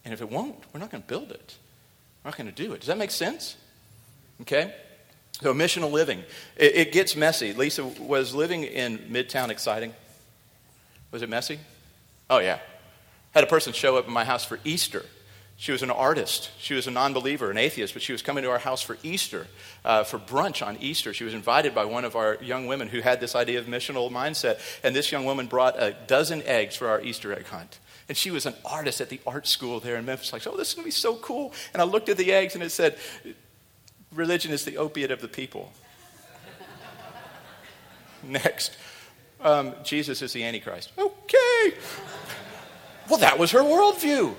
And 0.04 0.12
if 0.12 0.20
it 0.20 0.30
won't, 0.30 0.56
we're 0.72 0.80
not 0.80 0.90
going 0.90 1.02
to 1.02 1.08
build 1.08 1.30
it. 1.30 1.56
We're 2.22 2.30
not 2.30 2.36
going 2.36 2.52
to 2.52 2.54
do 2.54 2.72
it. 2.72 2.80
Does 2.80 2.88
that 2.88 2.98
make 2.98 3.10
sense? 3.10 3.56
Okay? 4.42 4.74
So, 5.40 5.52
missional 5.54 5.90
living. 5.90 6.22
It, 6.56 6.76
it, 6.76 6.92
gets 6.92 7.16
messy. 7.16 7.52
Lisa, 7.52 7.84
was 7.84 8.34
living 8.34 8.64
in 8.64 8.98
Midtown 8.98 9.48
exciting? 9.48 9.92
Was 11.10 11.22
it 11.22 11.28
messy? 11.28 11.58
Oh, 12.30 12.38
yeah. 12.38 12.58
Had 13.32 13.44
a 13.44 13.46
person 13.46 13.72
show 13.72 13.96
up 13.96 14.04
at 14.04 14.10
my 14.10 14.24
house 14.24 14.44
for 14.44 14.60
Easter. 14.64 15.04
She 15.62 15.70
was 15.70 15.84
an 15.84 15.92
artist. 15.92 16.50
She 16.58 16.74
was 16.74 16.88
a 16.88 16.90
non 16.90 17.12
believer, 17.12 17.48
an 17.48 17.56
atheist, 17.56 17.92
but 17.92 18.02
she 18.02 18.10
was 18.10 18.20
coming 18.20 18.42
to 18.42 18.50
our 18.50 18.58
house 18.58 18.82
for 18.82 18.98
Easter, 19.04 19.46
uh, 19.84 20.02
for 20.02 20.18
brunch 20.18 20.60
on 20.60 20.76
Easter. 20.78 21.14
She 21.14 21.22
was 21.22 21.34
invited 21.34 21.72
by 21.72 21.84
one 21.84 22.04
of 22.04 22.16
our 22.16 22.36
young 22.42 22.66
women 22.66 22.88
who 22.88 23.00
had 23.00 23.20
this 23.20 23.36
idea 23.36 23.60
of 23.60 23.66
missional 23.66 24.10
mindset. 24.10 24.58
And 24.82 24.92
this 24.92 25.12
young 25.12 25.24
woman 25.24 25.46
brought 25.46 25.80
a 25.80 25.94
dozen 26.08 26.42
eggs 26.46 26.74
for 26.74 26.88
our 26.88 27.00
Easter 27.00 27.32
egg 27.32 27.46
hunt. 27.46 27.78
And 28.08 28.18
she 28.18 28.32
was 28.32 28.44
an 28.44 28.54
artist 28.64 29.00
at 29.00 29.08
the 29.08 29.20
art 29.24 29.46
school 29.46 29.78
there 29.78 29.94
in 29.94 30.04
Memphis. 30.04 30.32
Like, 30.32 30.44
oh, 30.48 30.56
this 30.56 30.70
is 30.70 30.74
going 30.74 30.82
to 30.82 30.88
be 30.88 30.90
so 30.90 31.14
cool. 31.14 31.52
And 31.72 31.80
I 31.80 31.84
looked 31.84 32.08
at 32.08 32.16
the 32.16 32.32
eggs 32.32 32.56
and 32.56 32.64
it 32.64 32.70
said, 32.70 32.96
religion 34.12 34.50
is 34.50 34.64
the 34.64 34.78
opiate 34.78 35.12
of 35.12 35.20
the 35.20 35.28
people. 35.28 35.72
Next. 38.24 38.76
Um, 39.40 39.76
Jesus 39.84 40.22
is 40.22 40.32
the 40.32 40.42
Antichrist. 40.42 40.90
Okay. 40.98 41.76
Well, 43.08 43.20
that 43.20 43.38
was 43.38 43.52
her 43.52 43.60
worldview. 43.60 44.34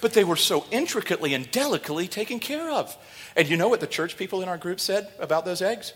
But 0.00 0.12
they 0.12 0.24
were 0.24 0.36
so 0.36 0.64
intricately 0.70 1.34
and 1.34 1.50
delicately 1.50 2.08
taken 2.08 2.38
care 2.38 2.70
of. 2.70 2.96
And 3.36 3.48
you 3.48 3.56
know 3.56 3.68
what 3.68 3.80
the 3.80 3.86
church 3.86 4.16
people 4.16 4.42
in 4.42 4.48
our 4.48 4.58
group 4.58 4.80
said 4.80 5.08
about 5.18 5.44
those 5.44 5.62
eggs? 5.62 5.92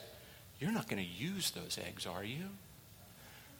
You're 0.58 0.72
not 0.72 0.88
going 0.88 1.02
to 1.02 1.08
use 1.08 1.50
those 1.50 1.78
eggs, 1.84 2.06
are 2.06 2.24
you? 2.24 2.44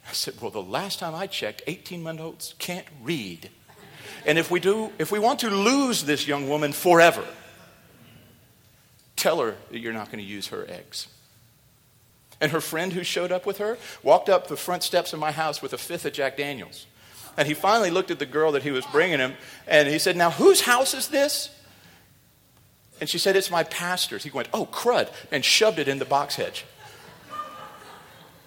I 0.07 0.13
said, 0.13 0.35
Well, 0.41 0.51
the 0.51 0.61
last 0.61 0.99
time 0.99 1.15
I 1.15 1.27
checked, 1.27 1.61
18 1.67 2.03
month 2.03 2.19
olds 2.19 2.55
can't 2.59 2.85
read. 3.01 3.49
And 4.25 4.37
if 4.37 4.51
we 4.51 4.59
do, 4.59 4.91
if 4.99 5.11
we 5.11 5.19
want 5.19 5.39
to 5.39 5.49
lose 5.49 6.03
this 6.03 6.27
young 6.27 6.47
woman 6.47 6.73
forever, 6.73 7.25
tell 9.15 9.39
her 9.39 9.55
that 9.71 9.79
you're 9.79 9.93
not 9.93 10.07
going 10.07 10.23
to 10.23 10.29
use 10.29 10.47
her 10.47 10.65
eggs. 10.69 11.07
And 12.39 12.51
her 12.51 12.61
friend 12.61 12.91
who 12.93 13.03
showed 13.03 13.31
up 13.31 13.45
with 13.45 13.59
her 13.59 13.77
walked 14.01 14.29
up 14.29 14.47
the 14.47 14.57
front 14.57 14.83
steps 14.83 15.13
of 15.13 15.19
my 15.19 15.31
house 15.31 15.61
with 15.61 15.73
a 15.73 15.77
fifth 15.77 16.05
of 16.05 16.13
Jack 16.13 16.37
Daniels. 16.37 16.87
And 17.37 17.47
he 17.47 17.53
finally 17.53 17.89
looked 17.89 18.11
at 18.11 18.19
the 18.19 18.25
girl 18.25 18.51
that 18.51 18.63
he 18.63 18.71
was 18.71 18.85
bringing 18.87 19.19
him 19.19 19.33
and 19.67 19.87
he 19.87 19.99
said, 19.99 20.15
Now, 20.15 20.31
whose 20.31 20.61
house 20.61 20.93
is 20.93 21.07
this? 21.07 21.49
And 22.99 23.09
she 23.09 23.17
said, 23.17 23.35
It's 23.35 23.49
my 23.49 23.63
pastor's. 23.63 24.23
He 24.23 24.29
went, 24.29 24.49
Oh, 24.53 24.65
crud, 24.65 25.11
and 25.31 25.43
shoved 25.43 25.79
it 25.79 25.87
in 25.87 25.99
the 25.99 26.05
box 26.05 26.35
hedge. 26.35 26.65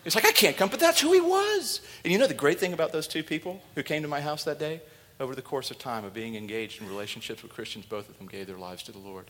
He's 0.05 0.15
like, 0.15 0.25
I 0.25 0.31
can't 0.31 0.57
come, 0.57 0.69
but 0.69 0.79
that's 0.79 1.01
who 1.01 1.13
he 1.13 1.21
was. 1.21 1.81
And 2.05 2.13
you 2.13 2.19
know 2.19 2.29
the 2.29 2.35
great 2.35 2.61
thing 2.61 2.73
about 2.73 2.93
those 2.93 3.09
two 3.09 3.25
people 3.25 3.61
who 3.75 3.83
came 3.83 4.03
to 4.03 4.09
my 4.09 4.21
house 4.21 4.45
that 4.45 4.59
day? 4.59 4.81
Over 5.19 5.35
the 5.35 5.43
course 5.43 5.73
of 5.73 5.79
time 5.79 6.05
of 6.05 6.15
being 6.15 6.37
engaged 6.37 6.81
in 6.81 6.89
relationships 6.89 7.43
with 7.43 7.53
Christians, 7.53 7.87
both 7.87 8.09
of 8.09 8.17
them 8.19 8.29
gave 8.29 8.47
their 8.47 8.59
lives 8.59 8.85
to 8.85 8.93
the 8.93 8.99
Lord. 8.99 9.25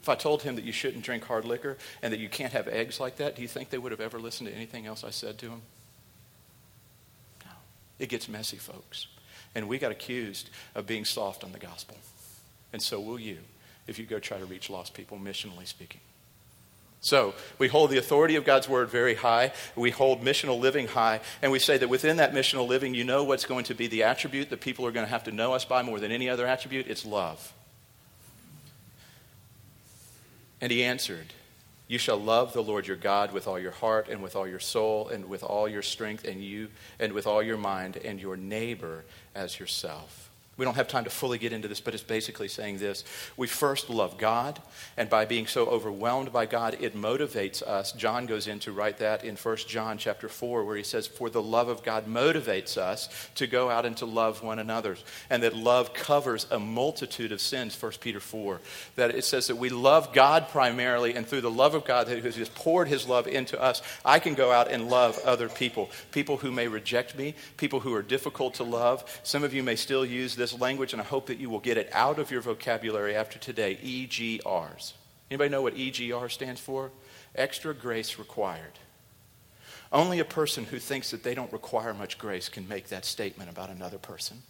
If 0.00 0.08
I 0.08 0.14
told 0.14 0.42
him 0.42 0.54
that 0.54 0.64
you 0.64 0.72
shouldn't 0.72 1.04
drink 1.04 1.24
hard 1.24 1.44
liquor 1.44 1.76
and 2.02 2.10
that 2.12 2.20
you 2.20 2.28
can't 2.30 2.54
have 2.54 2.68
eggs 2.68 2.98
like 2.98 3.16
that, 3.16 3.36
do 3.36 3.42
you 3.42 3.48
think 3.48 3.68
they 3.68 3.76
would 3.76 3.92
have 3.92 4.00
ever 4.00 4.18
listened 4.18 4.48
to 4.48 4.54
anything 4.54 4.86
else 4.86 5.04
I 5.04 5.10
said 5.10 5.36
to 5.38 5.50
him? 5.50 5.62
It 7.98 8.08
gets 8.08 8.28
messy, 8.28 8.56
folks. 8.56 9.06
And 9.54 9.68
we 9.68 9.78
got 9.78 9.90
accused 9.90 10.50
of 10.74 10.86
being 10.86 11.04
soft 11.04 11.42
on 11.42 11.52
the 11.52 11.58
gospel. 11.58 11.96
And 12.72 12.82
so 12.82 13.00
will 13.00 13.18
you 13.18 13.38
if 13.86 13.98
you 13.98 14.04
go 14.04 14.18
try 14.18 14.38
to 14.38 14.44
reach 14.44 14.70
lost 14.70 14.94
people, 14.94 15.18
missionally 15.18 15.66
speaking. 15.66 16.00
So, 17.00 17.34
we 17.58 17.68
hold 17.68 17.90
the 17.90 17.98
authority 17.98 18.34
of 18.34 18.44
God's 18.44 18.68
word 18.68 18.90
very 18.90 19.14
high. 19.14 19.52
We 19.76 19.90
hold 19.90 20.20
missional 20.20 20.58
living 20.58 20.88
high. 20.88 21.20
And 21.40 21.52
we 21.52 21.60
say 21.60 21.78
that 21.78 21.88
within 21.88 22.16
that 22.16 22.34
missional 22.34 22.66
living, 22.66 22.92
you 22.92 23.04
know 23.04 23.22
what's 23.22 23.44
going 23.44 23.64
to 23.64 23.74
be 23.74 23.86
the 23.86 24.02
attribute 24.02 24.50
that 24.50 24.60
people 24.60 24.84
are 24.84 24.90
going 24.90 25.06
to 25.06 25.10
have 25.10 25.24
to 25.24 25.32
know 25.32 25.52
us 25.54 25.64
by 25.64 25.82
more 25.82 26.00
than 26.00 26.10
any 26.10 26.28
other 26.28 26.44
attribute? 26.46 26.88
It's 26.88 27.06
love. 27.06 27.52
And 30.60 30.72
he 30.72 30.82
answered, 30.82 31.32
You 31.88 31.98
shall 31.98 32.18
love 32.18 32.52
the 32.52 32.62
Lord 32.62 32.86
your 32.86 32.98
God 32.98 33.32
with 33.32 33.48
all 33.48 33.58
your 33.58 33.72
heart 33.72 34.08
and 34.08 34.22
with 34.22 34.36
all 34.36 34.46
your 34.46 34.60
soul 34.60 35.08
and 35.08 35.24
with 35.24 35.42
all 35.42 35.66
your 35.66 35.82
strength 35.82 36.24
and 36.24 36.44
you 36.44 36.68
and 37.00 37.14
with 37.14 37.26
all 37.26 37.42
your 37.42 37.56
mind 37.56 37.96
and 37.96 38.20
your 38.20 38.36
neighbor 38.36 39.06
as 39.34 39.58
yourself. 39.58 40.30
We 40.58 40.64
don't 40.64 40.74
have 40.74 40.88
time 40.88 41.04
to 41.04 41.10
fully 41.10 41.38
get 41.38 41.52
into 41.52 41.68
this, 41.68 41.80
but 41.80 41.94
it's 41.94 42.02
basically 42.02 42.48
saying 42.48 42.78
this. 42.78 43.04
We 43.36 43.46
first 43.46 43.88
love 43.88 44.18
God, 44.18 44.60
and 44.96 45.08
by 45.08 45.24
being 45.24 45.46
so 45.46 45.66
overwhelmed 45.66 46.32
by 46.32 46.46
God, 46.46 46.76
it 46.80 46.96
motivates 46.96 47.62
us. 47.62 47.92
John 47.92 48.26
goes 48.26 48.48
in 48.48 48.58
to 48.60 48.72
write 48.72 48.98
that 48.98 49.24
in 49.24 49.36
1 49.36 49.56
John 49.68 49.98
chapter 49.98 50.28
4, 50.28 50.64
where 50.64 50.76
he 50.76 50.82
says, 50.82 51.06
For 51.06 51.30
the 51.30 51.40
love 51.40 51.68
of 51.68 51.84
God 51.84 52.06
motivates 52.06 52.76
us 52.76 53.08
to 53.36 53.46
go 53.46 53.70
out 53.70 53.86
and 53.86 53.96
to 53.98 54.06
love 54.06 54.42
one 54.42 54.58
another, 54.58 54.96
and 55.30 55.44
that 55.44 55.54
love 55.54 55.94
covers 55.94 56.48
a 56.50 56.58
multitude 56.58 57.30
of 57.30 57.40
sins, 57.40 57.80
1 57.80 57.92
Peter 58.00 58.18
4. 58.18 58.60
That 58.96 59.14
it 59.14 59.24
says 59.24 59.46
that 59.46 59.56
we 59.56 59.68
love 59.68 60.12
God 60.12 60.48
primarily, 60.48 61.14
and 61.14 61.24
through 61.24 61.42
the 61.42 61.50
love 61.50 61.74
of 61.74 61.84
God 61.84 62.08
that 62.08 62.24
has 62.24 62.48
poured 62.48 62.88
his 62.88 63.06
love 63.06 63.28
into 63.28 63.60
us, 63.62 63.80
I 64.04 64.18
can 64.18 64.34
go 64.34 64.50
out 64.50 64.68
and 64.72 64.90
love 64.90 65.20
other 65.24 65.48
people. 65.48 65.88
People 66.10 66.38
who 66.38 66.50
may 66.50 66.66
reject 66.66 67.16
me, 67.16 67.36
people 67.56 67.78
who 67.78 67.94
are 67.94 68.02
difficult 68.02 68.54
to 68.54 68.64
love. 68.64 69.04
Some 69.22 69.44
of 69.44 69.54
you 69.54 69.62
may 69.62 69.76
still 69.76 70.04
use 70.04 70.34
this 70.34 70.47
this 70.50 70.60
language, 70.60 70.92
and 70.92 71.02
I 71.02 71.04
hope 71.04 71.26
that 71.26 71.38
you 71.38 71.50
will 71.50 71.60
get 71.60 71.76
it 71.76 71.90
out 71.92 72.18
of 72.18 72.30
your 72.30 72.40
vocabulary 72.40 73.14
after 73.14 73.38
today 73.38 73.78
EGRs. 73.82 74.92
Anybody 75.30 75.50
know 75.50 75.62
what 75.62 75.74
EGR 75.74 76.30
stands 76.30 76.60
for? 76.60 76.90
Extra 77.34 77.74
grace 77.74 78.18
required. 78.18 78.78
Only 79.92 80.18
a 80.18 80.24
person 80.24 80.64
who 80.64 80.78
thinks 80.78 81.10
that 81.10 81.22
they 81.22 81.34
don't 81.34 81.52
require 81.52 81.94
much 81.94 82.18
grace 82.18 82.48
can 82.48 82.68
make 82.68 82.88
that 82.88 83.04
statement 83.04 83.50
about 83.50 83.70
another 83.70 83.98
person. 83.98 84.42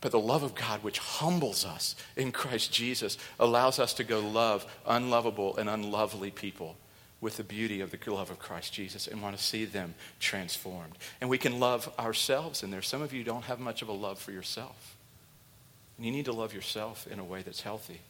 But 0.00 0.12
the 0.12 0.20
love 0.20 0.44
of 0.44 0.54
God, 0.54 0.84
which 0.84 0.98
humbles 0.98 1.64
us 1.64 1.96
in 2.16 2.30
Christ 2.30 2.72
Jesus, 2.72 3.18
allows 3.38 3.78
us 3.80 3.94
to 3.94 4.04
go 4.04 4.20
love 4.20 4.64
unlovable 4.86 5.56
and 5.56 5.68
unlovely 5.68 6.30
people 6.30 6.76
with 7.20 7.36
the 7.36 7.44
beauty 7.44 7.80
of 7.80 7.90
the 7.90 8.10
love 8.10 8.30
of 8.30 8.38
Christ 8.38 8.72
Jesus 8.72 9.08
and 9.08 9.20
want 9.20 9.36
to 9.36 9.42
see 9.42 9.64
them 9.64 9.94
transformed. 10.20 10.96
And 11.20 11.28
we 11.28 11.38
can 11.38 11.58
love 11.58 11.92
ourselves 11.98 12.62
in 12.62 12.70
there. 12.70 12.82
Some 12.82 13.02
of 13.02 13.12
you 13.12 13.24
don't 13.24 13.44
have 13.44 13.58
much 13.58 13.82
of 13.82 13.88
a 13.88 13.92
love 13.92 14.18
for 14.18 14.30
yourself. 14.30 14.96
And 15.96 16.06
you 16.06 16.12
need 16.12 16.26
to 16.26 16.32
love 16.32 16.54
yourself 16.54 17.08
in 17.10 17.18
a 17.18 17.24
way 17.24 17.42
that's 17.42 17.62
healthy. 17.62 18.00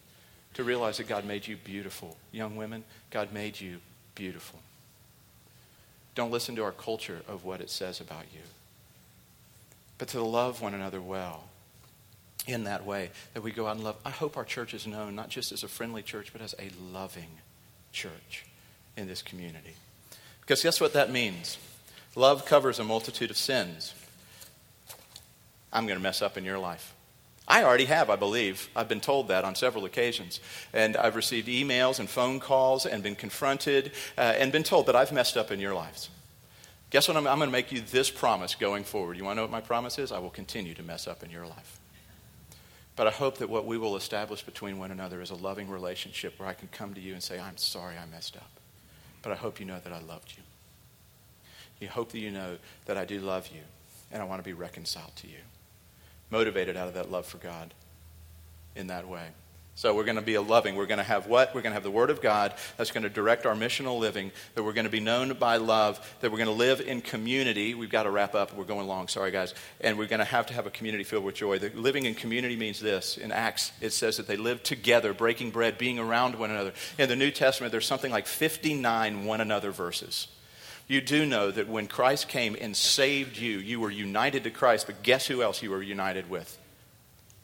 To 0.55 0.65
realize 0.65 0.99
that 0.99 1.09
God 1.09 1.25
made 1.25 1.47
you 1.47 1.57
beautiful. 1.57 2.17
Young 2.33 2.57
women, 2.57 2.85
God 3.11 3.33
made 3.33 3.59
you 3.59 3.79
beautiful. 4.15 4.61
Don't 6.15 6.31
listen 6.31 6.57
to 6.57 6.65
our 6.65 6.73
culture 6.73 7.23
of 7.29 7.45
what 7.45 7.61
it 7.61 7.71
says 7.71 8.01
about 8.01 8.25
you. 8.35 8.41
But 9.97 10.09
to 10.09 10.23
love 10.23 10.61
one 10.61 10.75
another 10.75 11.01
well 11.01 11.45
in 12.47 12.65
that 12.65 12.85
way, 12.85 13.11
that 13.35 13.43
we 13.43 13.53
go 13.53 13.67
out 13.67 13.77
and 13.77 13.85
love. 13.85 13.97
I 14.05 14.11
hope 14.11 14.37
our 14.37 14.45
church 14.45 14.75
is 14.75 14.87
known 14.87 15.15
not 15.15 15.29
just 15.29 15.53
as 15.53 15.63
a 15.63 15.69
friendly 15.69 16.03
church, 16.03 16.31
but 16.33 16.43
as 16.43 16.55
a 16.59 16.71
loving 16.93 17.29
church 17.93 18.45
in 18.99 19.07
this 19.07 19.23
community. 19.23 19.75
Because 20.41 20.63
guess 20.63 20.81
what 20.81 20.93
that 20.93 21.11
means? 21.11 21.59
Love 22.15 22.45
covers 22.45 22.79
a 22.79 22.85
multitude 22.85 23.31
of 23.31 23.37
sins. 23.37 23.95
I'm 25.73 25.87
going 25.87 25.99
to 25.99 26.03
mess 26.03 26.21
up 26.23 26.37
in 26.37 26.45
your 26.45 26.59
life. 26.59 26.95
I 27.47 27.65
already 27.65 27.87
have, 27.87 28.11
I 28.11 28.17
believe. 28.17 28.69
I've 28.77 28.89
been 28.89 29.01
told 29.01 29.29
that 29.29 29.45
on 29.45 29.55
several 29.55 29.85
occasions. 29.85 30.41
And 30.73 30.97
I've 30.97 31.17
received 31.17 31.49
emails 31.49 31.99
and 31.99 32.09
phone 32.09 32.41
calls 32.41 32.85
and 32.85 33.03
been 33.03 33.15
confronted 33.15 33.93
uh, 34.19 34.35
and 34.37 34.53
been 34.53 34.63
told 34.63 34.87
that 34.87 34.97
I've 34.97 35.13
messed 35.13 35.37
up 35.37 35.51
in 35.51 35.61
your 35.61 35.75
lives. 35.75 36.11
Guess 36.91 37.09
what? 37.09 37.17
I'm, 37.17 37.27
I'm 37.27 37.39
going 37.39 37.49
to 37.49 37.53
make 37.53 37.73
you 37.73 37.81
this 37.81 38.11
promise 38.11 38.55
going 38.55 38.85
forward. 38.85 39.17
You 39.17 39.25
want 39.25 39.37
to 39.37 39.37
know 39.37 39.43
what 39.45 39.51
my 39.51 39.61
promise 39.61 39.99
is? 39.99 40.13
I 40.13 40.19
will 40.19 40.31
continue 40.31 40.75
to 40.75 40.83
mess 40.83 41.07
up 41.07 41.23
in 41.23 41.31
your 41.31 41.47
life. 41.47 41.79
But 42.97 43.07
I 43.07 43.11
hope 43.11 43.39
that 43.39 43.49
what 43.49 43.65
we 43.65 43.79
will 43.79 43.97
establish 43.97 44.43
between 44.43 44.79
one 44.79 44.91
another 44.91 45.23
is 45.23 45.31
a 45.31 45.37
loving 45.37 45.71
relationship 45.71 46.39
where 46.39 46.49
I 46.49 46.55
can 46.55 46.69
come 46.69 46.95
to 46.95 47.01
you 47.01 47.13
and 47.13 47.23
say, 47.23 47.39
I'm 47.39 47.57
sorry 47.57 47.95
I 47.97 48.05
messed 48.07 48.37
up. 48.37 48.58
But 49.23 49.33
I 49.33 49.37
hope 49.37 49.61
you 49.61 49.67
know 49.67 49.81
that 49.81 49.93
I 49.93 50.01
loved 50.01 50.35
you. 50.37 50.43
You 51.81 51.89
hope 51.89 52.13
that 52.13 52.19
you 52.19 52.31
know 52.31 52.59
that 52.87 52.97
I 52.97 53.05
do 53.05 53.21
love 53.21 53.49
you 53.49 53.61
and 54.11 54.23
I 54.23 54.25
want 54.25 54.41
to 54.41 54.45
be 54.45 54.53
reconciled 54.53 55.15
to 55.17 55.29
you. 55.29 55.39
Motivated 56.31 56.77
out 56.77 56.89
of 56.89 56.95
that 56.95 57.11
love 57.11 57.27
for 57.27 57.39
God 57.39 57.75
in 58.75 58.87
that 58.89 59.07
way. 59.09 59.29
So 59.79 59.95
we're 59.95 60.03
going 60.03 60.17
to 60.17 60.23
be 60.23 60.35
a 60.35 60.43
loving. 60.43 60.75
We're 60.75 60.87
going 60.87 60.99
to 60.99 61.05
have 61.05 61.29
what? 61.29 61.55
We're 61.55 61.63
going 61.63 61.71
to 61.71 61.75
have 61.75 61.85
the 61.85 61.91
Word 61.93 62.11
of 62.11 62.21
God 62.21 62.53
that's 62.77 62.91
going 62.91 63.05
to 63.05 63.09
direct 63.09 63.47
our 63.47 63.55
missional 63.55 63.97
living, 64.01 64.33
that 64.57 64.65
we're 64.65 64.73
going 64.73 64.87
to 64.87 64.91
be 64.91 64.99
known 64.99 65.35
by 65.35 65.59
love, 65.59 66.05
that 66.21 66.33
we're 66.33 66.39
going 66.39 66.49
to 66.49 66.53
live 66.53 66.81
in 66.81 67.01
community. 67.01 67.75
We've 67.75 67.89
got 67.89 68.03
to 68.03 68.11
wrap 68.11 68.35
up. 68.35 68.53
We're 68.57 68.65
going 68.65 68.89
long. 68.89 69.07
Sorry, 69.07 69.31
guys. 69.31 69.55
And 69.81 69.97
we're 69.97 70.09
going 70.09 70.19
to 70.19 70.25
have 70.25 70.47
to 70.47 70.53
have 70.53 70.67
a 70.67 70.71
community 70.71 71.05
filled 71.05 71.23
with 71.23 71.37
joy. 71.37 71.61
The 71.61 71.69
living 71.69 72.07
in 72.07 72.17
community 72.17 72.57
means 72.57 72.81
this. 72.81 73.19
In 73.19 73.31
Acts, 73.31 73.71
it 73.81 73.91
says 73.91 74.17
that 74.17 74.27
they 74.27 74.37
live 74.37 74.65
together, 74.65 75.15
breaking 75.15 75.53
bread, 75.53 75.79
being 75.79 76.01
around 76.01 76.35
one 76.35 76.51
another. 76.51 76.73
In 76.99 77.09
the 77.09 77.15
New 77.15 77.31
Testament, 77.31 77.71
there's 77.71 77.87
something 77.87 78.11
like 78.11 78.27
59 78.27 79.27
one 79.27 79.41
another 79.41 79.71
verses. 79.71 80.27
You 80.89 81.01
do 81.01 81.25
know 81.25 81.53
that 81.53 81.69
when 81.69 81.87
Christ 81.87 82.27
came 82.27 82.57
and 82.61 82.77
saved 82.77 83.39
you, 83.39 83.59
you 83.59 83.79
were 83.79 83.93
united 83.93 84.43
to 84.43 84.51
Christ, 84.51 84.87
but 84.87 85.05
guess 85.05 85.29
who 85.29 85.41
else 85.41 85.63
you 85.63 85.71
were 85.71 85.83
united 85.83 86.29
with? 86.29 86.59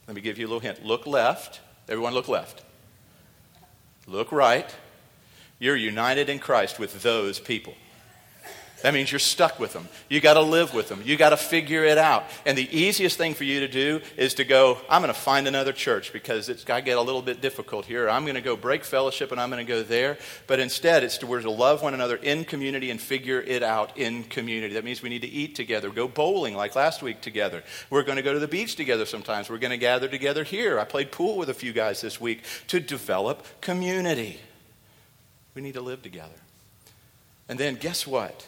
Let 0.08 0.16
me 0.16 0.20
give 0.20 0.36
you 0.36 0.46
a 0.46 0.48
little 0.48 0.58
hint. 0.58 0.84
Look 0.84 1.06
left 1.06 1.60
Everyone 1.88 2.14
look 2.14 2.28
left. 2.28 2.62
Look 4.06 4.32
right. 4.32 4.74
You're 5.58 5.76
united 5.76 6.28
in 6.28 6.38
Christ 6.38 6.78
with 6.78 7.02
those 7.02 7.38
people. 7.38 7.74
That 8.84 8.92
means 8.92 9.10
you're 9.10 9.18
stuck 9.18 9.58
with 9.58 9.72
them. 9.72 9.88
You 10.10 10.20
got 10.20 10.34
to 10.34 10.42
live 10.42 10.74
with 10.74 10.90
them. 10.90 11.00
You 11.06 11.16
got 11.16 11.30
to 11.30 11.38
figure 11.38 11.84
it 11.84 11.96
out. 11.96 12.24
And 12.44 12.56
the 12.56 12.68
easiest 12.70 13.16
thing 13.16 13.32
for 13.32 13.44
you 13.44 13.60
to 13.60 13.66
do 13.66 14.02
is 14.18 14.34
to 14.34 14.44
go, 14.44 14.76
I'm 14.90 15.00
going 15.00 15.12
to 15.12 15.18
find 15.18 15.48
another 15.48 15.72
church 15.72 16.12
because 16.12 16.50
it's 16.50 16.64
got 16.64 16.76
to 16.76 16.82
get 16.82 16.98
a 16.98 17.00
little 17.00 17.22
bit 17.22 17.40
difficult 17.40 17.86
here. 17.86 18.10
I'm 18.10 18.24
going 18.24 18.34
to 18.34 18.42
go 18.42 18.56
break 18.56 18.84
fellowship 18.84 19.32
and 19.32 19.40
I'm 19.40 19.48
going 19.48 19.64
to 19.66 19.72
go 19.72 19.82
there. 19.82 20.18
But 20.46 20.60
instead, 20.60 21.02
it's 21.02 21.16
to, 21.18 21.26
we're 21.26 21.40
to 21.40 21.50
love 21.50 21.82
one 21.82 21.94
another 21.94 22.16
in 22.16 22.44
community 22.44 22.90
and 22.90 23.00
figure 23.00 23.40
it 23.40 23.62
out 23.62 23.96
in 23.96 24.22
community. 24.24 24.74
That 24.74 24.84
means 24.84 25.00
we 25.00 25.08
need 25.08 25.22
to 25.22 25.30
eat 25.30 25.54
together, 25.54 25.88
go 25.88 26.06
bowling 26.06 26.54
like 26.54 26.76
last 26.76 27.02
week 27.02 27.22
together. 27.22 27.62
We're 27.88 28.02
going 28.02 28.16
to 28.16 28.22
go 28.22 28.34
to 28.34 28.38
the 28.38 28.48
beach 28.48 28.76
together 28.76 29.06
sometimes. 29.06 29.48
We're 29.48 29.56
going 29.56 29.70
to 29.70 29.78
gather 29.78 30.08
together 30.08 30.44
here. 30.44 30.78
I 30.78 30.84
played 30.84 31.10
pool 31.10 31.38
with 31.38 31.48
a 31.48 31.54
few 31.54 31.72
guys 31.72 32.02
this 32.02 32.20
week 32.20 32.42
to 32.66 32.80
develop 32.80 33.46
community. 33.62 34.40
We 35.54 35.62
need 35.62 35.72
to 35.72 35.80
live 35.80 36.02
together. 36.02 36.34
And 37.48 37.58
then 37.58 37.76
guess 37.76 38.06
what? 38.06 38.46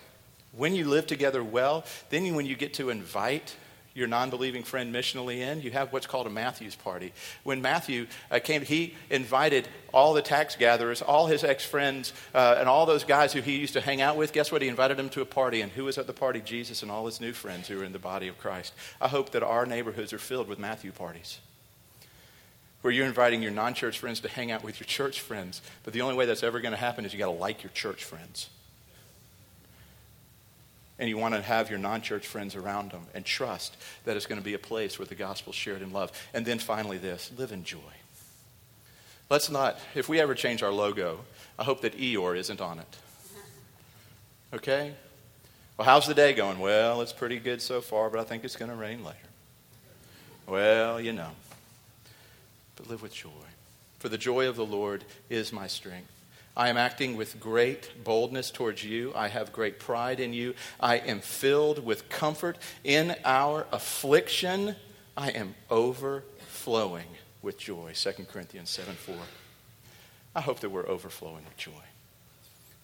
When 0.57 0.75
you 0.75 0.89
live 0.89 1.07
together 1.07 1.45
well, 1.45 1.85
then 2.11 2.35
when 2.35 2.47
you 2.47 2.57
get 2.57 2.75
to 2.75 2.91
invite 2.91 3.55
your 3.97 4.07
non 4.07 4.31
believing 4.31 4.63
friend 4.63 4.95
missionally 4.95 5.39
in, 5.39 5.63
you 5.63 5.71
have 5.71 5.93
what's 5.93 6.07
called 6.07 6.27
a 6.27 6.31
Matthew's 6.31 6.77
party. 6.77 7.13
When 7.45 7.63
Matthew 7.63 8.07
uh, 8.31 8.39
came, 8.39 8.63
he 8.63 8.95
invited 9.11 9.69
all 9.93 10.13
the 10.13 10.23
tax 10.23 10.55
gatherers, 10.55 11.03
all 11.03 11.27
his 11.27 11.43
ex 11.45 11.65
friends, 11.65 12.13
uh, 12.35 12.57
and 12.59 12.69
all 12.69 12.87
those 12.87 13.05
guys 13.05 13.33
who 13.33 13.41
he 13.41 13.57
used 13.57 13.73
to 13.73 13.81
hang 13.81 14.03
out 14.03 14.17
with. 14.17 14.33
Guess 14.33 14.53
what? 14.53 14.63
He 14.63 14.69
invited 14.69 14.99
them 14.99 15.09
to 15.11 15.23
a 15.23 15.27
party. 15.27 15.63
And 15.63 15.73
who 15.73 15.85
was 15.85 15.99
at 15.99 16.07
the 16.07 16.13
party? 16.13 16.41
Jesus 16.41 16.83
and 16.83 16.91
all 16.91 17.07
his 17.07 17.21
new 17.21 17.33
friends 17.33 17.69
who 17.69 17.81
are 17.81 17.85
in 17.85 17.93
the 17.93 17.99
body 17.99 18.29
of 18.29 18.39
Christ. 18.39 18.75
I 19.01 19.09
hope 19.09 19.31
that 19.31 19.43
our 19.43 19.67
neighborhoods 19.67 20.13
are 20.13 20.19
filled 20.19 20.49
with 20.49 20.59
Matthew 20.59 20.93
parties 20.93 21.41
where 22.83 22.93
you're 22.93 23.07
inviting 23.07 23.43
your 23.43 23.53
non 23.53 23.75
church 23.75 23.99
friends 23.99 24.21
to 24.21 24.29
hang 24.29 24.51
out 24.51 24.63
with 24.63 24.79
your 24.79 24.87
church 24.87 25.21
friends. 25.21 25.61
But 25.85 25.93
the 25.93 26.03
only 26.03 26.15
way 26.15 26.27
that's 26.27 26.43
ever 26.43 26.61
going 26.61 26.73
to 26.73 26.79
happen 26.79 27.05
is 27.05 27.13
you 27.13 27.19
got 27.19 27.27
to 27.27 27.33
like 27.33 27.63
your 27.63 27.73
church 27.73 28.05
friends 28.05 28.49
and 30.99 31.09
you 31.09 31.19
want 31.19 31.35
to 31.35 31.43
have 31.43 31.71
your 31.71 31.79
non 31.79 32.01
church 32.01 32.27
friends 32.27 32.55
around 32.55 32.93
them 32.93 33.03
and 33.15 33.25
trust 33.25 33.77
that 34.05 34.17
it's 34.17 34.27
going 34.27 34.41
to 34.41 34.45
be 34.45 34.55
a 34.55 34.59
place 34.59 34.99
where 34.99 35.07
the 35.07 35.15
gospel 35.15 35.53
is 35.53 35.57
shared 35.57 35.83
in 35.83 35.93
love. 35.93 36.13
And 36.33 36.47
then 36.47 36.59
finally, 36.59 36.99
this 36.99 37.31
live 37.37 37.53
in 37.53 37.65
joy. 37.65 37.79
Let's 39.29 39.51
not, 39.51 39.79
if 39.95 40.09
we 40.09 40.21
ever 40.21 40.35
change 40.35 40.63
our 40.63 40.71
logo, 40.71 41.21
I 41.59 41.65
hope 41.65 41.81
that 41.83 41.99
Eeyore 41.99 42.37
isn't 42.37 42.61
on 42.61 42.79
it. 42.79 42.97
Okay? 44.55 44.95
Well, 45.77 45.85
how's 45.85 46.07
the 46.07 46.15
day 46.15 46.33
going? 46.33 46.59
Well, 46.59 47.03
it's 47.03 47.13
pretty 47.13 47.39
good 47.39 47.61
so 47.61 47.81
far, 47.81 48.09
but 48.09 48.21
I 48.21 48.25
think 48.25 48.45
it's 48.45 48.57
going 48.57 48.71
to 48.71 48.77
rain 48.77 49.05
later. 49.05 49.19
Well, 50.47 51.01
you 51.01 51.13
know. 51.13 51.31
But 52.77 52.89
live 52.89 53.03
with 53.03 53.13
joy. 53.13 53.31
For 53.99 54.09
the 54.09 54.19
joy 54.19 54.49
of 54.49 54.57
the 54.57 54.65
Lord 54.65 55.05
is 55.29 55.53
my 55.53 55.67
strength. 55.67 56.11
I 56.57 56.71
am 56.71 56.79
acting 56.79 57.17
with 57.17 57.39
great 57.39 58.03
boldness 58.03 58.51
towards 58.51 58.83
you. 58.83 59.13
I 59.15 59.29
have 59.29 59.53
great 59.53 59.79
pride 59.79 60.21
in 60.21 60.33
you. 60.33 60.55
I 60.81 60.97
am 60.97 61.21
filled 61.21 61.85
with 61.85 62.09
comfort 62.09 62.57
in 62.83 63.15
our 63.27 63.67
affliction. 63.73 64.75
I 65.19 65.31
am 65.31 65.55
overflowing 65.71 67.09
with 67.43 67.59
joy. 67.59 67.93
2 67.95 68.11
Corinthians 68.25 68.71
7 68.71 68.95
4. 68.95 69.17
I 70.35 70.41
hope 70.41 70.61
that 70.61 70.71
we're 70.71 70.89
overflowing 70.89 71.45
with 71.45 71.57
joy. 71.59 71.73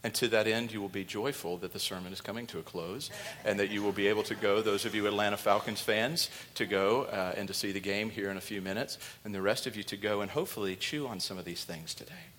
And 0.04 0.12
to 0.14 0.28
that 0.28 0.46
end, 0.46 0.72
you 0.72 0.80
will 0.80 0.88
be 0.88 1.04
joyful 1.04 1.58
that 1.58 1.72
the 1.72 1.78
sermon 1.78 2.12
is 2.12 2.20
coming 2.20 2.46
to 2.48 2.58
a 2.58 2.62
close 2.62 3.10
and 3.44 3.58
that 3.60 3.70
you 3.70 3.82
will 3.82 3.92
be 3.92 4.08
able 4.08 4.24
to 4.24 4.34
go, 4.34 4.60
those 4.60 4.84
of 4.84 4.94
you 4.94 5.06
Atlanta 5.06 5.36
Falcons 5.36 5.80
fans, 5.80 6.28
to 6.56 6.66
go 6.66 7.04
uh, 7.04 7.34
and 7.36 7.46
to 7.48 7.54
see 7.54 7.72
the 7.72 7.80
game 7.80 8.10
here 8.10 8.30
in 8.30 8.36
a 8.36 8.40
few 8.40 8.60
minutes, 8.60 8.98
and 9.24 9.34
the 9.34 9.40
rest 9.40 9.66
of 9.66 9.76
you 9.76 9.82
to 9.84 9.96
go 9.96 10.20
and 10.20 10.30
hopefully 10.30 10.74
chew 10.74 11.06
on 11.06 11.20
some 11.20 11.38
of 11.38 11.44
these 11.44 11.64
things 11.64 11.94
today. 11.94 12.31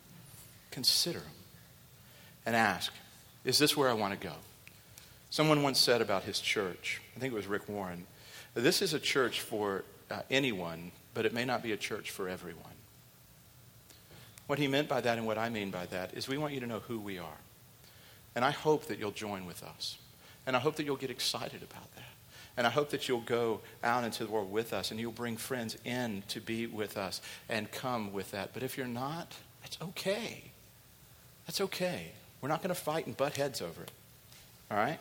Consider 0.74 1.22
and 2.48 2.56
ask, 2.56 2.92
is 3.46 3.60
this 3.60 3.78
where 3.78 3.90
I 3.90 3.94
want 3.94 4.20
to 4.20 4.28
go? 4.28 4.34
Someone 5.30 5.62
once 5.62 5.78
said 5.78 6.02
about 6.02 6.24
his 6.24 6.40
church, 6.40 7.00
I 7.16 7.20
think 7.20 7.32
it 7.32 7.36
was 7.36 7.46
Rick 7.46 7.70
Warren, 7.70 8.08
this 8.56 8.82
is 8.82 8.92
a 8.96 9.00
church 9.00 9.42
for 9.42 9.84
uh, 10.10 10.22
anyone, 10.32 10.92
but 11.14 11.28
it 11.28 11.34
may 11.34 11.46
not 11.46 11.62
be 11.62 11.74
a 11.74 11.78
church 11.78 12.10
for 12.10 12.28
everyone. 12.28 12.74
What 14.48 14.58
he 14.58 14.68
meant 14.68 14.90
by 14.90 15.00
that 15.00 15.20
and 15.20 15.28
what 15.28 15.38
I 15.38 15.50
mean 15.50 15.70
by 15.70 15.86
that 15.88 16.16
is 16.16 16.28
we 16.28 16.40
want 16.40 16.56
you 16.56 16.60
to 16.62 16.68
know 16.68 16.80
who 16.80 17.00
we 17.00 17.20
are. 17.20 17.38
And 18.36 18.44
I 18.44 18.50
hope 18.50 18.88
that 18.88 18.98
you'll 18.98 19.12
join 19.12 19.46
with 19.46 19.62
us. 19.62 20.00
And 20.48 20.56
I 20.56 20.60
hope 20.60 20.78
that 20.78 20.86
you'll 20.86 20.96
get 20.96 21.12
excited 21.12 21.62
about 21.62 21.94
that. 21.94 22.04
And 22.58 22.66
I 22.66 22.72
hope 22.72 22.90
that 22.90 23.08
you'll 23.08 23.22
go 23.22 23.62
out 23.84 24.04
into 24.04 24.24
the 24.24 24.32
world 24.32 24.52
with 24.52 24.74
us 24.74 24.90
and 24.90 25.00
you'll 25.00 25.12
bring 25.12 25.38
friends 25.38 25.78
in 25.86 26.24
to 26.30 26.42
be 26.42 26.66
with 26.66 26.98
us 26.98 27.22
and 27.48 27.72
come 27.72 28.12
with 28.12 28.32
that. 28.32 28.56
But 28.56 28.64
if 28.64 28.76
you're 28.76 28.88
not, 28.88 29.36
it's 29.64 29.78
okay. 29.80 30.53
That's 31.46 31.62
okay. 31.62 32.12
We're 32.42 32.50
not 32.50 32.62
going 32.62 32.74
to 32.74 32.82
fight 32.82 33.06
and 33.06 33.16
butt 33.16 33.38
heads 33.38 33.62
over 33.62 33.84
it. 33.84 33.92
All 34.72 34.78
right? 34.78 35.00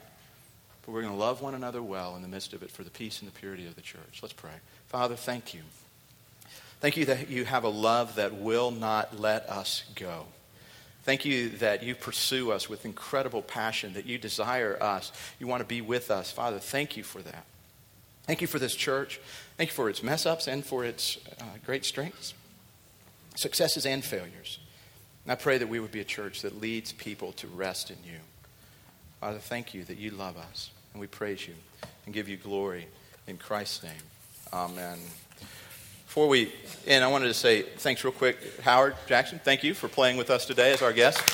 But 0.85 0.93
we're 0.93 1.03
going 1.03 1.13
to 1.13 1.19
love 1.19 1.41
one 1.41 1.55
another 1.55 1.83
well 1.83 2.17
in 2.17 2.23
the 2.23 2.29
midst 2.29 2.53
of 2.53 2.63
it 2.63 2.71
for 2.71 2.83
the 2.85 2.91
peace 2.91 3.21
and 3.21 3.31
the 3.31 3.39
purity 3.39 3.67
of 3.67 3.75
the 3.75 3.81
church. 3.81 4.21
Let's 4.23 4.33
pray. 4.33 4.51
Father, 4.89 5.17
thank 5.17 5.55
you. 5.55 5.63
Thank 6.81 6.97
you 6.97 7.05
that 7.05 7.31
you 7.31 7.45
have 7.45 7.63
a 7.63 7.69
love 7.69 8.17
that 8.17 8.35
will 8.35 8.73
not 8.73 9.19
let 9.19 9.49
us 9.49 9.85
go. 9.95 10.27
Thank 11.05 11.25
you 11.25 11.51
that 11.51 11.83
you 11.83 11.95
pursue 11.95 12.53
us 12.53 12.69
with 12.69 12.85
incredible 12.85 13.43
passion, 13.43 13.95
that 13.95 14.07
you 14.07 14.19
desire 14.19 14.81
us. 14.81 15.13
You 15.41 15.47
want 15.47 15.61
to 15.61 15.67
be 15.67 15.81
with 15.81 16.11
us. 16.11 16.31
Father, 16.31 16.59
thank 16.59 16.97
you 16.97 17.03
for 17.03 17.21
that. 17.23 17.45
Thank 18.25 18.41
you 18.41 18.47
for 18.47 18.61
this 18.61 18.75
church. 18.75 19.21
Thank 19.57 19.71
you 19.71 19.75
for 19.75 19.91
its 19.91 20.03
mess 20.03 20.27
ups 20.27 20.47
and 20.47 20.65
for 20.65 20.85
its 20.85 21.19
uh, 21.41 21.45
great 21.67 21.85
strengths, 21.85 22.35
successes 23.35 23.85
and 23.85 24.05
failures. 24.05 24.59
And 25.25 25.33
I 25.33 25.35
pray 25.37 25.59
that 25.59 25.69
we 25.69 25.81
would 25.81 25.93
be 25.93 26.01
a 26.01 26.05
church 26.05 26.43
that 26.43 26.61
leads 26.61 26.93
people 26.93 27.33
to 27.33 27.47
rest 27.47 27.91
in 27.91 27.97
you. 28.05 28.19
Father, 29.21 29.39
thank 29.39 29.73
you 29.73 29.85
that 29.85 29.99
you 29.99 30.11
love 30.11 30.37
us, 30.37 30.71
and 30.93 31.01
we 31.01 31.07
praise 31.07 31.47
you 31.47 31.55
and 32.05 32.15
give 32.15 32.29
you 32.29 32.37
glory 32.37 32.87
in 33.29 33.39
Christ's 33.39 33.85
name. 33.85 33.93
Amen. 34.53 34.99
Before 36.07 36.29
we 36.29 36.53
end, 36.87 37.05
I 37.05 37.09
wanted 37.09 37.29
to 37.29 37.35
say 37.35 37.63
thanks 37.63 38.05
real 38.05 38.13
quick, 38.13 38.61
Howard 38.61 38.97
Jackson. 39.07 39.41
Thank 39.43 39.63
you 39.63 39.75
for 39.75 39.89
playing 39.89 40.17
with 40.17 40.29
us 40.29 40.45
today 40.45 40.73
as 40.73 40.83
our 40.83 40.93
guest. 40.93 41.33